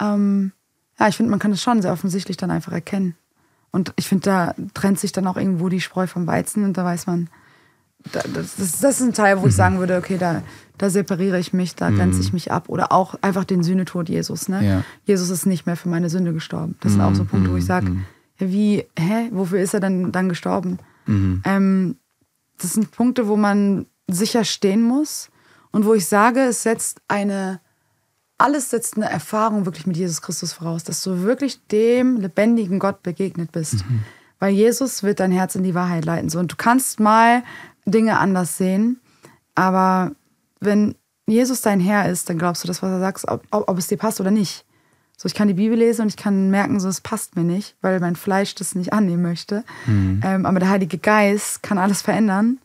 Ähm, 0.00 0.52
ja, 0.98 1.08
ich 1.08 1.16
finde, 1.16 1.30
man 1.30 1.40
kann 1.40 1.50
das 1.50 1.62
schon 1.62 1.82
sehr 1.82 1.92
offensichtlich 1.92 2.36
dann 2.36 2.50
einfach 2.50 2.72
erkennen. 2.72 3.16
Und 3.70 3.92
ich 3.96 4.08
finde, 4.08 4.24
da 4.24 4.54
trennt 4.72 4.98
sich 4.98 5.12
dann 5.12 5.26
auch 5.26 5.36
irgendwo 5.36 5.68
die 5.68 5.80
Spreu 5.80 6.06
vom 6.06 6.26
Weizen 6.26 6.64
und 6.64 6.78
da 6.78 6.84
weiß 6.84 7.06
man, 7.06 7.28
das, 8.12 8.56
das, 8.56 8.80
das 8.80 9.00
ist 9.00 9.06
ein 9.06 9.12
Teil, 9.12 9.38
wo 9.38 9.46
ich 9.46 9.52
mhm. 9.52 9.56
sagen 9.56 9.78
würde, 9.78 9.96
okay, 9.96 10.18
da, 10.18 10.42
da 10.78 10.90
separiere 10.90 11.38
ich 11.38 11.52
mich, 11.52 11.74
da 11.74 11.90
grenze 11.90 12.20
ich 12.20 12.28
mhm. 12.28 12.36
mich 12.36 12.52
ab. 12.52 12.68
Oder 12.68 12.92
auch 12.92 13.14
einfach 13.22 13.44
den 13.44 13.62
Sühnetod 13.62 14.08
Jesus. 14.08 14.48
Ne? 14.48 14.66
Ja. 14.66 14.84
Jesus 15.04 15.30
ist 15.30 15.46
nicht 15.46 15.66
mehr 15.66 15.76
für 15.76 15.88
meine 15.88 16.10
Sünde 16.10 16.32
gestorben. 16.32 16.76
Das 16.80 16.92
sind 16.92 17.00
auch 17.00 17.14
so 17.14 17.24
mhm. 17.24 17.28
Punkte, 17.28 17.52
wo 17.52 17.56
ich 17.56 17.64
sage, 17.64 17.96
wie, 18.38 18.84
hä, 18.98 19.28
wofür 19.32 19.60
ist 19.60 19.74
er 19.74 19.80
denn 19.80 20.12
dann 20.12 20.28
gestorben? 20.28 20.78
Ähm, 21.08 21.96
das 22.58 22.74
sind 22.74 22.90
Punkte, 22.90 23.28
wo 23.28 23.36
man 23.36 23.86
sicher 24.08 24.44
stehen 24.44 24.82
muss 24.82 25.30
und 25.70 25.84
wo 25.84 25.94
ich 25.94 26.06
sage, 26.06 26.40
es 26.40 26.62
setzt 26.62 27.00
eine, 27.08 27.60
alles 28.38 28.70
setzt 28.70 28.96
eine 28.96 29.08
Erfahrung 29.08 29.66
wirklich 29.66 29.86
mit 29.86 29.96
Jesus 29.96 30.22
Christus 30.22 30.52
voraus, 30.52 30.84
dass 30.84 31.02
du 31.02 31.22
wirklich 31.22 31.66
dem 31.68 32.20
lebendigen 32.20 32.78
Gott 32.78 33.02
begegnet 33.02 33.52
bist. 33.52 33.88
Mhm. 33.88 34.02
Weil 34.38 34.52
Jesus 34.52 35.02
wird 35.02 35.20
dein 35.20 35.32
Herz 35.32 35.54
in 35.54 35.62
die 35.62 35.74
Wahrheit 35.74 36.04
leiten. 36.04 36.28
So, 36.28 36.38
und 36.38 36.52
du 36.52 36.56
kannst 36.56 37.00
mal 37.00 37.42
Dinge 37.86 38.18
anders 38.18 38.58
sehen. 38.58 39.00
Aber 39.54 40.12
wenn 40.60 40.94
Jesus 41.26 41.62
dein 41.62 41.80
Herr 41.80 42.08
ist, 42.08 42.28
dann 42.28 42.38
glaubst 42.38 42.62
du 42.62 42.68
das, 42.68 42.82
was 42.82 42.90
er 42.90 43.00
sagt, 43.00 43.24
ob, 43.28 43.42
ob, 43.50 43.78
es 43.78 43.88
dir 43.88 43.96
passt 43.96 44.20
oder 44.20 44.30
nicht. 44.30 44.64
So, 45.16 45.26
ich 45.26 45.34
kann 45.34 45.48
die 45.48 45.54
Bibel 45.54 45.78
lesen 45.78 46.02
und 46.02 46.08
ich 46.08 46.16
kann 46.16 46.50
merken, 46.50 46.78
so, 46.78 46.88
es 46.88 47.00
passt 47.00 47.36
mir 47.36 47.42
nicht, 47.42 47.74
weil 47.80 47.98
mein 48.00 48.16
Fleisch 48.16 48.54
das 48.54 48.74
nicht 48.74 48.92
annehmen 48.92 49.22
möchte. 49.22 49.64
Mhm. 49.86 50.20
Ähm, 50.22 50.46
aber 50.46 50.60
der 50.60 50.68
Heilige 50.68 50.98
Geist 50.98 51.62
kann 51.62 51.78
alles 51.78 52.02
verändern. 52.02 52.58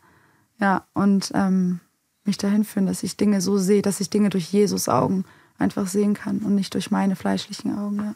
Ja, 0.60 0.84
und 0.92 1.32
ähm, 1.34 1.80
mich 2.24 2.36
dahin 2.36 2.64
führen, 2.64 2.86
dass 2.86 3.02
ich 3.02 3.16
Dinge 3.16 3.40
so 3.40 3.58
sehe, 3.58 3.82
dass 3.82 4.00
ich 4.00 4.10
Dinge 4.10 4.28
durch 4.28 4.52
Jesus 4.52 4.88
Augen 4.88 5.24
einfach 5.58 5.86
sehen 5.86 6.14
kann 6.14 6.38
und 6.38 6.54
nicht 6.54 6.74
durch 6.74 6.90
meine 6.90 7.16
fleischlichen 7.16 7.76
Augen. 7.76 7.96
Ja. 7.96 8.14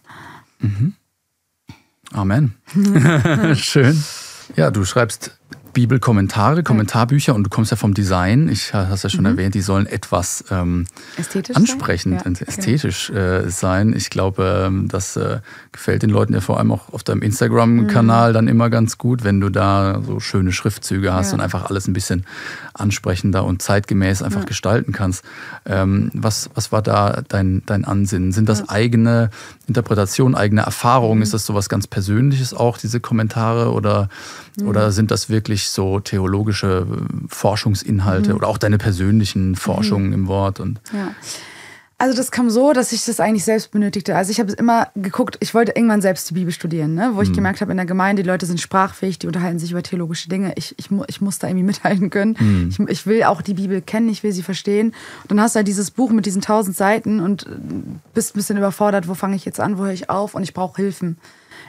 Mhm. 0.61 0.95
Amen. 2.13 2.55
Schön. 3.57 4.01
Ja, 4.55 4.71
du 4.71 4.85
schreibst 4.85 5.39
Bibelkommentare, 5.77 6.63
Kommentarbücher 6.63 7.35
und 7.35 7.45
du 7.45 7.51
kommst 7.51 7.71
ja 7.71 7.77
vom 7.77 7.93
Design. 7.93 8.49
Ich 8.49 8.73
hast 8.73 9.03
ja 9.03 9.11
schon 9.11 9.21
mhm. 9.21 9.33
erwähnt, 9.33 9.55
die 9.55 9.61
sollen 9.61 9.85
etwas 9.85 10.43
ähm, 10.51 10.87
ansprechend, 11.53 12.23
sein? 12.23 12.35
Ja, 12.41 12.47
ästhetisch 12.47 13.09
genau. 13.09 13.21
äh, 13.21 13.51
sein. 13.51 13.93
Ich 13.95 14.09
glaube, 14.09 14.65
ähm, 14.69 14.89
das 14.89 15.19
äh, 15.19 15.41
gefällt 15.73 16.03
den 16.03 16.09
Leuten 16.09 16.33
ja 16.33 16.41
vor 16.41 16.57
allem 16.57 16.73
auch 16.73 16.95
auf 16.95 17.05
deinem 17.05 17.21
Instagram-Kanal 17.21 18.31
mhm. 18.31 18.35
dann 18.35 18.49
immer 18.49 18.71
ganz 18.71 18.97
gut, 18.97 19.23
wenn 19.23 19.39
du 19.39 19.51
da 19.51 20.01
so 20.03 20.19
schöne 20.19 20.51
Schriftzüge 20.51 21.13
hast 21.13 21.29
ja. 21.29 21.35
und 21.35 21.41
einfach 21.43 21.69
alles 21.69 21.87
ein 21.87 21.93
bisschen 21.93 22.25
ansprechender 22.73 23.45
und 23.45 23.61
zeitgemäß 23.61 24.23
einfach 24.23 24.41
ja. 24.41 24.47
gestalten 24.47 24.93
kannst. 24.93 25.27
Ähm, 25.67 26.11
was, 26.15 26.49
was 26.55 26.73
war 26.73 26.81
da 26.81 27.23
dein, 27.29 27.63
dein 27.67 27.85
Ansinnen? 27.85 28.33
Sind 28.33 28.49
das 28.49 28.71
eigene 28.71 29.29
Interpretationen, 29.67 30.35
eigene 30.37 30.63
Erfahrungen? 30.63 31.19
Mhm. 31.19 31.23
Ist 31.23 31.35
das 31.35 31.45
so 31.45 31.53
was 31.53 31.69
ganz 31.69 31.87
Persönliches 31.87 32.55
auch, 32.55 32.79
diese 32.79 32.99
Kommentare? 32.99 33.73
Oder, 33.73 34.09
mhm. 34.57 34.69
oder 34.69 34.91
sind 34.91 35.11
das 35.11 35.29
wirklich 35.29 35.66
so 35.71 36.01
theologische 36.01 36.87
äh, 36.89 37.27
Forschungsinhalte 37.29 38.31
mhm. 38.31 38.37
oder 38.37 38.49
auch 38.49 38.59
deine 38.59 38.79
persönlichen 38.79 39.51
mhm. 39.51 39.55
Forschungen 39.57 40.09
mhm. 40.09 40.15
im 40.15 40.27
Wort. 40.29 40.61
Und 40.61 40.81
ja. 40.93 41.15
Also 41.99 42.15
das 42.15 42.31
kam 42.31 42.51
so, 42.51 42.75
dass 42.75 42.93
ich 42.93 43.07
das 43.07 43.21
eigentlich 43.21 43.45
selbst 43.45 43.71
benötigte. 43.71 44.17
Also 44.17 44.31
ich 44.31 44.39
habe 44.39 44.53
immer 44.53 44.89
geguckt, 44.97 45.39
ich 45.41 45.55
wollte 45.55 45.73
irgendwann 45.75 46.03
selbst 46.03 46.29
die 46.29 46.35
Bibel 46.35 46.53
studieren, 46.53 46.95
ne? 46.95 47.13
wo 47.15 47.23
ich 47.23 47.31
mhm. 47.31 47.37
gemerkt 47.37 47.63
habe, 47.63 47.71
in 47.71 47.79
der 47.79 47.87
Gemeinde, 47.87 48.23
die 48.23 48.29
Leute 48.29 48.45
sind 48.45 48.61
sprachfähig, 48.61 49.19
die 49.19 49.27
unterhalten 49.27 49.59
sich 49.59 49.71
über 49.71 49.83
theologische 49.83 50.29
Dinge. 50.29 50.53
Ich, 50.57 50.75
ich, 50.79 50.91
ich 51.07 51.21
muss 51.23 51.39
da 51.39 51.47
irgendwie 51.47 51.65
mithalten 51.65 52.11
können. 52.11 52.37
Mhm. 52.39 52.69
Ich, 52.69 52.79
ich 52.91 53.07
will 53.07 53.23
auch 53.23 53.41
die 53.41 53.55
Bibel 53.55 53.81
kennen, 53.81 54.11
ich 54.11 54.23
will 54.23 54.33
sie 54.33 54.43
verstehen. 54.43 54.89
Und 55.23 55.31
dann 55.31 55.41
hast 55.41 55.55
du 55.55 55.59
halt 55.59 55.69
dieses 55.69 55.91
Buch 55.91 56.11
mit 56.11 56.27
diesen 56.27 56.43
tausend 56.43 56.77
Seiten 56.77 57.19
und 57.19 57.47
bist 58.13 58.35
ein 58.35 58.39
bisschen 58.39 58.59
überfordert, 58.59 59.09
wo 59.09 59.15
fange 59.15 59.37
ich 59.37 59.47
jetzt 59.47 59.59
an, 59.59 59.79
wo 59.79 59.85
höre 59.85 59.93
ich 59.93 60.11
auf 60.11 60.35
und 60.35 60.43
ich 60.43 60.53
brauche 60.53 60.77
Hilfen. 60.77 61.17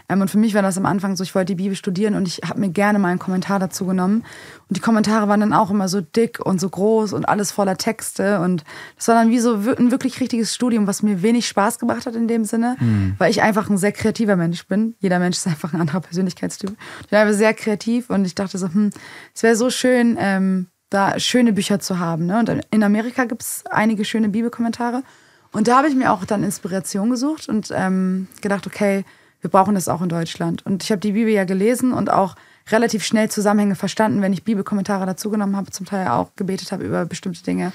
Ähm, 0.09 0.21
und 0.21 0.29
für 0.29 0.37
mich 0.37 0.53
war 0.53 0.61
das 0.61 0.77
am 0.77 0.85
Anfang 0.85 1.15
so, 1.15 1.23
ich 1.23 1.35
wollte 1.35 1.53
die 1.53 1.63
Bibel 1.63 1.75
studieren 1.75 2.15
und 2.15 2.27
ich 2.27 2.41
habe 2.47 2.59
mir 2.59 2.69
gerne 2.69 2.99
mal 2.99 3.09
einen 3.09 3.19
Kommentar 3.19 3.59
dazu 3.59 3.85
genommen. 3.85 4.23
Und 4.67 4.77
die 4.77 4.81
Kommentare 4.81 5.27
waren 5.27 5.39
dann 5.39 5.53
auch 5.53 5.69
immer 5.69 5.87
so 5.87 6.01
dick 6.01 6.39
und 6.39 6.59
so 6.59 6.69
groß 6.69 7.13
und 7.13 7.27
alles 7.27 7.51
voller 7.51 7.77
Texte. 7.77 8.39
Und 8.39 8.63
das 8.95 9.07
war 9.07 9.15
dann 9.15 9.29
wie 9.29 9.39
so 9.39 9.55
ein 9.55 9.91
wirklich 9.91 10.19
richtiges 10.19 10.53
Studium, 10.55 10.87
was 10.87 11.03
mir 11.03 11.21
wenig 11.21 11.47
Spaß 11.47 11.79
gemacht 11.79 12.05
hat 12.05 12.15
in 12.15 12.27
dem 12.27 12.45
Sinne, 12.45 12.77
mhm. 12.79 13.15
weil 13.17 13.31
ich 13.31 13.41
einfach 13.41 13.69
ein 13.69 13.77
sehr 13.77 13.91
kreativer 13.91 14.35
Mensch 14.35 14.65
bin. 14.67 14.95
Jeder 14.99 15.19
Mensch 15.19 15.37
ist 15.37 15.47
einfach 15.47 15.73
ein 15.73 15.81
anderer 15.81 16.01
Persönlichkeitstyp. 16.01 16.75
Ich 17.01 17.07
bin 17.07 17.19
einfach 17.19 17.35
sehr 17.35 17.53
kreativ 17.53 18.09
und 18.09 18.25
ich 18.25 18.35
dachte 18.35 18.57
so, 18.57 18.67
hm, 18.67 18.91
es 19.33 19.43
wäre 19.43 19.55
so 19.55 19.69
schön, 19.69 20.17
ähm, 20.19 20.67
da 20.89 21.19
schöne 21.19 21.51
Bücher 21.51 21.79
zu 21.79 21.99
haben. 21.99 22.25
Ne? 22.27 22.39
Und 22.39 22.49
in 22.71 22.83
Amerika 22.83 23.25
gibt 23.25 23.43
es 23.43 23.65
einige 23.69 24.05
schöne 24.05 24.29
Bibelkommentare. 24.29 25.03
Und 25.51 25.67
da 25.67 25.77
habe 25.77 25.87
ich 25.87 25.95
mir 25.95 26.11
auch 26.11 26.23
dann 26.25 26.43
Inspiration 26.43 27.09
gesucht 27.09 27.49
und 27.49 27.73
ähm, 27.75 28.27
gedacht, 28.41 28.67
okay, 28.67 29.03
wir 29.41 29.49
brauchen 29.49 29.75
das 29.75 29.87
auch 29.87 30.01
in 30.01 30.09
Deutschland. 30.09 30.65
Und 30.65 30.83
ich 30.83 30.91
habe 30.91 30.99
die 30.99 31.11
Bibel 31.11 31.31
ja 31.31 31.43
gelesen 31.43 31.93
und 31.93 32.09
auch 32.11 32.35
relativ 32.69 33.03
schnell 33.03 33.29
Zusammenhänge 33.29 33.75
verstanden, 33.75 34.21
wenn 34.21 34.33
ich 34.33 34.43
Bibelkommentare 34.43 35.05
dazugenommen 35.05 35.55
habe, 35.55 35.71
zum 35.71 35.85
Teil 35.85 36.07
auch 36.07 36.35
gebetet 36.35 36.71
habe 36.71 36.83
über 36.83 37.05
bestimmte 37.05 37.43
Dinge. 37.43 37.71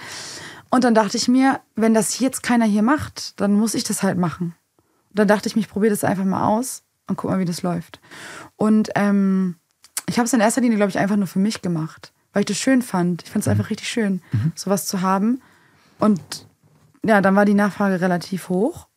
Und 0.71 0.85
dann 0.85 0.95
dachte 0.95 1.17
ich 1.17 1.29
mir, 1.29 1.61
wenn 1.77 1.95
das 1.95 2.19
jetzt 2.19 2.43
keiner 2.43 2.65
hier 2.65 2.83
macht, 2.83 3.41
dann 3.41 3.53
muss 3.53 3.75
ich 3.75 3.85
das 3.85 4.03
halt 4.03 4.19
machen. 4.19 4.55
Und 5.11 5.19
dann 5.19 5.29
dachte 5.29 5.49
ich 5.49 5.55
mir, 5.55 5.61
ich 5.61 5.69
probiere 5.69 5.91
das 5.91 6.05
einfach 6.05 6.25
mal 6.25 6.47
aus 6.47 6.83
und 7.07 7.17
guck 7.17 7.31
mal, 7.31 7.39
wie 7.39 7.45
das 7.45 7.63
läuft. 7.63 8.01
Und 8.57 8.91
ähm, 8.95 9.57
ich 10.09 10.19
habe 10.19 10.27
es 10.27 10.33
in 10.33 10.41
erster 10.41 10.61
Linie, 10.61 10.77
glaube 10.77 10.91
ich, 10.91 10.99
einfach 10.99 11.17
nur 11.17 11.27
für 11.27 11.39
mich 11.39 11.63
gemacht, 11.63 12.13
weil 12.33 12.41
ich 12.41 12.47
das 12.47 12.57
schön 12.57 12.83
fand. 12.83 13.23
Ich 13.23 13.31
fand 13.31 13.43
es 13.43 13.47
mhm. 13.47 13.53
einfach 13.53 13.71
richtig 13.71 13.89
schön, 13.89 14.23
mhm. 14.33 14.53
sowas 14.55 14.87
zu 14.87 15.03
haben. 15.03 15.43
Und 15.99 16.47
ja, 17.05 17.21
dann 17.21 17.37
war 17.37 17.45
die 17.45 17.55
Nachfrage 17.55 18.01
relativ 18.01 18.49
hoch. 18.49 18.89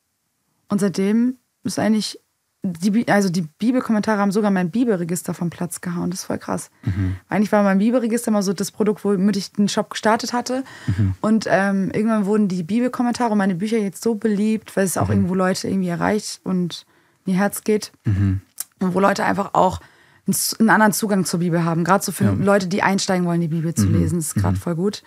Und 0.70 0.80
seitdem 0.80 1.38
ist 1.64 1.80
eigentlich, 1.80 2.20
die, 2.66 3.08
also 3.08 3.30
die 3.30 3.44
Bibelkommentare 3.44 4.20
haben 4.20 4.32
sogar 4.32 4.52
mein 4.52 4.72
Bibelregister 4.72 5.34
vom 5.34 5.50
Platz 5.50 5.82
gehauen. 5.82 6.10
Das 6.10 6.22
ist 6.22 6.26
voll 6.26 6.38
krass. 6.38 6.70
Mhm. 6.84 7.16
Eigentlich 7.30 7.52
war 7.52 7.64
mein 7.64 7.78
Bibelregister 7.78 8.30
immer 8.30 8.44
so 8.44 8.54
das 8.54 8.72
Produkt, 8.72 9.04
womit 9.04 9.38
ich 9.38 9.52
den 9.52 9.70
Shop 9.70 9.90
gestartet 9.90 10.34
hatte. 10.34 10.64
Mhm. 10.88 11.14
Und 11.22 11.46
ähm, 11.50 11.92
irgendwann 11.92 12.26
wurden 12.26 12.48
die 12.48 12.64
Bibelkommentare 12.64 13.32
und 13.32 13.38
meine 13.38 13.56
Bücher 13.56 13.78
jetzt 13.78 14.04
so 14.04 14.16
beliebt, 14.16 14.76
weil 14.76 14.86
es 14.86 14.98
auch 14.98 15.08
mhm. 15.08 15.14
irgendwo 15.14 15.36
Leute 15.36 15.68
irgendwie 15.68 15.90
erreicht 15.90 16.42
und 16.44 16.86
in 17.26 17.34
ihr 17.34 17.40
Herz 17.40 17.64
geht. 17.64 17.92
Mhm. 18.06 18.42
Und 18.80 18.94
wo 18.94 19.00
Leute 19.00 19.24
einfach 19.24 19.52
auch 19.54 19.80
einen 20.28 20.70
anderen 20.70 20.94
Zugang 20.94 21.26
zur 21.26 21.40
Bibel 21.40 21.64
haben. 21.64 21.84
Gerade 21.84 22.04
so 22.04 22.12
für 22.12 22.26
ja. 22.26 22.32
Leute, 22.32 22.68
die 22.68 22.82
einsteigen 22.82 23.26
wollen, 23.26 23.42
die 23.42 23.48
Bibel 23.48 23.74
zu 23.76 23.86
mhm. 23.86 24.00
lesen. 24.00 24.18
Das 24.18 24.28
ist 24.28 24.36
gerade 24.36 24.58
voll 24.58 24.76
gut. 24.76 25.04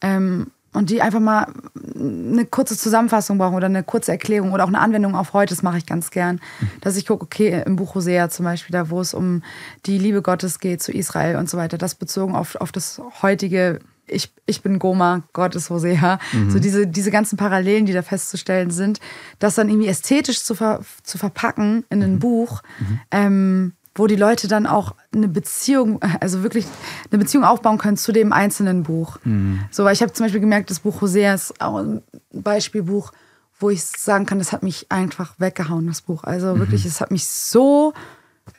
Ähm, 0.00 0.48
und 0.72 0.90
die 0.90 1.00
einfach 1.00 1.20
mal 1.20 1.46
eine 1.94 2.44
kurze 2.44 2.76
Zusammenfassung 2.76 3.38
brauchen 3.38 3.54
oder 3.54 3.66
eine 3.66 3.82
kurze 3.82 4.12
Erklärung 4.12 4.52
oder 4.52 4.64
auch 4.64 4.68
eine 4.68 4.78
Anwendung 4.78 5.14
auf 5.14 5.32
heute, 5.32 5.54
das 5.54 5.62
mache 5.62 5.78
ich 5.78 5.86
ganz 5.86 6.10
gern. 6.10 6.40
Dass 6.80 6.96
ich 6.96 7.06
gucke, 7.06 7.24
okay, 7.24 7.62
im 7.64 7.76
Buch 7.76 7.94
Hosea 7.94 8.28
zum 8.28 8.44
Beispiel, 8.44 8.72
da 8.72 8.90
wo 8.90 9.00
es 9.00 9.14
um 9.14 9.42
die 9.86 9.98
Liebe 9.98 10.22
Gottes 10.22 10.58
geht 10.58 10.82
zu 10.82 10.92
Israel 10.92 11.36
und 11.36 11.48
so 11.48 11.56
weiter, 11.56 11.78
das 11.78 11.94
bezogen 11.94 12.34
auf, 12.34 12.56
auf 12.56 12.72
das 12.72 13.00
heutige 13.22 13.80
ich, 14.08 14.32
ich 14.46 14.62
bin 14.62 14.78
Goma, 14.78 15.22
Gott 15.32 15.56
ist 15.56 15.70
Hosea. 15.70 16.18
Mhm. 16.32 16.50
So 16.50 16.58
diese, 16.58 16.86
diese 16.86 17.10
ganzen 17.10 17.36
Parallelen, 17.36 17.86
die 17.86 17.92
da 17.92 18.02
festzustellen 18.02 18.70
sind, 18.70 19.00
das 19.38 19.56
dann 19.56 19.68
irgendwie 19.68 19.88
ästhetisch 19.88 20.42
zu, 20.44 20.54
ver, 20.54 20.80
zu 21.02 21.18
verpacken 21.18 21.84
in 21.90 22.02
ein 22.02 22.14
mhm. 22.14 22.18
Buch, 22.18 22.62
mhm. 22.78 23.00
Ähm, 23.10 23.72
wo 23.96 24.06
die 24.06 24.16
Leute 24.16 24.46
dann 24.46 24.66
auch 24.66 24.94
eine 25.12 25.28
Beziehung, 25.28 26.00
also 26.20 26.42
wirklich 26.42 26.66
eine 27.10 27.18
Beziehung 27.18 27.44
aufbauen 27.44 27.78
können 27.78 27.96
zu 27.96 28.12
dem 28.12 28.32
einzelnen 28.32 28.82
Buch. 28.82 29.18
Mhm. 29.24 29.60
So, 29.70 29.84
weil 29.84 29.94
ich 29.94 30.02
habe 30.02 30.12
zum 30.12 30.24
Beispiel 30.26 30.40
gemerkt, 30.40 30.70
das 30.70 30.80
Buch 30.80 31.00
Hosea 31.00 31.34
ist 31.34 31.60
auch 31.60 31.78
ein 31.78 32.02
Beispielbuch, 32.32 33.12
wo 33.58 33.70
ich 33.70 33.82
sagen 33.82 34.26
kann, 34.26 34.38
das 34.38 34.52
hat 34.52 34.62
mich 34.62 34.86
einfach 34.90 35.34
weggehauen, 35.38 35.86
das 35.86 36.02
Buch. 36.02 36.24
Also 36.24 36.54
mhm. 36.54 36.60
wirklich, 36.60 36.84
es 36.84 37.00
hat 37.00 37.10
mich 37.10 37.26
so 37.26 37.94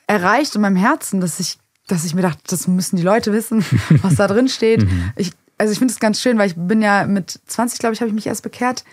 erreicht 0.08 0.56
in 0.56 0.62
meinem 0.62 0.76
Herzen, 0.76 1.21
dass 1.21 1.39
ich, 1.39 1.60
dass 1.88 2.04
ich 2.04 2.15
mir 2.15 2.23
dachte, 2.23 2.41
das 2.47 2.67
müssen 2.67 2.97
die 2.97 3.04
Leute 3.04 3.32
wissen, 3.32 3.63
was 4.02 4.15
da 4.15 4.28
drin 4.28 4.50
steht. 4.50 4.84
Mhm. 4.84 5.12
Ich, 5.15 5.32
also 5.60 5.71
ich 5.71 5.80
finde 5.80 5.93
es 5.93 6.00
ganz 6.00 6.19
schön, 6.19 6.38
weil 6.38 6.47
ich 6.47 6.56
bin 6.56 6.82
ja 6.82 7.06
mit 7.06 7.39
20, 7.45 7.80
glaube 7.80 7.93
ich, 7.93 8.02
habe 8.02 8.10
ich 8.10 8.15
mich 8.15 8.28
erst 8.28 8.43
bekehrt 8.43 8.84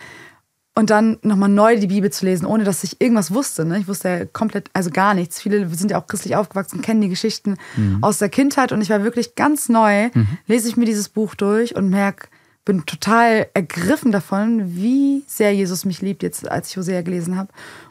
und 0.75 0.89
dann 0.89 1.17
nochmal 1.21 1.49
neu 1.49 1.79
die 1.79 1.87
Bibel 1.87 2.11
zu 2.11 2.25
lesen, 2.25 2.45
ohne 2.45 2.65
dass 2.65 2.83
ich 2.83 2.99
irgendwas 2.99 3.33
wusste. 3.33 3.65
Ne? 3.65 3.79
Ich 3.79 3.87
wusste 3.87 4.09
ja 4.09 4.25
komplett, 4.25 4.69
also 4.73 4.91
gar 4.91 5.13
nichts. 5.13 5.41
Viele 5.41 5.67
sind 5.69 5.91
ja 5.91 5.97
auch 5.97 6.07
christlich 6.07 6.35
aufgewachsen, 6.35 6.81
kennen 6.81 7.01
die 7.01 7.09
Geschichten 7.09 7.55
mhm. 7.77 7.99
aus 8.03 8.17
der 8.17 8.29
Kindheit 8.29 8.73
und 8.73 8.81
ich 8.81 8.89
war 8.89 9.03
wirklich 9.03 9.35
ganz 9.35 9.69
neu, 9.69 10.09
mhm. 10.13 10.27
lese 10.47 10.67
ich 10.67 10.75
mir 10.75 10.85
dieses 10.85 11.07
Buch 11.07 11.33
durch 11.33 11.75
und 11.75 11.89
merke, 11.89 12.27
bin 12.65 12.85
total 12.85 13.47
ergriffen 13.53 14.11
davon, 14.11 14.75
wie 14.75 15.23
sehr 15.27 15.53
Jesus 15.53 15.85
mich 15.85 16.01
liebt, 16.01 16.23
jetzt 16.23 16.49
als 16.49 16.69
ich 16.69 16.77
Hosea 16.77 17.01
gelesen 17.03 17.37
habe. 17.37 17.49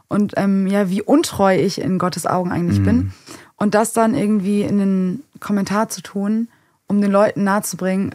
Und 0.08 0.34
ähm, 0.36 0.66
ja, 0.66 0.90
wie 0.90 1.00
untreu 1.00 1.56
ich 1.56 1.80
in 1.80 1.98
Gottes 1.98 2.26
Augen 2.26 2.52
eigentlich 2.52 2.80
mhm. 2.80 2.84
bin. 2.84 3.12
Und 3.56 3.74
das 3.74 3.92
dann 3.92 4.14
irgendwie 4.14 4.62
in 4.62 4.78
den 4.78 5.22
Kommentar 5.40 5.88
zu 5.88 6.02
tun, 6.02 6.48
um 6.86 7.00
den 7.00 7.10
Leuten 7.10 7.44
nahezubringen, 7.44 8.14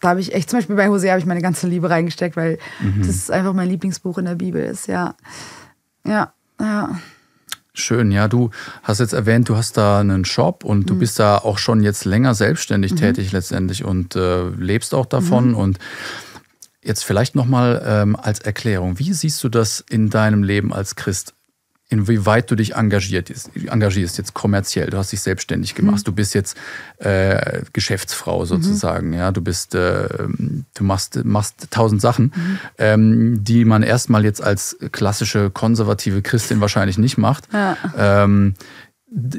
da 0.00 0.10
habe 0.10 0.20
ich 0.20 0.34
echt, 0.34 0.50
zum 0.50 0.58
Beispiel 0.58 0.76
bei 0.76 0.88
Hosea 0.88 1.12
habe 1.12 1.20
ich 1.20 1.26
meine 1.26 1.42
ganze 1.42 1.66
Liebe 1.66 1.88
reingesteckt, 1.88 2.36
weil 2.36 2.58
mhm. 2.80 3.06
das 3.06 3.30
einfach 3.30 3.52
mein 3.52 3.68
Lieblingsbuch 3.68 4.18
in 4.18 4.26
der 4.26 4.34
Bibel 4.34 4.62
ist, 4.62 4.88
ja. 4.88 5.14
Ja, 6.06 6.32
ja. 6.60 6.98
Schön, 7.72 8.10
ja. 8.10 8.28
Du 8.28 8.50
hast 8.82 9.00
jetzt 9.00 9.12
erwähnt, 9.12 9.48
du 9.48 9.56
hast 9.56 9.76
da 9.76 10.00
einen 10.00 10.24
Shop 10.24 10.64
und 10.64 10.80
mhm. 10.80 10.86
du 10.86 10.98
bist 10.98 11.18
da 11.18 11.38
auch 11.38 11.58
schon 11.58 11.82
jetzt 11.82 12.04
länger 12.04 12.34
selbstständig 12.34 12.92
mhm. 12.92 12.96
tätig 12.96 13.32
letztendlich 13.32 13.84
und 13.84 14.16
äh, 14.16 14.48
lebst 14.48 14.94
auch 14.94 15.06
davon. 15.06 15.50
Mhm. 15.50 15.56
Und 15.56 15.78
jetzt 16.82 17.04
vielleicht 17.04 17.34
nochmal 17.34 17.82
ähm, 17.84 18.16
als 18.16 18.40
Erklärung, 18.40 18.98
wie 18.98 19.12
siehst 19.12 19.42
du 19.44 19.48
das 19.48 19.84
in 19.90 20.08
deinem 20.08 20.42
Leben 20.42 20.72
als 20.72 20.96
Christ? 20.96 21.34
Inwieweit 21.88 22.50
du 22.50 22.56
dich 22.56 22.74
engagiert, 22.74 23.32
engagierst, 23.54 24.18
jetzt 24.18 24.34
kommerziell. 24.34 24.90
Du 24.90 24.98
hast 24.98 25.12
dich 25.12 25.20
selbstständig 25.20 25.74
gemacht. 25.74 25.98
Mhm. 25.98 26.04
Du 26.04 26.12
bist 26.12 26.34
jetzt 26.34 26.56
äh, 26.98 27.62
Geschäftsfrau 27.72 28.40
mhm. 28.40 28.46
sozusagen. 28.46 29.08
Mhm. 29.08 29.14
Ja, 29.14 29.30
du 29.30 29.40
bist, 29.40 29.74
äh, 29.74 30.08
du 30.08 30.84
machst, 30.84 31.24
machst 31.24 31.68
tausend 31.70 32.00
Sachen, 32.00 32.32
mhm. 32.34 32.58
ähm, 32.78 33.44
die 33.44 33.64
man 33.64 33.82
erstmal 33.82 34.24
jetzt 34.24 34.42
als 34.42 34.76
klassische 34.90 35.50
konservative 35.50 36.22
Christin 36.22 36.60
wahrscheinlich 36.60 36.98
nicht 36.98 37.18
macht. 37.18 37.48
Ja. 37.52 37.76
Ähm, 37.96 38.54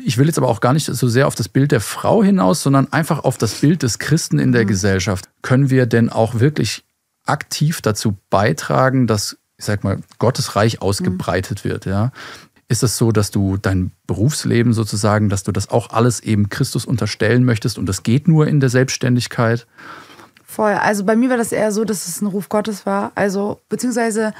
ich 0.05 0.17
will 0.17 0.27
jetzt 0.27 0.37
aber 0.37 0.47
auch 0.47 0.61
gar 0.61 0.71
nicht 0.71 0.85
so 0.85 1.07
sehr 1.09 1.27
auf 1.27 1.35
das 1.35 1.49
Bild 1.49 1.73
der 1.73 1.81
Frau 1.81 2.23
hinaus, 2.23 2.63
sondern 2.63 2.91
einfach 2.93 3.25
auf 3.25 3.37
das 3.37 3.55
Bild 3.55 3.83
des 3.83 3.99
Christen 3.99 4.39
in 4.39 4.53
der 4.53 4.63
mhm. 4.63 4.67
Gesellschaft. 4.67 5.29
Können 5.41 5.69
wir 5.69 5.85
denn 5.85 6.09
auch 6.09 6.39
wirklich 6.39 6.85
aktiv 7.25 7.81
dazu 7.81 8.17
beitragen, 8.29 9.05
dass 9.05 9.37
ich 9.57 9.65
sag 9.65 9.83
mal, 9.83 9.99
Gottes 10.19 10.55
Reich 10.55 10.81
ausgebreitet 10.81 11.63
wird, 11.63 11.85
ja. 11.85 12.11
Ist 12.69 12.83
es 12.83 12.97
so, 12.97 13.11
dass 13.11 13.31
du 13.31 13.57
dein 13.57 13.91
Berufsleben 14.07 14.73
sozusagen, 14.73 15.29
dass 15.29 15.43
du 15.43 15.51
das 15.51 15.69
auch 15.69 15.91
alles 15.91 16.19
eben 16.19 16.49
Christus 16.49 16.85
unterstellen 16.85 17.45
möchtest 17.45 17.77
und 17.77 17.87
das 17.87 18.03
geht 18.03 18.27
nur 18.27 18.47
in 18.47 18.59
der 18.59 18.69
Selbstständigkeit? 18.69 19.65
Voll. 20.45 20.73
Also 20.73 21.05
bei 21.05 21.15
mir 21.15 21.29
war 21.29 21.37
das 21.37 21.51
eher 21.51 21.71
so, 21.71 21.85
dass 21.85 22.07
es 22.07 22.21
ein 22.21 22.27
Ruf 22.27 22.49
Gottes 22.49 22.85
war. 22.85 23.11
Also, 23.15 23.61
beziehungsweise 23.69 24.33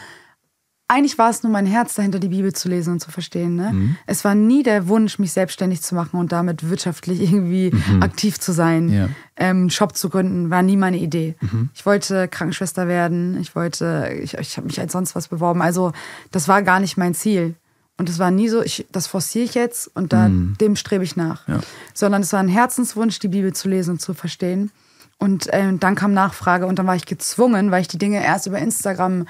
eigentlich 0.90 1.18
war 1.18 1.30
es 1.30 1.44
nur 1.44 1.52
mein 1.52 1.66
Herz 1.66 1.96
dahinter, 1.96 2.20
die 2.20 2.30
Bibel 2.30 2.54
zu 2.54 2.70
lesen 2.70 2.94
und 2.94 3.00
zu 3.00 3.12
verstehen. 3.12 3.56
Ne? 3.56 3.72
Mhm. 3.74 3.98
Es 4.06 4.24
war 4.24 4.36
nie 4.36 4.64
der 4.64 4.88
Wunsch, 4.88 5.20
mich 5.20 5.34
selbstständig 5.34 5.82
zu 5.82 5.96
machen 5.96 6.18
und 6.18 6.32
damit 6.32 6.70
wirtschaftlich 6.70 7.22
irgendwie 7.22 7.72
mhm. 7.72 8.02
aktiv 8.02 8.40
zu 8.40 8.54
sein. 8.54 8.90
Ja. 8.90 9.10
Ähm, 9.36 9.58
einen 9.58 9.70
Shop 9.70 9.98
zu 9.98 10.10
gründen, 10.10 10.50
war 10.50 10.62
nie 10.62 10.78
meine 10.78 10.98
Idee. 10.98 11.36
Mhm. 11.42 11.70
Ich 11.74 11.86
wollte 11.86 12.28
Krankenschwester 12.28 12.88
werden, 12.88 13.38
ich 13.40 13.56
wollte, 13.56 14.10
ich, 14.22 14.36
ich 14.36 14.56
habe 14.58 14.68
mich 14.68 14.80
als 14.80 14.94
sonst 14.94 15.16
was 15.16 15.28
beworben. 15.28 15.62
Also 15.62 15.92
das 16.32 16.48
war 16.48 16.62
gar 16.62 16.80
nicht 16.80 16.98
mein 16.98 17.14
Ziel. 17.14 17.56
Und 17.98 18.10
es 18.10 18.20
war 18.20 18.32
nie 18.32 18.48
so, 18.48 18.62
ich, 18.62 18.86
das 18.92 19.08
forciere 19.08 19.44
ich 19.44 19.56
jetzt 19.56 19.90
und 19.96 20.14
da, 20.14 20.30
mhm. 20.30 20.56
dem 20.62 20.76
strebe 20.76 21.04
ich 21.04 21.16
nach. 21.16 21.48
Ja. 21.48 21.60
Sondern 21.94 22.22
es 22.22 22.32
war 22.32 22.40
ein 22.40 22.48
Herzenswunsch, 22.48 23.20
die 23.20 23.28
Bibel 23.28 23.54
zu 23.54 23.68
lesen 23.68 23.92
und 23.92 24.02
zu 24.02 24.14
verstehen. 24.14 24.72
Und 25.20 25.48
äh, 25.48 25.74
dann 25.74 25.96
kam 25.96 26.14
Nachfrage 26.14 26.68
und 26.68 26.78
dann 26.78 26.86
war 26.86 26.96
ich 26.96 27.08
gezwungen, 27.08 27.72
weil 27.72 27.82
ich 27.82 27.88
die 27.88 27.98
Dinge 27.98 28.24
erst 28.24 28.46
über 28.46 28.60
Instagram 28.60 29.26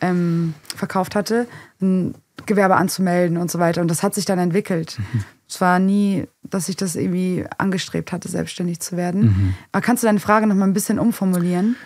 ähm, 0.00 0.54
verkauft 0.74 1.14
hatte, 1.14 1.46
ein 1.80 2.14
Gewerbe 2.46 2.76
anzumelden 2.76 3.36
und 3.36 3.50
so 3.50 3.58
weiter. 3.58 3.80
Und 3.80 3.88
das 3.88 4.02
hat 4.02 4.14
sich 4.14 4.24
dann 4.24 4.38
entwickelt. 4.38 4.98
Mhm. 4.98 5.24
Es 5.48 5.60
war 5.60 5.78
nie, 5.78 6.26
dass 6.42 6.68
ich 6.68 6.76
das 6.76 6.96
irgendwie 6.96 7.44
angestrebt 7.58 8.12
hatte, 8.12 8.28
selbstständig 8.28 8.80
zu 8.80 8.96
werden. 8.96 9.22
Mhm. 9.22 9.54
Aber 9.72 9.82
kannst 9.82 10.02
du 10.02 10.06
deine 10.06 10.20
Frage 10.20 10.46
noch 10.46 10.54
mal 10.54 10.66
ein 10.66 10.72
bisschen 10.72 10.98
umformulieren? 10.98 11.76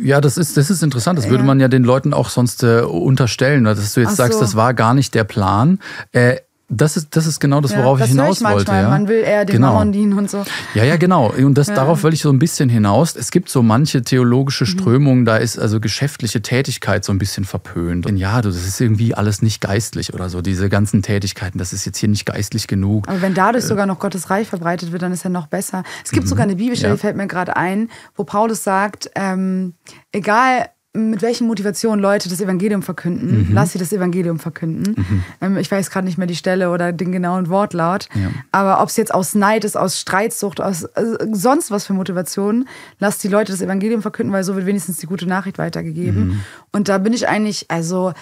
Ja, 0.00 0.20
das 0.20 0.38
ist, 0.38 0.56
das 0.56 0.70
ist 0.70 0.82
interessant. 0.82 1.18
Das 1.18 1.28
würde 1.28 1.44
man 1.44 1.60
ja 1.60 1.68
den 1.68 1.84
Leuten 1.84 2.14
auch 2.14 2.28
sonst 2.28 2.62
äh, 2.62 2.80
unterstellen, 2.80 3.64
dass 3.64 3.92
du 3.92 4.00
jetzt 4.00 4.12
Ach 4.12 4.16
sagst, 4.16 4.38
so. 4.38 4.40
das 4.40 4.56
war 4.56 4.72
gar 4.72 4.94
nicht 4.94 5.14
der 5.14 5.24
Plan. 5.24 5.80
Äh, 6.12 6.36
das 6.68 6.96
ist, 6.96 7.14
das 7.14 7.26
ist 7.26 7.38
genau 7.38 7.60
das, 7.60 7.76
worauf 7.76 8.00
ja, 8.00 8.06
das 8.06 8.08
ich 8.08 8.20
hinaus 8.20 8.40
ich 8.40 8.46
wollte. 8.46 8.72
Ja? 8.72 8.88
Man 8.88 9.06
will 9.06 9.20
eher 9.20 9.44
den 9.44 9.56
genau. 9.56 9.74
Mauern 9.74 9.92
dienen 9.92 10.18
und 10.18 10.28
so. 10.28 10.44
Ja, 10.74 10.82
ja, 10.82 10.96
genau. 10.96 11.32
Und 11.32 11.54
das, 11.54 11.68
ja. 11.68 11.74
darauf 11.74 12.02
will 12.02 12.12
ich 12.12 12.22
so 12.22 12.30
ein 12.30 12.40
bisschen 12.40 12.68
hinaus. 12.68 13.14
Es 13.14 13.30
gibt 13.30 13.48
so 13.48 13.62
manche 13.62 14.02
theologische 14.02 14.64
mhm. 14.64 14.68
Strömungen, 14.68 15.24
da 15.24 15.36
ist 15.36 15.58
also 15.58 15.78
geschäftliche 15.78 16.42
Tätigkeit 16.42 17.04
so 17.04 17.12
ein 17.12 17.18
bisschen 17.18 17.44
verpönt. 17.44 18.04
Und 18.06 18.16
ja, 18.16 18.42
das 18.42 18.56
ist 18.56 18.80
irgendwie 18.80 19.14
alles 19.14 19.42
nicht 19.42 19.60
geistlich 19.60 20.12
oder 20.12 20.28
so. 20.28 20.42
Diese 20.42 20.68
ganzen 20.68 21.02
Tätigkeiten, 21.02 21.58
das 21.58 21.72
ist 21.72 21.84
jetzt 21.84 21.98
hier 21.98 22.08
nicht 22.08 22.26
geistlich 22.26 22.66
genug. 22.66 23.08
Aber 23.08 23.22
wenn 23.22 23.34
dadurch 23.34 23.64
äh, 23.64 23.68
sogar 23.68 23.86
noch 23.86 24.00
Gottes 24.00 24.28
Reich 24.30 24.48
verbreitet 24.48 24.90
wird, 24.90 25.02
dann 25.02 25.12
ist 25.12 25.22
ja 25.22 25.30
noch 25.30 25.46
besser. 25.46 25.84
Es 26.04 26.10
gibt 26.10 26.24
mhm. 26.24 26.30
sogar 26.30 26.44
eine 26.44 26.56
Bibelstelle, 26.56 26.94
die 26.94 27.00
fällt 27.00 27.16
mir 27.16 27.28
gerade 27.28 27.56
ein, 27.56 27.90
wo 28.16 28.24
Paulus 28.24 28.64
sagt, 28.64 29.08
ähm, 29.14 29.74
egal 30.10 30.66
mit 30.96 31.22
welchen 31.22 31.46
Motivationen 31.46 32.00
Leute 32.00 32.28
das 32.28 32.40
Evangelium 32.40 32.82
verkünden. 32.82 33.48
Mhm. 33.48 33.54
Lass 33.54 33.72
sie 33.72 33.78
das 33.78 33.92
Evangelium 33.92 34.38
verkünden. 34.38 34.94
Mhm. 34.96 35.22
Ähm, 35.40 35.56
ich 35.56 35.70
weiß 35.70 35.90
gerade 35.90 36.06
nicht 36.06 36.18
mehr 36.18 36.26
die 36.26 36.36
Stelle 36.36 36.70
oder 36.70 36.92
den 36.92 37.12
genauen 37.12 37.48
Wortlaut. 37.48 38.08
Ja. 38.14 38.30
Aber 38.52 38.82
ob 38.82 38.88
es 38.88 38.96
jetzt 38.96 39.12
aus 39.14 39.34
Neid 39.34 39.64
ist, 39.64 39.76
aus 39.76 40.00
Streitsucht, 40.00 40.60
aus 40.60 40.84
äh, 40.84 41.26
sonst 41.32 41.70
was 41.70 41.86
für 41.86 41.92
Motivationen, 41.92 42.68
lass 42.98 43.18
die 43.18 43.28
Leute 43.28 43.52
das 43.52 43.60
Evangelium 43.60 44.02
verkünden, 44.02 44.32
weil 44.32 44.44
so 44.44 44.56
wird 44.56 44.66
wenigstens 44.66 44.96
die 44.98 45.06
gute 45.06 45.26
Nachricht 45.26 45.58
weitergegeben. 45.58 46.28
Mhm. 46.28 46.40
Und 46.72 46.88
da 46.88 46.98
bin 46.98 47.12
ich 47.12 47.28
eigentlich, 47.28 47.66
also 47.70 48.12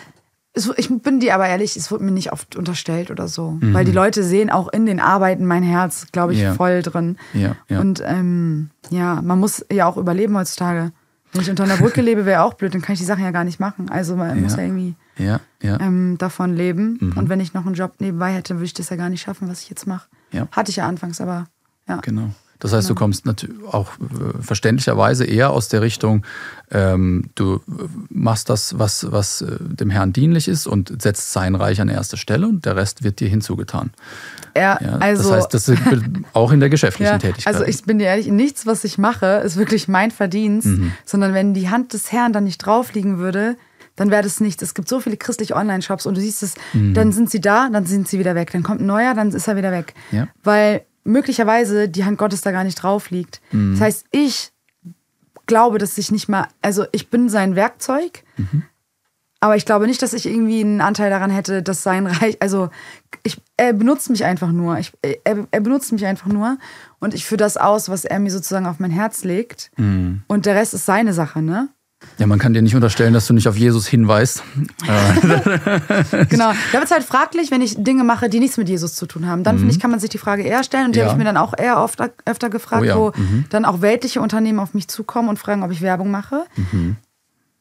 ich 0.77 0.89
bin 0.89 1.19
dir 1.19 1.35
aber 1.35 1.49
ehrlich, 1.49 1.77
es 1.77 1.91
wurde 1.91 2.05
mir 2.05 2.13
nicht 2.13 2.33
oft 2.33 2.55
unterstellt 2.55 3.11
oder 3.11 3.27
so. 3.27 3.53
Mhm. 3.53 3.75
Weil 3.75 3.85
die 3.85 3.93
Leute 3.93 4.23
sehen 4.23 4.51
auch 4.51 4.73
in 4.73 4.87
den 4.87 5.01
Arbeiten 5.01 5.47
mein 5.47 5.65
Herz, 5.65 6.07
glaube 6.13 6.33
ich, 6.33 6.41
ja. 6.41 6.55
voll 6.55 6.83
drin. 6.83 7.17
Ja, 7.33 7.57
ja. 7.69 7.81
Und 7.81 8.03
ähm, 8.07 8.71
ja, 8.91 9.21
man 9.21 9.41
muss 9.41 9.65
ja 9.73 9.87
auch 9.87 9.97
überleben 9.97 10.37
heutzutage. 10.37 10.93
Wenn 11.35 11.43
ich 11.43 11.51
unter 11.51 11.65
einer 11.65 11.77
Brücke 11.77 12.01
lebe, 12.01 12.25
wäre 12.25 12.43
auch 12.43 12.55
blöd, 12.55 12.73
dann 12.75 12.81
kann 12.81 12.95
ich 12.95 13.01
die 13.01 13.05
Sachen 13.05 13.25
ja 13.25 13.33
gar 13.33 13.45
nicht 13.45 13.61
machen. 13.61 13.91
Also 13.91 14.17
man 14.17 14.37
ja. 14.37 14.43
muss 14.43 14.57
ja 14.57 14.63
irgendwie 14.63 14.95
ja, 15.19 15.41
ja. 15.61 15.81
Ähm, 15.81 16.17
davon 16.17 16.55
leben. 16.55 16.99
Mhm. 17.01 17.19
Und 17.19 17.29
wenn 17.29 17.41
ich 17.41 17.55
noch 17.55 17.67
einen 17.67 17.75
Job 17.75 17.95
nebenbei 17.99 18.33
hätte, 18.33 18.55
würde 18.55 18.65
ich 18.65 18.75
das 18.75 18.89
ja 18.91 18.97
gar 18.97 19.11
nicht 19.11 19.23
schaffen, 19.23 19.49
was 19.49 19.63
ich 19.63 19.69
jetzt 19.69 19.87
mache. 19.87 20.09
Hatte 20.53 20.71
ich 20.71 20.77
ja 20.77 20.87
anfangs, 20.89 21.21
aber 21.21 21.47
Ja. 21.89 21.97
Genau. 21.97 22.31
Das 22.61 22.73
heißt, 22.73 22.89
du 22.89 22.95
kommst 22.95 23.27
natürlich 23.27 23.57
auch 23.71 23.89
äh, 23.99 24.43
verständlicherweise 24.43 25.25
eher 25.27 25.51
aus 25.51 25.69
der 25.69 25.83
Richtung, 25.83 26.25
ähm, 26.71 27.25
du 27.35 27.61
machst 28.09 28.49
das, 28.49 28.79
was, 28.79 29.11
was 29.13 29.43
äh, 29.43 29.57
dem 29.61 29.91
Herrn 29.91 30.13
dienlich 30.13 30.49
ist 30.49 30.67
und 30.67 31.03
setzt 31.03 31.33
sein 31.33 31.55
Reich 31.55 31.81
an 31.81 31.89
erste 31.89 32.17
Stelle 32.17 32.47
und 32.49 32.65
der 32.65 32.77
Rest 32.77 33.05
wird 33.05 33.21
dir 33.21 33.29
hinzugetan. 33.29 33.91
Ja, 34.57 34.79
Ja, 34.81 34.99
also. 34.99 35.25
das 35.25 35.33
heißt, 35.33 35.55
das 35.55 35.69
ist 35.69 35.79
auch 36.33 36.53
in 36.53 36.61
der 36.61 36.71
geschäftlichen 36.71 37.13
ja, 37.13 37.19
Tätigkeit. 37.19 37.55
also 37.55 37.67
ich 37.67 37.83
bin 37.85 37.99
dir 37.99 38.07
ehrlich, 38.07 38.29
nichts, 38.29 38.67
was 38.67 38.85
ich 38.85 38.97
mache, 38.99 39.27
ist 39.45 39.57
wirklich 39.57 39.89
mein 39.89 40.11
Verdienst, 40.11 40.67
Mhm. 40.69 40.93
sondern 41.05 41.35
wenn 41.35 41.55
die 41.55 41.69
Hand 41.69 41.93
des 41.93 42.13
Herrn 42.13 42.33
dann 42.33 42.45
nicht 42.45 42.59
drauf 42.59 42.95
liegen 42.95 43.19
würde, 43.19 43.57
dann 43.97 44.11
wäre 44.11 44.23
das 44.23 44.41
nichts. 44.41 44.63
Es 44.63 44.75
gibt 44.75 44.89
so 44.89 45.01
viele 45.01 45.17
christliche 45.17 45.55
Online-Shops 45.55 46.07
und 46.07 46.17
du 46.17 46.21
siehst 46.21 46.43
es, 46.43 46.55
Mhm. 46.73 46.95
dann 46.95 47.13
sind 47.13 47.31
sie 47.31 47.41
da, 47.41 47.69
dann 47.71 47.85
sind 47.87 48.09
sie 48.09 48.19
wieder 48.19 48.35
weg. 48.35 48.51
Dann 48.53 48.63
kommt 48.63 48.81
ein 48.81 48.87
neuer, 48.87 49.15
dann 49.15 49.31
ist 49.31 49.47
er 49.47 49.57
wieder 49.57 49.71
weg. 49.71 49.95
Ja. 50.11 50.29
Weil 50.43 50.83
möglicherweise 51.05 51.89
die 51.89 52.05
Hand 52.05 52.19
Gottes 52.19 52.41
da 52.41 52.51
gar 52.51 52.65
nicht 52.65 52.77
drauf 52.83 53.11
liegt. 53.11 53.41
Mhm. 53.53 53.73
Das 53.73 53.81
heißt, 53.81 54.07
ich 54.11 54.53
glaube, 55.47 55.79
dass 55.79 55.99
ich 55.99 56.11
nicht 56.11 56.29
mal, 56.29 56.49
also 56.63 56.87
ich 56.93 57.11
bin 57.11 57.29
sein 57.29 57.55
Werkzeug, 57.57 58.25
Mhm. 58.37 58.63
aber 59.41 59.57
ich 59.57 59.67
glaube 59.67 59.87
nicht, 59.87 60.01
dass 60.03 60.15
ich 60.15 60.25
irgendwie 60.27 60.61
einen 60.63 60.81
Anteil 60.81 61.11
daran 61.11 61.31
hätte, 61.31 61.63
dass 61.63 61.83
sein 61.83 62.07
Reich, 62.07 62.39
also 62.41 62.71
ich, 63.23 63.37
er 63.59 63.73
benutzt 63.75 64.09
mich 64.11 64.25
einfach 64.25 64.51
nur. 64.51 64.79
Ich, 64.79 64.93
er, 65.03 65.47
er 65.51 65.61
benutzt 65.61 65.93
mich 65.93 66.07
einfach 66.07 66.27
nur 66.29 66.57
und 66.99 67.13
ich 67.15 67.27
führe 67.27 67.37
das 67.39 67.57
aus, 67.59 67.89
was 67.91 68.05
er 68.07 68.19
mir 68.19 68.31
sozusagen 68.31 68.67
auf 68.67 68.79
mein 68.81 68.91
Herz 68.91 69.23
legt. 69.25 69.71
Mhm. 69.77 70.23
Und 70.27 70.47
der 70.47 70.55
Rest 70.55 70.73
ist 70.75 70.87
seine 70.87 71.13
Sache, 71.13 71.43
ne? 71.43 71.69
Ja, 72.19 72.27
man 72.27 72.39
kann 72.39 72.53
dir 72.55 72.63
nicht 72.63 72.75
unterstellen, 72.75 73.13
dass 73.13 73.27
du 73.27 73.35
nicht 73.35 73.49
auf 73.49 73.57
Jesus 73.57 73.87
hinweist. 73.87 74.43
Genau. 76.29 76.53
Da 76.73 76.73
wird 76.79 76.85
es 76.85 76.91
halt 76.91 77.05
fraglich, 77.05 77.51
wenn 77.51 77.61
ich 77.63 77.77
Dinge 77.83 78.05
mache, 78.05 78.29
die 78.29 78.41
nichts 78.41 78.57
mit 78.57 78.69
Jesus 78.69 78.95
zu 78.95 79.07
tun 79.07 79.27
haben. 79.27 79.43
Dann 79.43 79.59
finde 79.59 79.73
ich, 79.73 79.81
kann 79.81 79.91
man 79.91 80.01
sich 80.01 80.11
die 80.11 80.19
Frage 80.19 80.43
eher 80.43 80.63
stellen. 80.65 80.87
Und 80.87 80.95
die 80.97 81.01
Mhm. 81.01 81.05
Ja. 81.07 81.11
habe 81.13 81.19
ich 81.21 81.25
mir 81.27 81.33
dann 81.33 81.37
auch 81.37 81.55
eher 81.57 81.79
oft, 81.81 81.99
öfter 82.25 82.51
gefragt, 82.51 82.83
Oh 82.83 82.85
ja. 82.85 82.97
wo 82.97 83.13
Mhm. 83.17 83.45
dann 83.51 83.65
auch 83.65 83.81
weltliche 83.81 84.21
Unternehmen 84.21 84.59
auf 84.61 84.75
mich 84.75 84.89
zukommen 84.89 85.29
und 85.29 85.39
fragen, 85.39 85.63
ob 85.63 85.71
ich 85.71 85.83
Werbung 85.83 86.11
mache. 86.11 86.45
Mhm. 86.57 86.97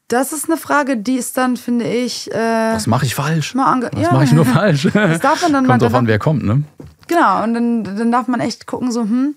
Das 0.08 0.34
ist 0.34 0.46
eine 0.50 0.58
Frage, 0.58 0.98
die 0.98 1.16
ist 1.16 1.38
dann, 1.38 1.58
finde 1.58 1.86
ich, 1.86 2.32
äh, 2.32 2.36
Was 2.74 2.88
mache 2.88 3.06
ich 3.06 3.16
falsch? 3.16 3.56
mal 3.56 3.66
ange 3.72 3.89
Was 3.94 4.02
ja. 4.02 4.12
mache 4.12 4.26
ich 4.26 4.32
nur 4.34 4.46
falsch? 4.46 4.84
Das 4.94 5.20
darf 5.22 5.41
man 5.41 5.54
dann 5.54 5.64
mal- 5.66 5.74
Kommt 5.74 5.82
drauf 5.84 5.91
dann- 5.91 6.00
an, 6.02 6.08
wer 6.08 6.20
kommt, 6.20 6.44
ne? 6.44 6.64
Genau, 7.08 7.44
und 7.44 7.54
dann, 7.54 7.84
dann 7.84 8.12
darf 8.12 8.28
man 8.28 8.39
echt 8.39 8.68
gucken, 8.68 8.91
so, 8.91 9.02
hm, 9.02 9.36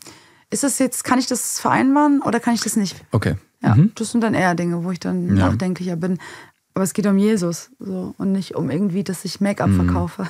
ist 0.50 0.62
das 0.62 0.78
jetzt, 0.78 1.02
kann 1.04 1.18
ich 1.18 1.26
das 1.26 1.58
vereinbaren 1.60 2.20
oder 2.22 2.40
kann 2.40 2.54
ich 2.54 2.60
das 2.60 2.76
nicht? 2.76 2.96
Okay. 3.12 3.34
Ja, 3.66 3.74
Mhm. 3.74 3.92
das 3.94 4.10
sind 4.12 4.20
dann 4.22 4.34
eher 4.34 4.54
Dinge, 4.54 4.84
wo 4.84 4.90
ich 4.92 5.00
dann 5.00 5.36
Ja. 5.36 5.48
nachdenklicher 5.48 5.96
bin. 5.96 6.18
Aber 6.74 6.84
es 6.84 6.92
geht 6.92 7.06
um 7.06 7.16
Jesus 7.18 7.70
so, 7.78 8.14
und 8.18 8.32
nicht 8.32 8.54
um 8.54 8.70
irgendwie, 8.70 9.02
dass 9.02 9.24
ich 9.24 9.40
Make-up 9.40 9.70
verkaufe. 9.70 10.26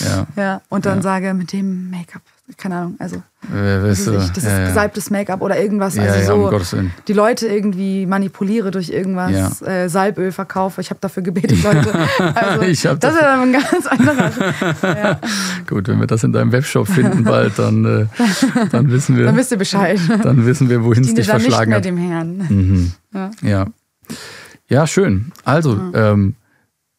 Ja. 0.00 0.26
ja, 0.36 0.60
und 0.70 0.86
dann 0.86 0.94
Mhm. 0.98 0.98
Ja. 0.98 1.02
sage, 1.02 1.34
mit 1.34 1.52
dem 1.52 1.90
Make-up, 1.90 2.22
keine 2.58 2.76
Ahnung, 2.76 2.96
also 2.98 3.22
das 3.42 3.82
weißt 3.82 4.06
du? 4.06 4.12
ist, 4.12 4.30
das 4.36 4.38
ist 4.38 4.44
ja, 4.44 4.60
ja. 4.60 4.68
gesalbtes 4.68 5.10
Make-up 5.10 5.40
oder 5.40 5.58
irgendwas. 5.58 5.96
Ja, 5.96 6.02
also 6.02 6.18
ja, 6.50 6.60
so 6.60 6.76
um 6.76 6.90
die 7.08 7.12
Leute 7.14 7.46
irgendwie 7.46 8.04
manipuliere 8.04 8.70
durch 8.70 8.90
irgendwas, 8.90 9.62
äh, 9.62 9.88
Salböl 9.88 10.30
verkaufe. 10.30 10.82
Ich 10.82 10.90
habe 10.90 11.00
dafür 11.00 11.22
gebetet, 11.22 11.62
Leute. 11.62 11.90
Also, 12.34 12.62
Ich 12.62 12.86
hab 12.86 13.00
das 13.00 13.14
ist 13.14 13.20
ja 13.20 13.26
dann 13.36 13.40
ein 13.40 13.52
ganz 13.52 13.86
anderer. 13.86 14.30
ja. 14.82 15.20
Gut, 15.66 15.88
wenn 15.88 15.98
wir 16.00 16.06
das 16.06 16.22
in 16.22 16.32
deinem 16.32 16.52
Webshop 16.52 16.86
finden 16.86 17.24
bald, 17.24 17.58
dann, 17.58 17.84
äh, 17.84 18.06
dann 18.70 18.90
wissen 18.90 19.16
wir, 19.16 19.24
Dann 19.24 19.36
wisst 19.36 19.50
ihr 19.50 19.58
Bescheid. 19.58 19.98
dann 20.22 20.44
wissen 20.44 20.68
wir, 20.68 20.84
wohin 20.84 21.02
es 21.02 21.14
dich 21.14 21.26
dann 21.26 21.36
nicht 21.38 21.46
verschlagen 21.46 21.70
mehr 21.70 21.78
hat. 21.78 21.84
dem 21.84 21.96
Herrn. 21.96 22.36
Mhm. 22.48 22.92
Ja. 23.12 23.30
Ja. 23.42 23.66
Ja, 24.68 24.86
schön. 24.86 25.32
Also, 25.44 25.78
ähm, 25.94 26.34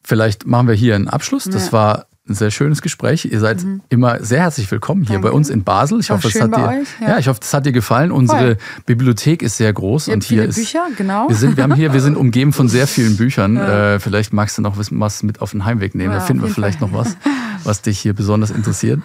vielleicht 0.02 0.46
machen 0.46 0.66
wir 0.68 0.74
hier 0.74 0.94
einen 0.96 1.08
Abschluss. 1.08 1.44
Das 1.44 1.66
Ja. 1.66 1.72
War 1.72 2.06
ein 2.28 2.34
sehr 2.34 2.50
schönes 2.50 2.82
Gespräch. 2.82 3.24
Ihr 3.24 3.38
seid 3.38 3.64
immer 3.88 4.22
sehr 4.22 4.40
herzlich 4.40 4.68
willkommen 4.70 5.02
hier 5.02 5.14
Danke. 5.14 5.28
bei 5.28 5.34
uns 5.34 5.48
in 5.48 5.62
Basel. 5.62 6.00
Ich 6.00 6.10
War 6.10 6.16
hoffe, 6.16 6.28
es 6.28 6.40
hat 6.40 6.56
dir, 6.56 6.68
euch, 6.68 6.88
ja. 7.00 7.08
ja. 7.10 7.18
ich 7.18 7.28
hoffe, 7.28 7.40
es 7.42 7.54
hat 7.54 7.66
dir 7.66 7.72
gefallen. 7.72 8.10
Unsere 8.10 8.56
Bibliothek 8.84 9.42
ist 9.42 9.56
sehr 9.56 9.72
groß 9.72 10.08
Ihr 10.08 10.14
und 10.14 10.24
hier 10.24 10.38
viele 10.40 10.48
ist 10.48 10.56
Bücher, 10.56 10.86
genau. 10.96 11.28
Wir 11.28 11.36
sind, 11.36 11.56
wir 11.56 11.62
haben 11.62 11.74
hier, 11.74 11.92
wir 11.92 12.00
sind 12.00 12.16
umgeben 12.16 12.52
von 12.52 12.68
sehr 12.68 12.86
vielen 12.88 13.16
Büchern. 13.18 13.56
Äh, 13.56 14.00
vielleicht 14.00 14.32
magst 14.32 14.58
du 14.58 14.62
noch 14.62 14.76
was, 14.76 15.22
mit 15.22 15.40
auf 15.40 15.52
den 15.52 15.64
Heimweg 15.64 15.94
nehmen. 15.94 16.12
Ja, 16.12 16.18
da 16.18 16.24
finden 16.24 16.42
wir 16.42 16.50
vielleicht 16.50 16.80
Fall. 16.80 16.88
noch 16.90 16.98
was, 16.98 17.16
was 17.64 17.82
dich 17.82 17.98
hier 18.00 18.12
besonders 18.12 18.50
interessiert. 18.50 19.00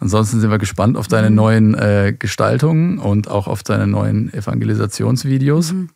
Ansonsten 0.00 0.40
sind 0.40 0.50
wir 0.50 0.58
gespannt 0.58 0.96
auf 0.96 1.06
Mhm. 1.06 1.10
deine 1.10 1.30
neuen 1.30 1.74
äh, 1.74 2.14
Gestaltungen 2.18 2.98
und 2.98 3.28
auch 3.28 3.46
auf 3.46 3.62
deine 3.62 3.86
neuen 3.86 4.32
Evangelisationsvideos. 4.34 5.72
Mhm. 5.72 5.90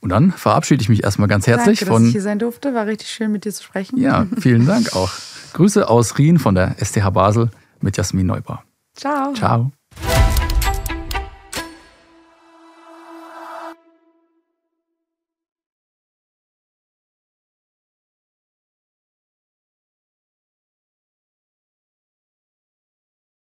Und 0.00 0.10
dann 0.10 0.32
verabschiede 0.32 0.80
ich 0.82 0.88
mich 0.88 1.04
erstmal 1.04 1.28
ganz 1.28 1.46
herzlich 1.46 1.80
Danke, 1.80 1.84
dass 1.90 1.94
von. 1.94 2.06
ich 2.06 2.12
hier 2.12 2.22
sein 2.22 2.38
durfte. 2.38 2.72
War 2.74 2.86
richtig 2.86 3.08
schön, 3.10 3.32
mit 3.32 3.44
dir 3.44 3.52
zu 3.52 3.62
sprechen. 3.62 3.98
Ja, 3.98 4.26
vielen 4.38 4.66
Dank 4.66 4.94
auch. 4.96 5.10
Grüße 5.56 5.88
aus 5.88 6.18
Rien 6.18 6.38
von 6.38 6.54
der 6.54 6.76
STH 6.84 7.08
Basel 7.08 7.50
mit 7.80 7.96
Jasmin 7.96 8.26
Neubauer. 8.26 8.62
Ciao. 8.94 9.32
Ciao. 9.32 9.72